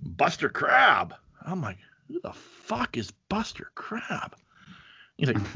[0.03, 1.15] Buster Crabbe.
[1.45, 1.79] I'm like,
[2.13, 4.35] who the fuck is Buster Crabbe?
[5.17, 5.53] He's like,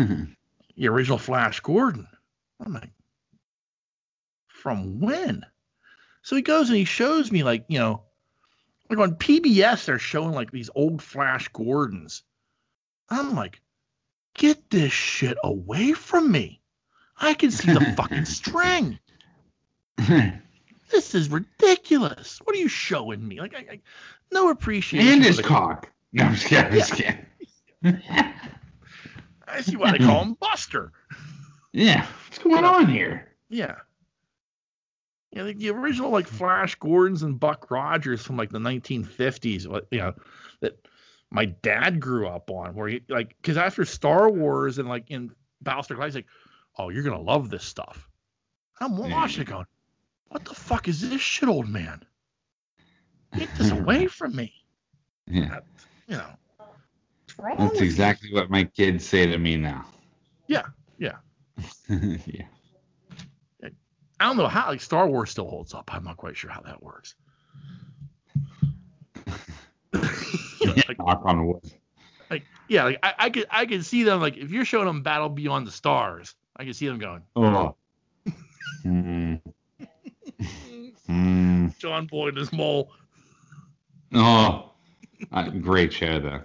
[0.77, 2.09] the original Flash Gordon.
[2.65, 2.91] I'm like,
[4.49, 5.45] from when?
[6.23, 8.03] So he goes and he shows me like, you know,
[8.89, 12.23] like on PBS they're showing like these old Flash Gordons.
[13.09, 13.61] I'm like,
[14.35, 16.61] get this shit away from me.
[17.19, 18.99] I can see the fucking string.
[20.89, 22.39] This is ridiculous.
[22.45, 23.41] What are you showing me?
[23.41, 23.81] Like, I, I
[24.33, 25.15] no appreciation.
[25.15, 25.91] and his cock.
[26.17, 26.67] No, I'm just kidding.
[26.67, 27.27] I'm just kidding.
[29.49, 30.93] I see why they call him Buster.
[31.73, 32.07] yeah.
[32.27, 33.29] What's going on here?
[33.49, 33.77] Yeah.
[35.33, 39.87] Yeah, like the original like Flash Gordons and Buck Rogers from like the 1950s, what-
[39.91, 40.15] you know,
[40.61, 40.79] that
[41.31, 45.31] my dad grew up on, where he like, because after Star Wars and like in
[45.63, 46.27] Battlestar Galactica, he's like,
[46.79, 48.09] oh, you're gonna love this stuff.
[48.81, 49.67] I'm watching it going,
[50.29, 52.03] what the fuck is this shit, old man?
[53.37, 54.53] Get this away from me.
[55.27, 55.61] Yeah.
[56.09, 56.29] You know,
[57.37, 59.85] what's That's exactly what my kids say to me now.
[60.47, 60.63] Yeah,
[60.99, 61.17] yeah.
[61.89, 62.45] yeah.
[64.19, 65.93] I don't know how like Star Wars still holds up.
[65.93, 67.15] I'm not quite sure how that works.
[70.59, 71.63] You know, like, Knock on wood.
[72.31, 75.03] like yeah, like I, I could I could see them like if you're showing them
[75.03, 77.77] Battle Beyond the Stars, I could see them going, Oh.
[78.85, 79.41] Mm.
[81.79, 82.91] John Boyd is his mole.
[84.15, 84.73] Oh.
[85.33, 86.41] Uh, great chair though.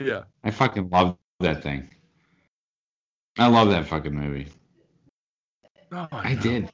[0.00, 0.22] Yeah.
[0.44, 1.88] I fucking love that thing.
[3.38, 4.48] I love that fucking movie.
[5.90, 6.40] Oh, I know.
[6.40, 6.72] did.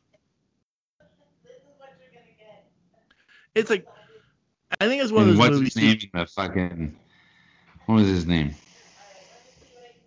[3.54, 3.86] It's like
[4.80, 5.74] I think it's one of And those what's movies.
[5.74, 6.10] his name?
[6.14, 6.96] The fucking.
[7.86, 8.54] What was his name?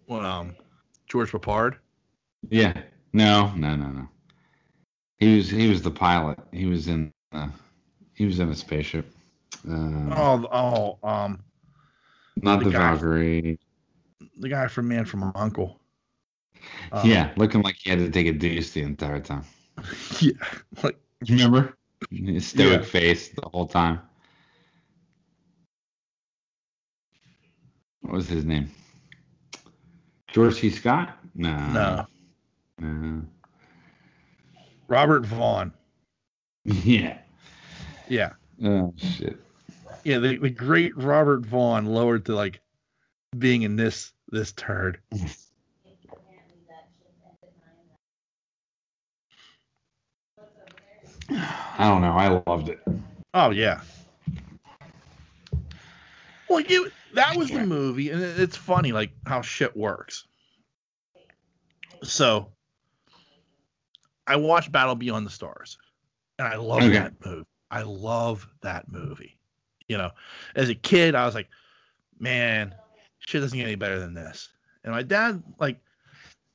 [0.08, 0.56] Well, um,
[1.08, 1.78] George Peppard.
[2.50, 2.80] Yeah.
[3.14, 4.08] No, no, no, no.
[5.18, 6.40] He was he was the pilot.
[6.52, 7.50] He was in uh,
[8.14, 9.14] he was in a spaceship.
[9.68, 11.44] Uh, Oh, oh, um,
[12.38, 13.60] not the the, guy- Valkyrie.
[14.40, 15.80] the guy from Man from Uncle.
[16.92, 19.44] Um, yeah, looking like he had to take a deuce the entire time.
[20.20, 20.32] yeah.
[20.84, 21.00] Like
[21.30, 21.76] Remember?
[22.10, 22.86] His stoic Yeah.
[22.86, 24.00] face the whole time.
[28.02, 28.70] What was his name?
[30.32, 30.70] George C.
[30.70, 31.18] Scott?
[31.36, 31.56] No.
[31.72, 32.06] no,
[32.80, 33.22] No.
[34.88, 35.72] Robert Vaughn.
[36.66, 37.18] Yeah.
[38.08, 38.34] Yeah.
[38.64, 39.38] Oh shit.
[40.04, 42.60] Yeah, the, the great Robert Vaughn lowered to like
[43.38, 45.00] being in this this turd.
[51.30, 52.14] I don't know.
[52.14, 52.82] I loved it.
[53.34, 53.82] Oh yeah.
[56.50, 60.26] Well, you that was the movie, and it's funny like how shit works.
[62.04, 62.52] So,
[64.28, 65.78] I watched Battle Beyond the Stars,
[66.40, 66.94] and I love Okay.
[66.94, 67.46] that movie.
[67.72, 69.38] I love that movie.
[69.88, 70.12] You know,
[70.56, 71.50] as a kid, I was like,
[72.20, 72.76] man,
[73.20, 74.50] shit doesn't get any better than this.
[74.84, 75.80] And my dad, like,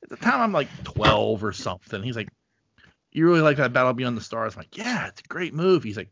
[0.03, 2.01] at the time, I'm like 12 or something.
[2.03, 2.29] He's like,
[3.11, 4.53] you really like that Battle Beyond the Stars?
[4.53, 5.89] I'm like, yeah, it's a great movie.
[5.89, 6.11] He's like,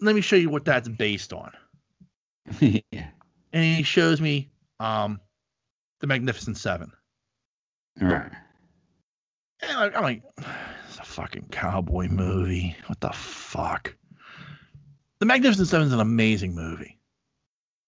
[0.00, 1.52] let me show you what that's based on.
[2.60, 3.08] yeah.
[3.52, 4.50] And he shows me
[4.80, 5.20] um,
[6.00, 6.92] the Magnificent Seven.
[8.00, 8.32] Right.
[9.60, 10.22] And I- I'm like,
[10.92, 12.76] it's a fucking cowboy movie.
[12.86, 13.94] What the fuck?
[15.20, 16.98] The Magnificent Seven is an amazing movie.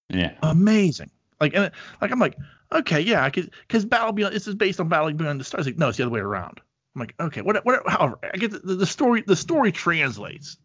[0.08, 0.32] Yeah.
[0.42, 1.10] Amazing.
[1.40, 1.70] Like, and
[2.00, 2.36] like I'm like,
[2.72, 5.66] okay, yeah, because because Battle Beyond this is based on Battle Beyond the Stars.
[5.66, 6.60] Like, no, it's the other way around.
[6.94, 9.22] I'm like, okay, what, what, however, I get the, the story.
[9.26, 10.56] The story translates.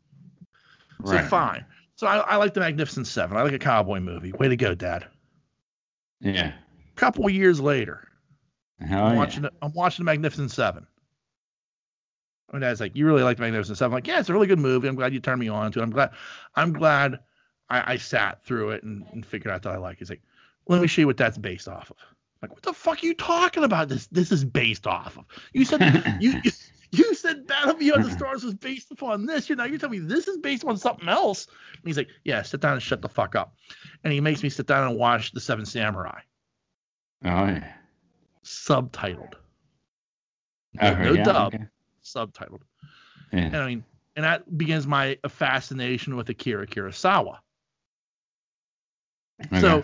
[1.05, 1.25] So Right.
[1.25, 1.65] fine.
[1.95, 3.35] So I, I like the Magnificent Seven.
[3.35, 4.31] I like a cowboy movie.
[4.31, 5.07] Way to go, Dad.
[6.21, 6.53] Yeah.
[6.53, 8.07] A couple years later,
[8.79, 9.17] Hell I'm yeah.
[9.17, 9.45] watching.
[9.61, 10.87] I'm watching the Magnificent Seven.
[12.51, 13.91] My dad's like, "You really like the Magnificent Seven?
[13.91, 14.87] I'm like, "Yeah, it's a really good movie.
[14.87, 15.83] I'm glad you turned me on to it.
[15.83, 16.11] I'm glad.
[16.55, 17.19] I'm glad
[17.69, 19.99] I, I sat through it and, and figured out that I like." it.
[19.99, 20.21] He's like,
[20.67, 21.97] "Let me show you what that's based off of."
[22.41, 23.89] I'm like, what the fuck are you talking about?
[23.89, 25.25] This this is based off of.
[25.53, 25.81] You said
[26.21, 26.51] you, you
[26.91, 29.47] you said Battle Beyond the Stars was based upon this.
[29.49, 31.47] You're now you're telling me this is based on something else.
[31.73, 33.53] And he's like, "Yeah, sit down and shut the fuck up."
[34.03, 36.21] And he makes me sit down and watch The Seven Samurai,
[37.25, 37.73] Oh yeah.
[38.43, 39.33] subtitled.
[40.81, 41.53] Oh, no yeah, dub.
[41.53, 41.65] okay.
[42.13, 42.61] Subtitled.
[43.31, 43.83] And I mean,
[44.15, 47.37] and that begins my fascination with Akira Kurosawa.
[49.59, 49.83] So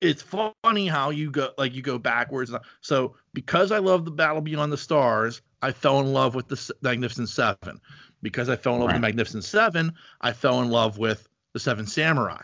[0.00, 2.52] it's funny how you go like you go backwards.
[2.80, 6.74] So because I love the Battle Beyond the Stars, I fell in love with the
[6.82, 7.80] Magnificent Seven.
[8.22, 11.60] Because I fell in love with the Magnificent Seven, I fell in love with the
[11.60, 12.40] Seven Samurai.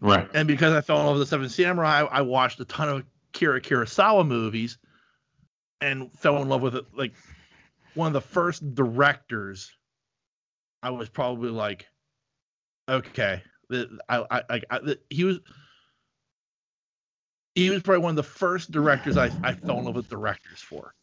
[0.00, 0.28] right.
[0.34, 3.04] And because I fell in love with the Seven Samurai, I watched a ton of
[3.32, 4.78] Kira Kurosawa movies
[5.80, 6.86] and fell in love with it.
[6.94, 7.12] Like
[7.94, 9.70] one of the first directors,
[10.82, 11.86] I was probably like,
[12.88, 15.38] okay, the- I, I, I, I the- he was.
[17.54, 20.60] He was probably one of the first directors I, I fell in love with directors
[20.60, 20.94] for.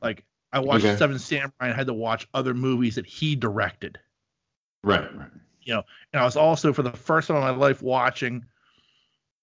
[0.00, 0.96] Like I watched Okay.
[0.96, 3.98] Seven Samurai and had to watch other movies that he directed
[4.82, 5.14] Right.
[5.14, 5.28] Right.
[5.62, 8.46] You know, and I was also for the first time in my life watching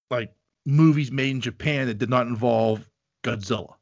[0.10, 0.34] like
[0.66, 2.90] movies made in Japan that did not involve
[3.24, 3.76] Godzilla.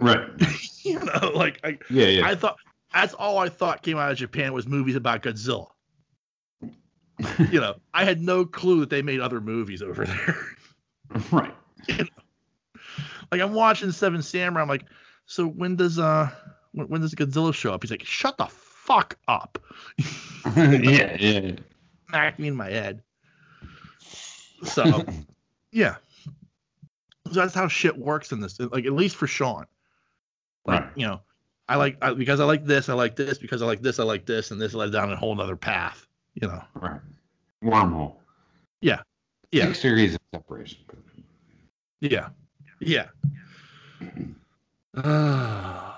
[0.00, 0.28] Right.
[0.82, 2.06] you know, like I, Yeah.
[2.06, 2.26] Yeah.
[2.26, 2.56] I thought
[2.92, 5.68] that's all I thought came out of Japan was movies about Godzilla.
[7.50, 10.36] You know, I had no clue that they made other movies over there.
[11.30, 11.54] right.
[11.88, 12.82] You know?
[13.32, 14.62] like I'm watching Seven Samurai.
[14.62, 14.84] I'm like,
[15.26, 16.30] so when does uh
[16.72, 17.82] when, when does Godzilla show up?
[17.82, 19.58] He's like, shut the fuck up.
[20.56, 21.16] yeah.
[21.18, 21.52] Yeah.
[22.08, 23.02] Smack me in my head.
[24.64, 25.04] So
[25.72, 25.96] Yeah.
[27.26, 28.58] So that's how shit works in this.
[28.58, 29.66] Like at least for Sean.
[30.66, 30.90] Like, Right.
[30.96, 31.20] you know,
[31.68, 34.04] I like I, because I like this, I like this, because I like this, I
[34.04, 36.06] like this, and this led down a whole other path.
[36.34, 36.62] You know.
[36.74, 37.00] Right.
[37.62, 38.14] Wormhole.
[38.80, 39.02] Yeah.
[39.52, 39.66] Yeah.
[39.66, 40.78] Six degrees of separation.
[42.00, 42.28] Yeah.
[42.80, 43.06] Yeah.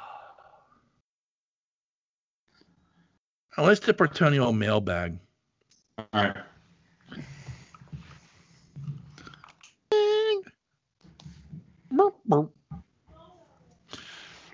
[3.59, 5.19] Uh, let's tip our Tony old mailbag.
[5.99, 6.37] All right.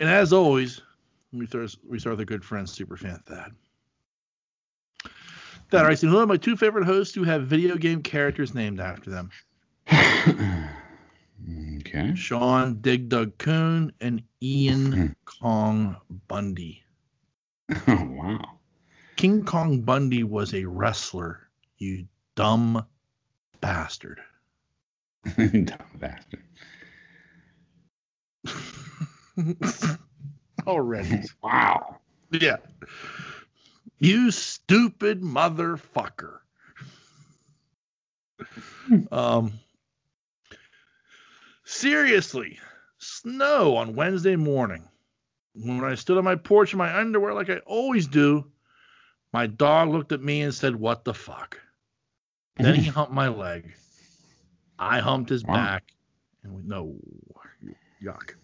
[0.01, 0.81] And as always,
[1.33, 3.53] we start, we start with our good friend, Superfan Thad.
[5.71, 8.81] Thad, I see who are my two favorite hosts who have video game characters named
[8.81, 9.31] after them
[11.81, 12.15] okay.
[12.15, 15.07] Sean Dig Dug Coon and Ian hmm.
[15.25, 15.97] Kong
[16.29, 16.83] Bundy.
[17.71, 17.79] Oh,
[18.11, 18.59] wow.
[19.17, 21.49] King Kong Bundy was a wrestler,
[21.79, 22.85] you dumb
[23.61, 24.21] bastard.
[25.37, 25.67] Dumb
[25.97, 26.43] bastard.
[30.67, 31.23] Already.
[31.43, 31.97] Wow.
[32.31, 32.57] Yeah.
[33.99, 36.39] You stupid motherfucker.
[39.11, 39.53] um
[41.65, 42.59] seriously,
[42.99, 44.89] snow on Wednesday morning.
[45.55, 48.47] When I stood on my porch in my underwear like I always do,
[49.33, 51.61] my dog looked at me and said, "What the fuck?"
[52.57, 53.73] Then he humped my leg.
[54.79, 55.55] I humped his Wow.
[55.55, 55.85] back,
[56.43, 56.97] and we no
[58.03, 58.35] yuck.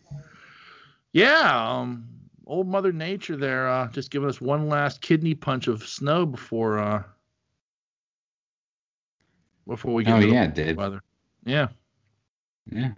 [1.14, 2.08] Yeah, um,
[2.44, 6.80] old Mother Nature there, uh, just giving us one last kidney punch of snow before
[6.80, 7.04] uh
[9.66, 10.76] before we get Oh, to the yeah, it did.
[10.76, 11.02] weather.
[11.46, 11.68] Yeah,
[12.70, 12.90] Yeah.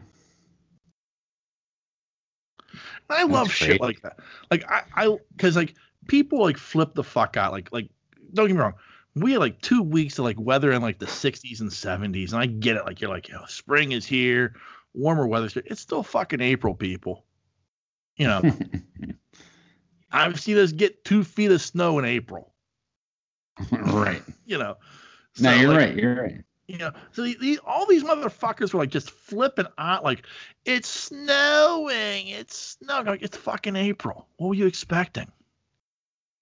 [3.11, 4.19] I love That's shit like that.
[4.51, 5.75] Like I, I, because like
[6.09, 7.53] people like flip the fuck out.
[7.53, 7.91] Like, like
[8.33, 8.75] don't get me wrong.
[9.15, 12.41] We had like two weeks of like weather in like the 60s and 70s, and
[12.41, 12.85] I get it.
[12.87, 14.55] Like you're like, yo, spring is here,
[14.95, 15.65] warmer weather's here.
[15.67, 17.26] It's still fucking April, people.
[18.17, 18.43] You know,
[20.11, 22.53] I've seen us get two feet of snow in April.
[23.71, 24.23] right.
[24.47, 24.77] You know,
[25.39, 25.97] No, So, you're like, right.
[25.97, 26.45] You're right.
[26.69, 30.27] You know, so the, the, all these motherfuckers were like just flipping out, like
[30.65, 34.27] it's snowing, it's snowing, no, it's fucking April.
[34.37, 35.31] What were you expecting?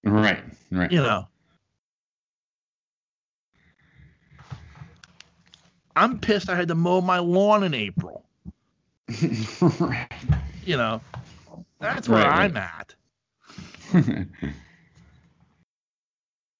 [0.03, 0.43] Right.
[0.71, 0.91] Right.
[0.91, 1.27] You know.
[5.95, 8.25] I'm pissed I had to mow my lawn in April.
[9.79, 10.11] right.
[10.65, 11.01] You know.
[11.79, 12.95] That's where Right, I'm at.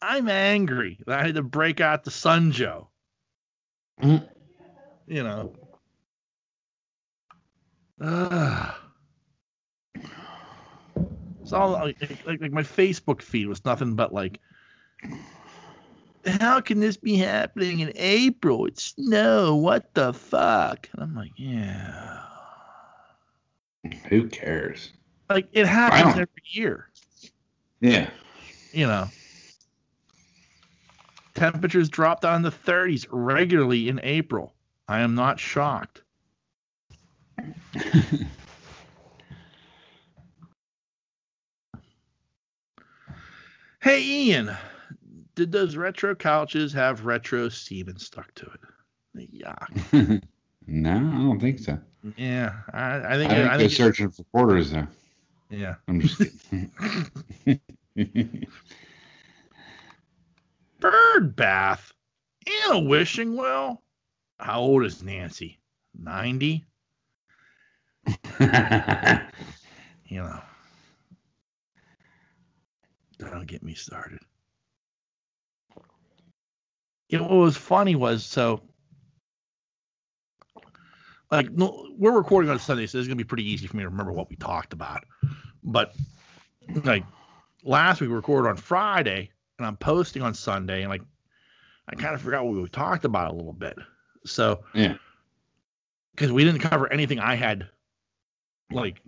[0.01, 2.89] I'm angry that I had to break out the Sun Joe.
[4.01, 4.27] Mhm.
[5.07, 5.55] You know.
[8.01, 8.75] Ugh.
[11.41, 14.39] It's all like, like, like my Facebook feed was nothing but like,
[16.25, 18.65] how can this be happening in April?
[18.65, 19.55] It's snow.
[19.55, 20.89] What the fuck?
[20.93, 22.23] And I'm like, yeah.
[24.09, 24.91] Who cares?
[25.29, 26.89] Like it happens every year.
[27.81, 28.09] Yeah.
[28.71, 29.07] you know,
[31.33, 34.53] temperatures drop down the 30s regularly in April.
[34.87, 36.01] I am not shocked.
[43.81, 44.51] Hey, Ian,
[45.35, 49.29] did those retro couches have retro semen stuck to it?
[49.31, 49.55] Yeah,
[50.67, 51.79] no, I don't think so.
[52.17, 52.53] yeah.
[52.73, 53.31] I, I I think.
[53.31, 54.87] think I they're searching for quarters though.
[55.55, 55.75] Yeah.
[55.87, 57.61] I'm just kidding.
[60.79, 61.93] Bird bath.
[62.67, 63.81] and a Wishing well.
[64.39, 65.59] How old is Nancy?
[65.97, 66.63] 90?
[70.07, 70.39] You know.
[73.17, 74.19] Don't get me started.
[77.09, 78.61] You know, what was funny was so
[81.31, 83.89] like no, we're recording on Sunday, so it's gonna be pretty easy for me to
[83.89, 85.03] remember what we talked about.
[85.65, 85.93] But
[86.83, 87.03] like
[87.63, 91.01] last week we recorded on Friday and I'm posting on Sunday and like
[91.89, 93.77] I kind of forgot what we talked about a little bit.
[94.25, 94.95] So yeah.
[96.13, 97.67] because we didn't cover anything I had
[98.71, 99.01] like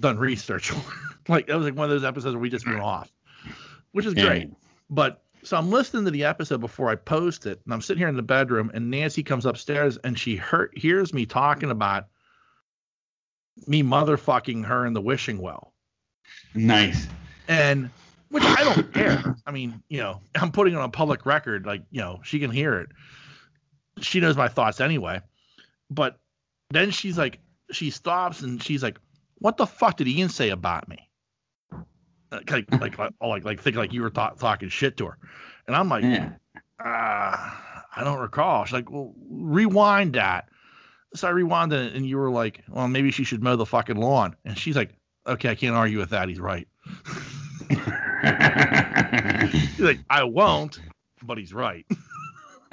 [0.00, 0.82] done research on.
[1.28, 3.10] like that was like one of those episodes where we just went off,
[3.92, 4.26] which is Yeah.
[4.26, 4.50] great.
[4.90, 8.08] But so I'm listening to the episode before I post it, and I'm sitting here
[8.08, 12.06] in the bedroom, and Nancy comes upstairs and she heard, hears me talking about
[13.66, 15.72] me motherfucking her in the wishing well,
[16.54, 17.06] Nice.
[17.48, 17.90] and
[18.30, 19.36] which I don't care.
[19.46, 22.50] I mean, you know, I'm putting it on public record, like you know, she can
[22.50, 22.88] hear it.
[24.00, 25.20] She knows my thoughts anyway.
[25.90, 26.18] But
[26.70, 27.38] then she's like,
[27.70, 28.98] she stops and she's like,
[29.38, 31.08] "What the fuck did Ian say about me?"
[32.32, 35.18] Like, like, like, like, like, thinking like you were ta- talking shit to her,
[35.68, 36.32] and I'm like, Yeah.
[36.80, 38.64] ah, I don't recall.
[38.64, 40.48] She's like, well, rewind that.
[41.14, 43.96] So I rewound it, and you were like, well, maybe she should mow the fucking
[43.96, 44.34] lawn.
[44.44, 44.94] And she's like,
[45.26, 46.28] okay, I can't argue with that.
[46.28, 46.68] He's right.
[49.76, 50.80] She's like, I won't,
[51.22, 51.86] but he's right.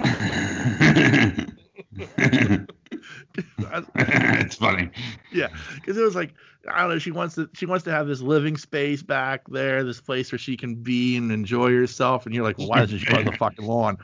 [3.94, 4.90] it's funny.
[5.32, 6.34] yeah, because it was like,
[6.68, 6.98] I don't know.
[6.98, 10.38] She wants to, she wants to have this living space back there, this place where
[10.38, 12.26] she can be and enjoy herself.
[12.26, 13.98] And you're like, well, why doesn't she mow the fucking lawn?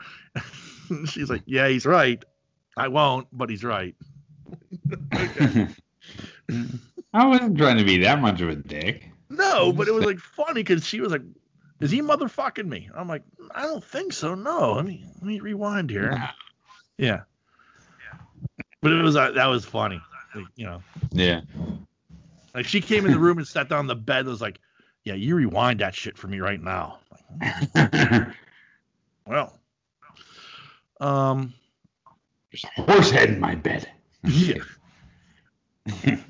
[1.05, 2.23] she's like, yeah, he's right.
[2.77, 3.95] I won't, but he's right.
[7.13, 9.09] I wasn't trying to be that much of a dick.
[9.29, 11.21] No, but it was like funny because she was like,
[11.79, 13.23] "Is he motherfucking me?" I'm like,
[13.53, 14.35] "I don't think so.
[14.35, 16.29] No, let me let me rewind here." Nah.
[16.97, 17.21] Yeah,
[18.81, 20.01] but it was uh, that was funny.
[20.35, 20.81] Like, you know,
[21.11, 21.41] Yeah.
[22.53, 24.19] like she came in the room and sat down on the bed.
[24.21, 24.59] and was like,
[25.03, 26.99] "Yeah, you rewind that shit for me right now."
[29.27, 29.53] Well,
[30.99, 31.53] um,
[32.51, 33.87] There's a horse head in my bed.
[34.23, 34.63] Yeah.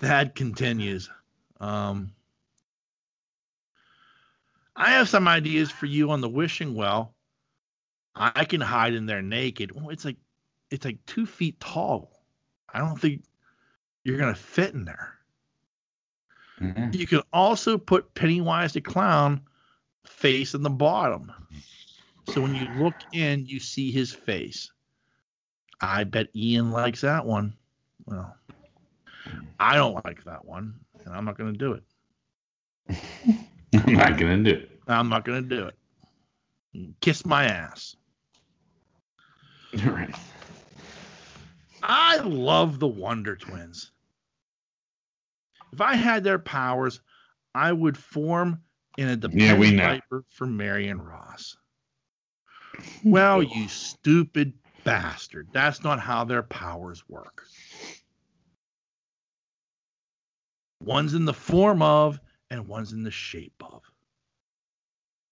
[0.00, 1.10] That continues.
[1.60, 2.12] Um,
[4.76, 7.14] I have some ideas for you on the wishing well.
[8.14, 9.72] I can hide in there naked.
[9.72, 10.16] Well, it's like
[10.70, 12.10] it's like two feet tall.
[12.72, 13.22] I don't think
[14.02, 15.14] you're gonna fit in there.
[16.60, 16.90] Yeah.
[16.92, 19.42] You can also put Pennywise the clown
[20.04, 21.32] face in the bottom.
[22.30, 24.72] So when you look in, you see his face.
[25.80, 27.54] I bet Ian likes that one.
[28.06, 28.34] Well,
[29.58, 30.74] I don't like that one,
[31.04, 31.82] and I'm not going to do it.
[33.74, 34.70] I'm not gonna do it.
[34.86, 37.00] I'm not going to do it.
[37.00, 37.96] Kiss my ass.
[39.84, 40.14] All right.
[41.82, 43.92] I love the Wonder Twins.
[45.72, 47.00] If I had their powers,
[47.54, 48.62] I would form
[48.96, 51.56] in a Yeah, dependent diaper for Marion Ross.
[53.04, 54.54] Well, you stupid
[54.88, 55.48] bastard.
[55.52, 57.44] That's not how their powers work.
[60.82, 62.20] One's in the form of,
[62.50, 63.82] and one's in the shape of.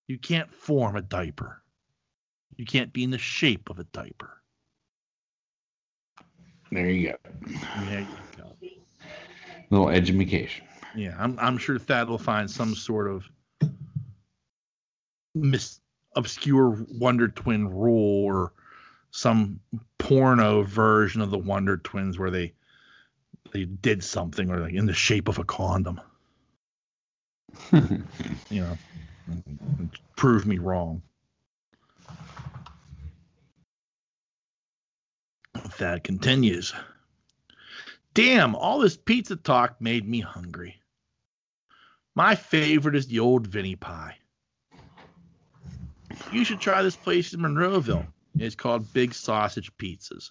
[0.08, 1.62] You can't form a diaper.
[2.56, 4.42] You can't be in the shape of a diaper.
[6.70, 7.16] There you go.
[7.88, 8.06] There you
[8.36, 8.52] go.
[9.70, 10.64] little education.
[10.94, 13.28] Yeah, I'm I'm sure Thad will find some sort of
[15.34, 15.80] mis
[16.16, 18.52] obscure Wonder Twin rule or
[19.16, 19.60] some
[19.98, 22.52] porno version of the Wonder Twins where they
[23.52, 26.00] they did something or like in the shape of a condom.
[28.50, 28.78] You know,
[30.16, 31.02] prove me wrong.
[35.78, 36.74] That continues.
[38.14, 40.80] Damn, all this pizza talk made me hungry.
[42.14, 44.16] My favorite is the old Vinnie Pie.
[46.30, 48.06] You should try this place in Monroeville.
[48.38, 50.30] It's called Big Sausage Pizzas.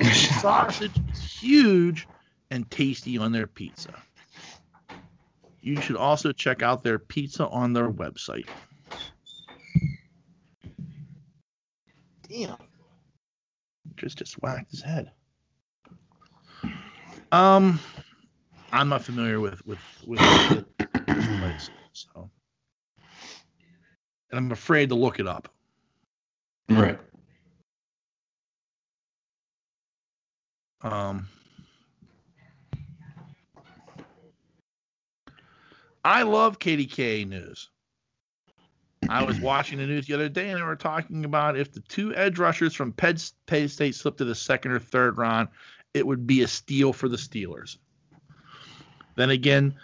[0.40, 2.06] Sausage is huge
[2.50, 3.94] and tasty on their pizza.
[5.62, 8.46] You should also check out their pizza on their website.
[12.28, 12.56] Damn.
[13.96, 15.10] Just just whacked his head.
[17.32, 17.78] Um,
[18.72, 22.30] I'm not familiar with with with this place, so,
[24.30, 25.52] and I'm afraid to look it up.
[26.70, 26.98] Right.
[30.82, 31.28] Um,
[36.04, 37.68] I love KDKA news.
[39.08, 41.80] I was watching the news the other day and they were talking about if the
[41.80, 43.16] two edge rushers from Penn,
[43.46, 45.48] Penn State slipped to the second or third round,
[45.92, 47.76] it would be a steal for the Steelers.
[49.16, 49.74] Then again,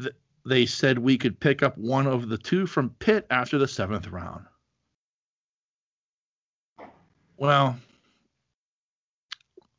[0.00, 0.14] th-
[0.44, 4.08] they said we could pick up one of the two from Pitt after the seventh
[4.08, 4.44] round.
[7.38, 7.78] Well,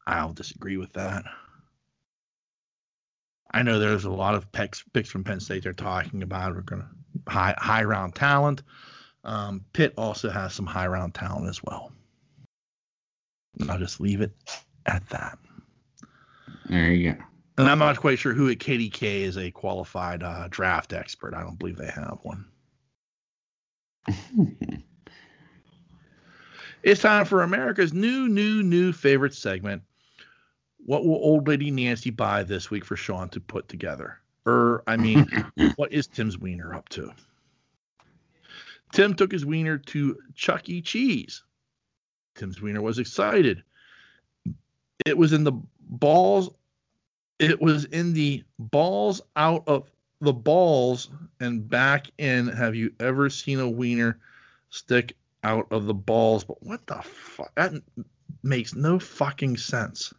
[0.07, 1.25] I'll disagree with that.
[3.51, 6.55] I know there's a lot of picks, picks from Penn State they're talking about.
[6.55, 8.63] We're going to high high round talent.
[9.23, 11.91] Um, Pitt also has some high round talent as well.
[13.67, 14.31] I'll just leave it
[14.85, 15.37] at that.
[16.69, 17.23] There you go.
[17.57, 21.33] And I'm not quite sure who at KDK is a qualified uh, draft expert.
[21.33, 22.45] I don't believe they have one.
[26.81, 29.83] It's time for America's new, new, new favorite segment.
[30.85, 34.19] What will old lady Nancy buy this week for Sean to put together?
[34.45, 35.27] Or, I mean,
[35.75, 37.11] what is Tim's wiener up to?
[38.93, 40.81] Tim took his wiener to Chuck E.
[40.81, 41.43] Cheese.
[42.35, 43.61] Tim's wiener was excited.
[45.05, 46.49] It was in the balls.
[47.39, 49.89] It was in the balls out of
[50.21, 52.47] the balls and back in.
[52.47, 54.19] Have you ever seen a wiener
[54.69, 56.43] stick out of the balls?
[56.43, 57.53] But what the fuck?
[57.55, 57.73] That
[58.43, 60.13] makes no fucking sense.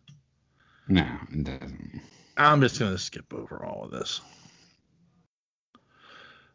[0.88, 2.00] no, it doesn't.
[2.36, 4.20] I'm just gonna skip over all of this.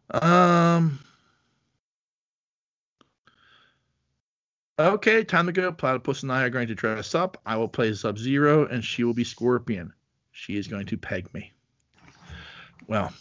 [0.09, 0.99] Um.
[4.77, 5.71] Okay, time to go.
[5.71, 7.39] Platypus and I are going to dress up.
[7.45, 9.93] I will play Sub Zero, and she will be Scorpion.
[10.31, 11.53] She is going to peg me.
[12.87, 13.13] Well,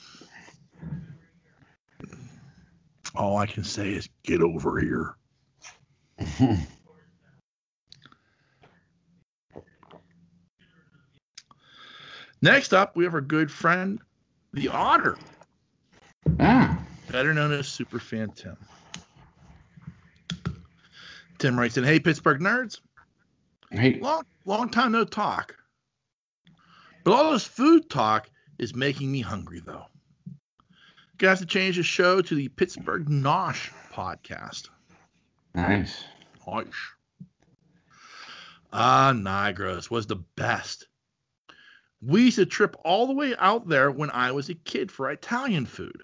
[3.14, 5.14] all I can say is get over here.
[12.42, 14.00] Next up, we have our good friend,
[14.52, 15.16] the Otter,
[16.40, 16.78] ah,
[17.10, 18.56] better known as Superfan Tim.
[21.38, 22.80] Tim writes in, "Hey Pittsburgh nerds,
[23.70, 25.56] hey, long long time no talk,
[27.04, 28.28] but all this food talk
[28.58, 29.86] is making me hungry though.
[31.18, 34.68] Gonna have to change the show to the Pittsburgh Nosh podcast.
[35.54, 36.04] nice.
[36.46, 36.66] Nice.
[38.72, 40.86] Ah, Nigros was the best.
[42.02, 45.10] We used to trip all the way out there when I was a kid for
[45.10, 46.02] Italian food.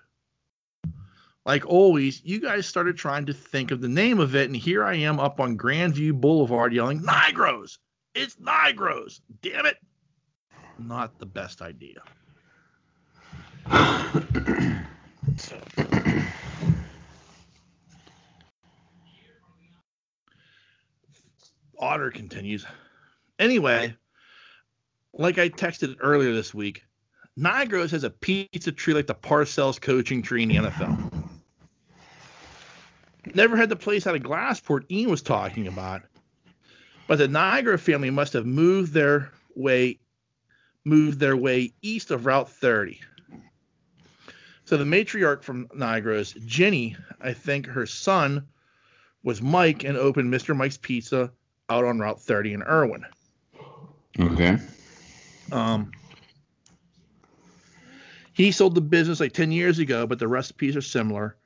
[1.44, 4.84] Like always, you guys started trying to think of the name of it, and here
[4.84, 7.78] I am up on Grandview Boulevard yelling, Nigros!
[8.14, 9.20] It's Nigros!
[9.42, 9.76] Damn it!
[10.78, 12.02] Not the best idea.
[21.80, 22.64] Otter continues.
[23.38, 23.96] Anyway,
[25.14, 26.84] like I texted earlier this week,
[27.38, 31.10] Nigros has a pizza tree like the Parcells coaching tree in the NFL.
[33.34, 36.02] Never had the place out of Glassport Ian was talking about,
[37.06, 39.98] but the Niagara family must have moved their way
[40.84, 43.00] moved their way east of Route 30.
[44.64, 48.46] So the matriarch from Niagara's Jenny, I think her son
[49.22, 50.56] was Mike and opened Mr.
[50.56, 51.32] Mike's Pizza
[51.70, 53.06] out on Route 30 in Irwin.
[54.18, 54.58] Okay.
[55.52, 55.92] Um,
[58.32, 61.36] he sold the business like 10 years ago, but the recipes are similar.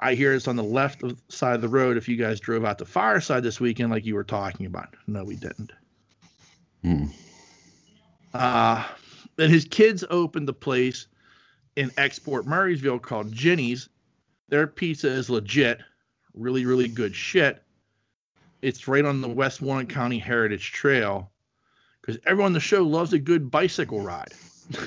[0.00, 2.64] I hear it's on the left of, side of the road if you guys drove
[2.64, 4.94] out to Fireside this weekend, like you were talking about.
[5.06, 5.72] No, we didn't.
[6.82, 7.06] Hmm.
[8.32, 8.84] Uh,
[9.36, 11.08] then his kids opened a place
[11.76, 13.88] in Export Murrysville called Jenny's.
[14.48, 15.80] Their pizza is legit,
[16.34, 17.62] really, really good shit.
[18.60, 21.30] It's right on the Westmoreland County Heritage Trail
[22.00, 24.32] because everyone on the show loves a good bicycle ride.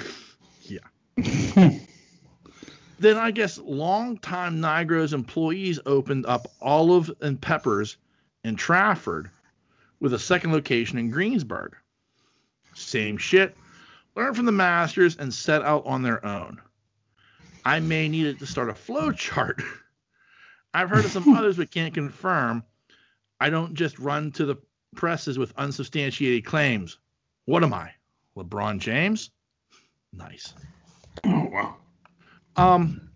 [0.63, 0.79] yeah.
[2.99, 7.97] then I guess longtime Nigros employees opened up Olive and Peppers
[8.43, 9.29] in Trafford
[9.99, 11.75] with a second location in Greensburg.
[12.73, 13.55] Same shit.
[14.15, 16.59] Learn from the masters and set out on their own.
[17.63, 19.61] I may need it to start a flow chart.
[20.73, 22.63] I've heard of some others but can't confirm.
[23.41, 24.55] I don't just run to the
[24.95, 26.99] presses with unsubstantiated claims.
[27.45, 27.91] What am I?
[28.37, 29.31] LeBron James?
[30.13, 30.53] Nice.
[31.25, 31.75] Oh wow.
[32.55, 33.09] Um,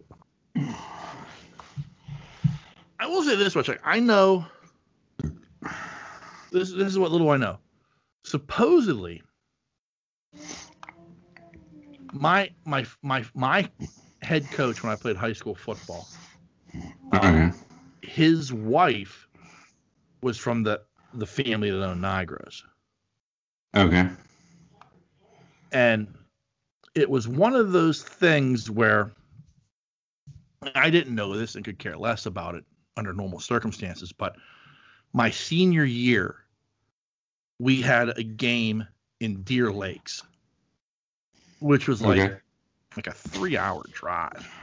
[3.00, 4.48] I will say this much: like, I know
[6.52, 6.72] this.
[6.72, 7.60] This is what little I know.
[8.24, 9.22] Supposedly,
[12.14, 13.70] my my my my
[14.24, 16.08] head coach when I played high school football,
[17.14, 17.52] Okay.
[18.02, 19.25] his wife
[20.26, 20.82] was from the
[21.14, 22.64] the family that owned Nigros,
[23.76, 24.10] Okay.
[25.72, 26.14] and
[26.96, 29.14] it was one of those things where
[30.76, 32.66] I didn't know this and could care less about it
[32.98, 34.36] under normal circumstances, but
[35.14, 36.46] my senior year,
[37.60, 38.88] we had a game
[39.20, 40.24] in Deer Lakes,
[41.60, 42.40] which was like Okay.
[42.98, 44.60] like a three hour drive,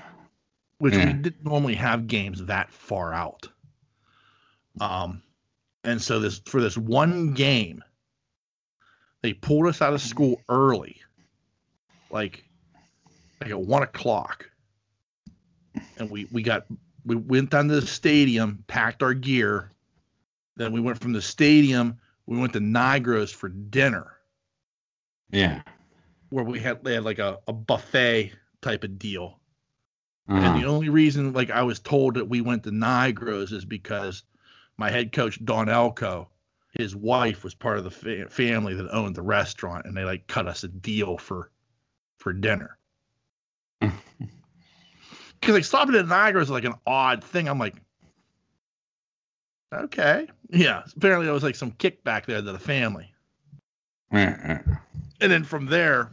[0.79, 3.49] which we didn't normally have games that far out.
[4.81, 5.23] Um,
[5.85, 7.83] and so this for this one game,
[9.23, 11.01] they pulled us out of school early,
[12.11, 12.45] like
[13.41, 14.49] like at one o'clock,
[15.99, 16.67] and we we got
[17.05, 19.73] we went down to the stadium, packed our gear,
[20.57, 24.13] then we went from the stadium, we went to Nigros for dinner
[25.33, 25.63] Yeah.
[26.31, 29.41] where we had they had like a, a buffet type of deal.
[30.29, 30.41] Uh-huh.
[30.41, 34.23] And the only reason like I was told that we went to Nigros is because
[34.78, 36.28] my head coach Don Elko,
[36.74, 40.27] his wife was part of the fa- family that owned the restaurant, and they like
[40.27, 41.51] cut us a deal for
[42.19, 42.78] for dinner.
[45.43, 47.49] Because like stopping at Niagara is like an odd thing.
[47.49, 47.74] I'm like,
[49.74, 50.85] okay, yeah.
[50.97, 53.12] Apparently there was like some kickback there to the family.
[54.12, 54.61] Yeah.
[55.20, 56.12] And then from there,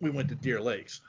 [0.00, 1.00] we went to Deer Lakes.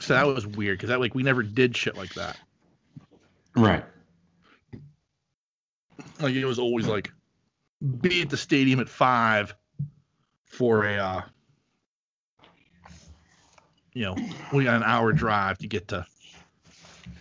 [0.00, 2.38] So that was weird because that like we never did shit like that.
[3.54, 3.84] Right.
[6.18, 7.12] Like it was always like
[8.00, 9.54] be at the stadium at five
[10.46, 11.22] for a uh,
[13.92, 14.16] you know
[14.52, 16.06] we got an hour drive to get to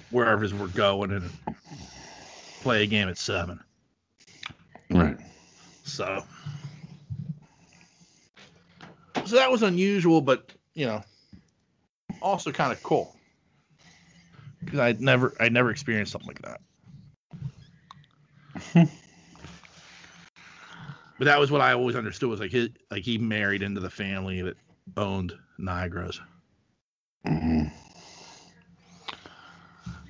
[0.09, 1.29] wherever we're going and
[2.61, 3.59] play a game at seven.
[4.89, 5.17] Right.
[5.83, 6.23] So,
[9.25, 11.03] so that was unusual, but you know,
[12.21, 13.15] also kind of cool
[14.63, 16.61] because I'd never, I'd never experienced something like that.
[21.17, 23.89] but that was what I always understood was like his, like he married into the
[23.89, 24.57] family that
[24.97, 26.19] owned Nigros.
[27.25, 27.63] hmm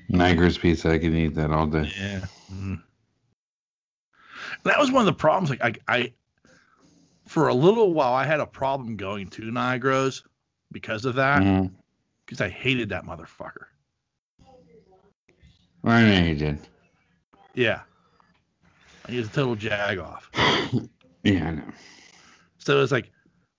[0.10, 0.90] Niagara's pizza.
[0.90, 1.92] I can eat that all day.
[1.96, 2.26] Yeah.
[2.52, 2.82] Mhm.
[4.64, 5.50] That was one of the problems.
[5.50, 6.14] Like I, I,
[7.28, 10.24] for a little while, I had a problem going to Nigros
[10.72, 11.44] because of that.
[11.44, 11.72] Mhm.
[12.30, 13.66] Because I hated that motherfucker.
[15.84, 16.60] I know you did.
[17.56, 17.82] Yeah.
[19.08, 20.30] He was a total jag off.
[21.22, 21.64] Yeah, I know.
[22.60, 23.12] So it was like,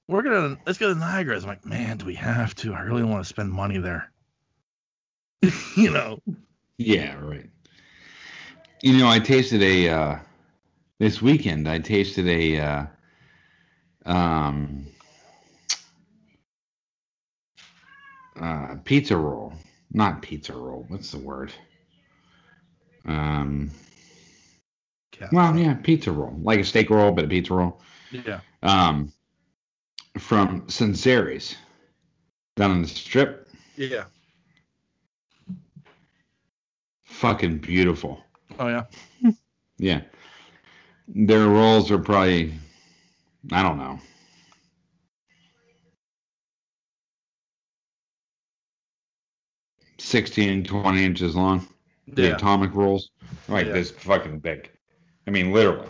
[0.08, 1.36] we're gonna let's go to Niagara.
[1.36, 2.72] I'm like, man, do we have to?
[2.72, 4.10] I really want to spend money there.
[5.76, 6.22] you know.
[6.78, 7.50] Yeah, right.
[8.80, 10.18] You know, I tasted a uh,
[10.98, 11.68] this weekend.
[11.68, 12.86] I tasted a uh,
[14.06, 14.86] um,
[18.40, 19.52] uh, pizza roll.
[19.92, 20.84] Not pizza roll.
[20.88, 21.52] What's the word?
[23.06, 23.70] Um,
[25.32, 27.80] well, yeah, pizza roll, like a steak roll, but a pizza roll.
[28.10, 28.40] Yeah.
[28.62, 29.12] Um,
[30.18, 31.56] from Sinceri's
[32.56, 33.48] down on the strip.
[33.76, 34.04] Yeah.
[37.04, 38.22] Fucking beautiful.
[38.58, 38.84] Oh yeah.
[39.78, 40.02] Yeah.
[41.08, 42.52] Their rolls are probably,
[43.50, 43.98] I don't know.
[50.00, 51.66] Sixteen, twenty inches long.
[52.08, 52.34] The Yeah.
[52.36, 53.10] atomic rolls.
[53.48, 53.72] Like Yeah.
[53.74, 54.70] this fucking big.
[55.26, 55.88] I mean, literally.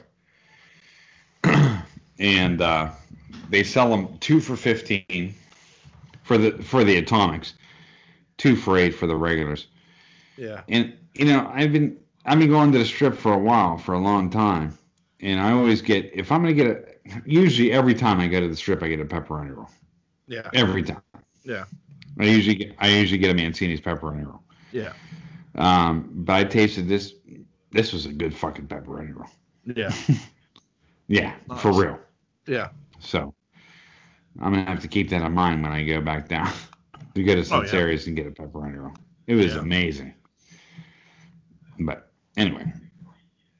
[2.18, 2.90] and uh,
[3.48, 5.34] they sell them two for 15
[6.22, 7.54] for the for the atomics,
[8.36, 9.68] two for eight for the regulars.
[10.36, 10.62] Yeah.
[10.68, 11.96] And you know, I've been
[12.26, 14.76] I've been going to the strip for a while, for a long time,
[15.20, 18.48] and I always get if I'm gonna get a usually every time I go to
[18.48, 19.70] the strip, I get a pepperoni roll.
[20.26, 20.48] Yeah.
[20.52, 21.02] Every time.
[21.44, 21.64] Yeah.
[22.20, 24.42] I usually get I usually get a Mancini's pepperoni roll.
[24.72, 24.92] Yeah.
[25.54, 27.14] Um, but I tasted this.
[27.72, 29.30] This was a good fucking pepperoni roll.
[29.64, 29.92] Yeah.
[31.08, 31.98] Yeah, for real.
[32.46, 32.68] Yeah.
[33.00, 33.34] So
[34.40, 36.52] I'm gonna have to keep that in mind when I go back down
[37.16, 37.96] to go to Oh, yeah.
[38.06, 38.94] And get a pepperoni roll.
[39.26, 39.58] It was Yeah.
[39.60, 40.14] amazing.
[41.80, 42.72] But anyway,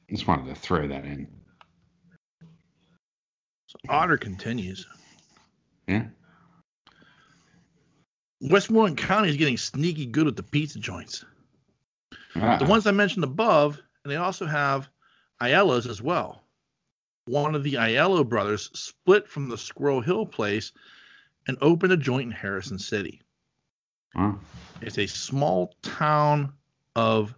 [0.09, 1.27] just wanted to throw that in.
[3.67, 4.87] So Otter continues.
[5.87, 6.05] Yeah.
[8.41, 11.23] Westmoreland County is getting sneaky good with the pizza joints.
[12.35, 14.89] Ah, The ones I mentioned above, and they also have
[15.41, 16.43] Aiello's as well.
[17.25, 20.71] One of the Aiello brothers split from the Squirrel Hill place
[21.47, 23.21] and opened a joint in Harrison City.
[24.15, 24.33] huh?
[24.81, 26.53] It's a small town
[26.95, 27.35] of,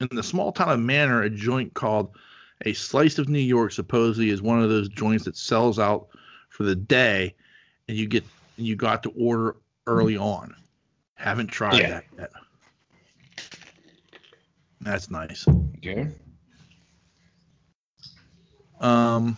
[0.00, 2.16] in the small town of Manor, a joint called
[2.64, 6.08] a Slice of New York supposedly is one of those joints that sells out
[6.48, 7.34] for the day,
[7.86, 8.24] and you get
[8.56, 10.54] you got to order early on.
[11.14, 11.88] Haven't tried Yeah.
[11.88, 12.30] that yet.
[14.80, 15.46] That's nice.
[15.78, 16.08] Okay.
[18.80, 19.36] Um,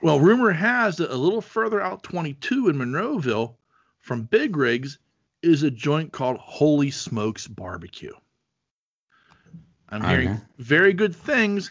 [0.00, 3.56] well, rumor has that a little further out 22 in Monroeville
[3.98, 4.98] from Big Rigs
[5.42, 8.12] is a joint called Holy Smokes Barbecue.
[9.88, 10.40] I'm hearing Okay.
[10.58, 11.70] very good things,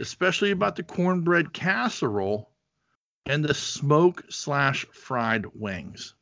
[0.00, 2.50] especially about the cornbread casserole
[3.26, 6.14] and the smoke slash fried wings.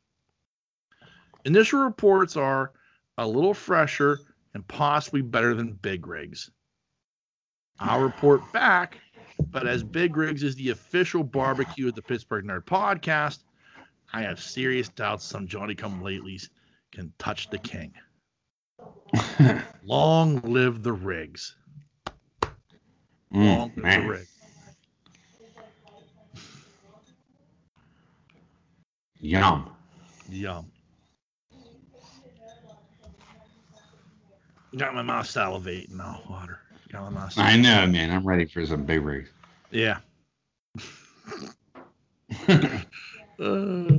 [1.45, 2.71] Initial reports are
[3.17, 4.19] a little fresher
[4.53, 6.49] and possibly better than Big Rigs.
[7.79, 8.99] I'll report back,
[9.51, 13.39] but as Big Rigs is the official barbecue of the Pittsburgh Nerd Podcast,
[14.13, 16.49] I have serious doubts some Johnny Come Latelys
[16.91, 17.93] can touch the king.
[19.83, 21.55] Long live the Rigs.
[23.33, 24.09] Long Mm, live the.
[24.09, 24.32] Rigs.
[29.23, 29.69] Yum.
[30.29, 30.69] Yum.
[34.75, 36.59] Got my mouth salivating now, water.
[36.91, 37.33] Got my mouth.
[37.37, 38.11] I know, man.
[38.11, 39.29] I'm ready for some big rigs.
[39.71, 39.99] Yeah.
[43.39, 43.97] Uh,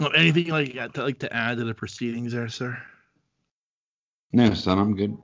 [0.00, 2.76] well, anything like you got to, like to add to the proceedings there, sir?
[4.32, 5.16] no, son, I'm good.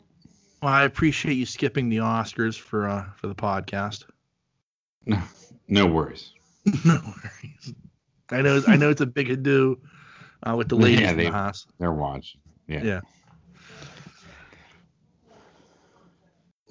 [0.62, 4.04] Well, I appreciate you skipping the Oscars for uh for the podcast.
[5.06, 5.22] No,
[5.68, 6.32] no worries.
[6.84, 7.74] no worries.
[8.30, 9.80] I know I know it's a big ado
[10.42, 11.66] uh, with the ladies Yeah, in the house.
[11.78, 12.40] They're watching.
[12.66, 12.82] Yeah.
[12.82, 13.00] Yeah.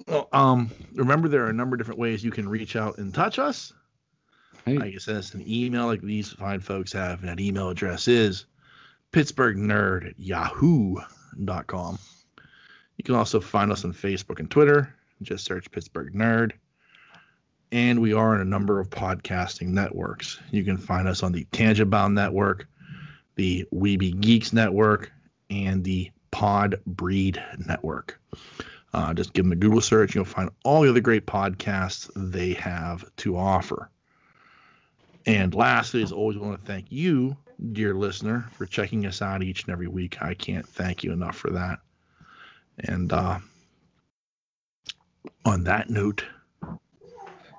[0.06, 3.14] Well, um, remember there are a number of different ways you can reach out and
[3.14, 3.72] touch us.
[4.64, 4.76] Hey.
[4.76, 7.20] I can send us an email like these fine folks have.
[7.20, 8.46] And that email address is
[9.12, 11.98] pittsburghnerd at yahoo.com.
[12.96, 14.94] You can also find us on Facebook and Twitter.
[15.22, 16.52] Just search Pittsburgh Nerd.
[17.72, 20.40] And we are in a number of podcasting networks.
[20.50, 22.66] You can find us on the Tangent Bound Network,
[23.36, 25.12] the Weeby Geeks Network,
[25.50, 28.20] and the Pod Breed Network.
[28.92, 30.14] Uh, just give them a Google search.
[30.14, 33.88] You'll find all the other great podcasts they have to offer.
[35.26, 37.36] And lastly, as always, I want to thank you,
[37.72, 40.20] dear listener, for checking us out each and every week.
[40.22, 41.78] I can't thank you enough for that.
[42.80, 43.38] And uh,
[45.44, 46.24] on that note,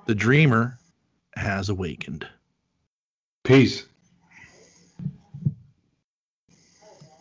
[0.05, 0.77] the dreamer
[1.35, 2.27] has awakened.
[3.43, 3.85] Peace.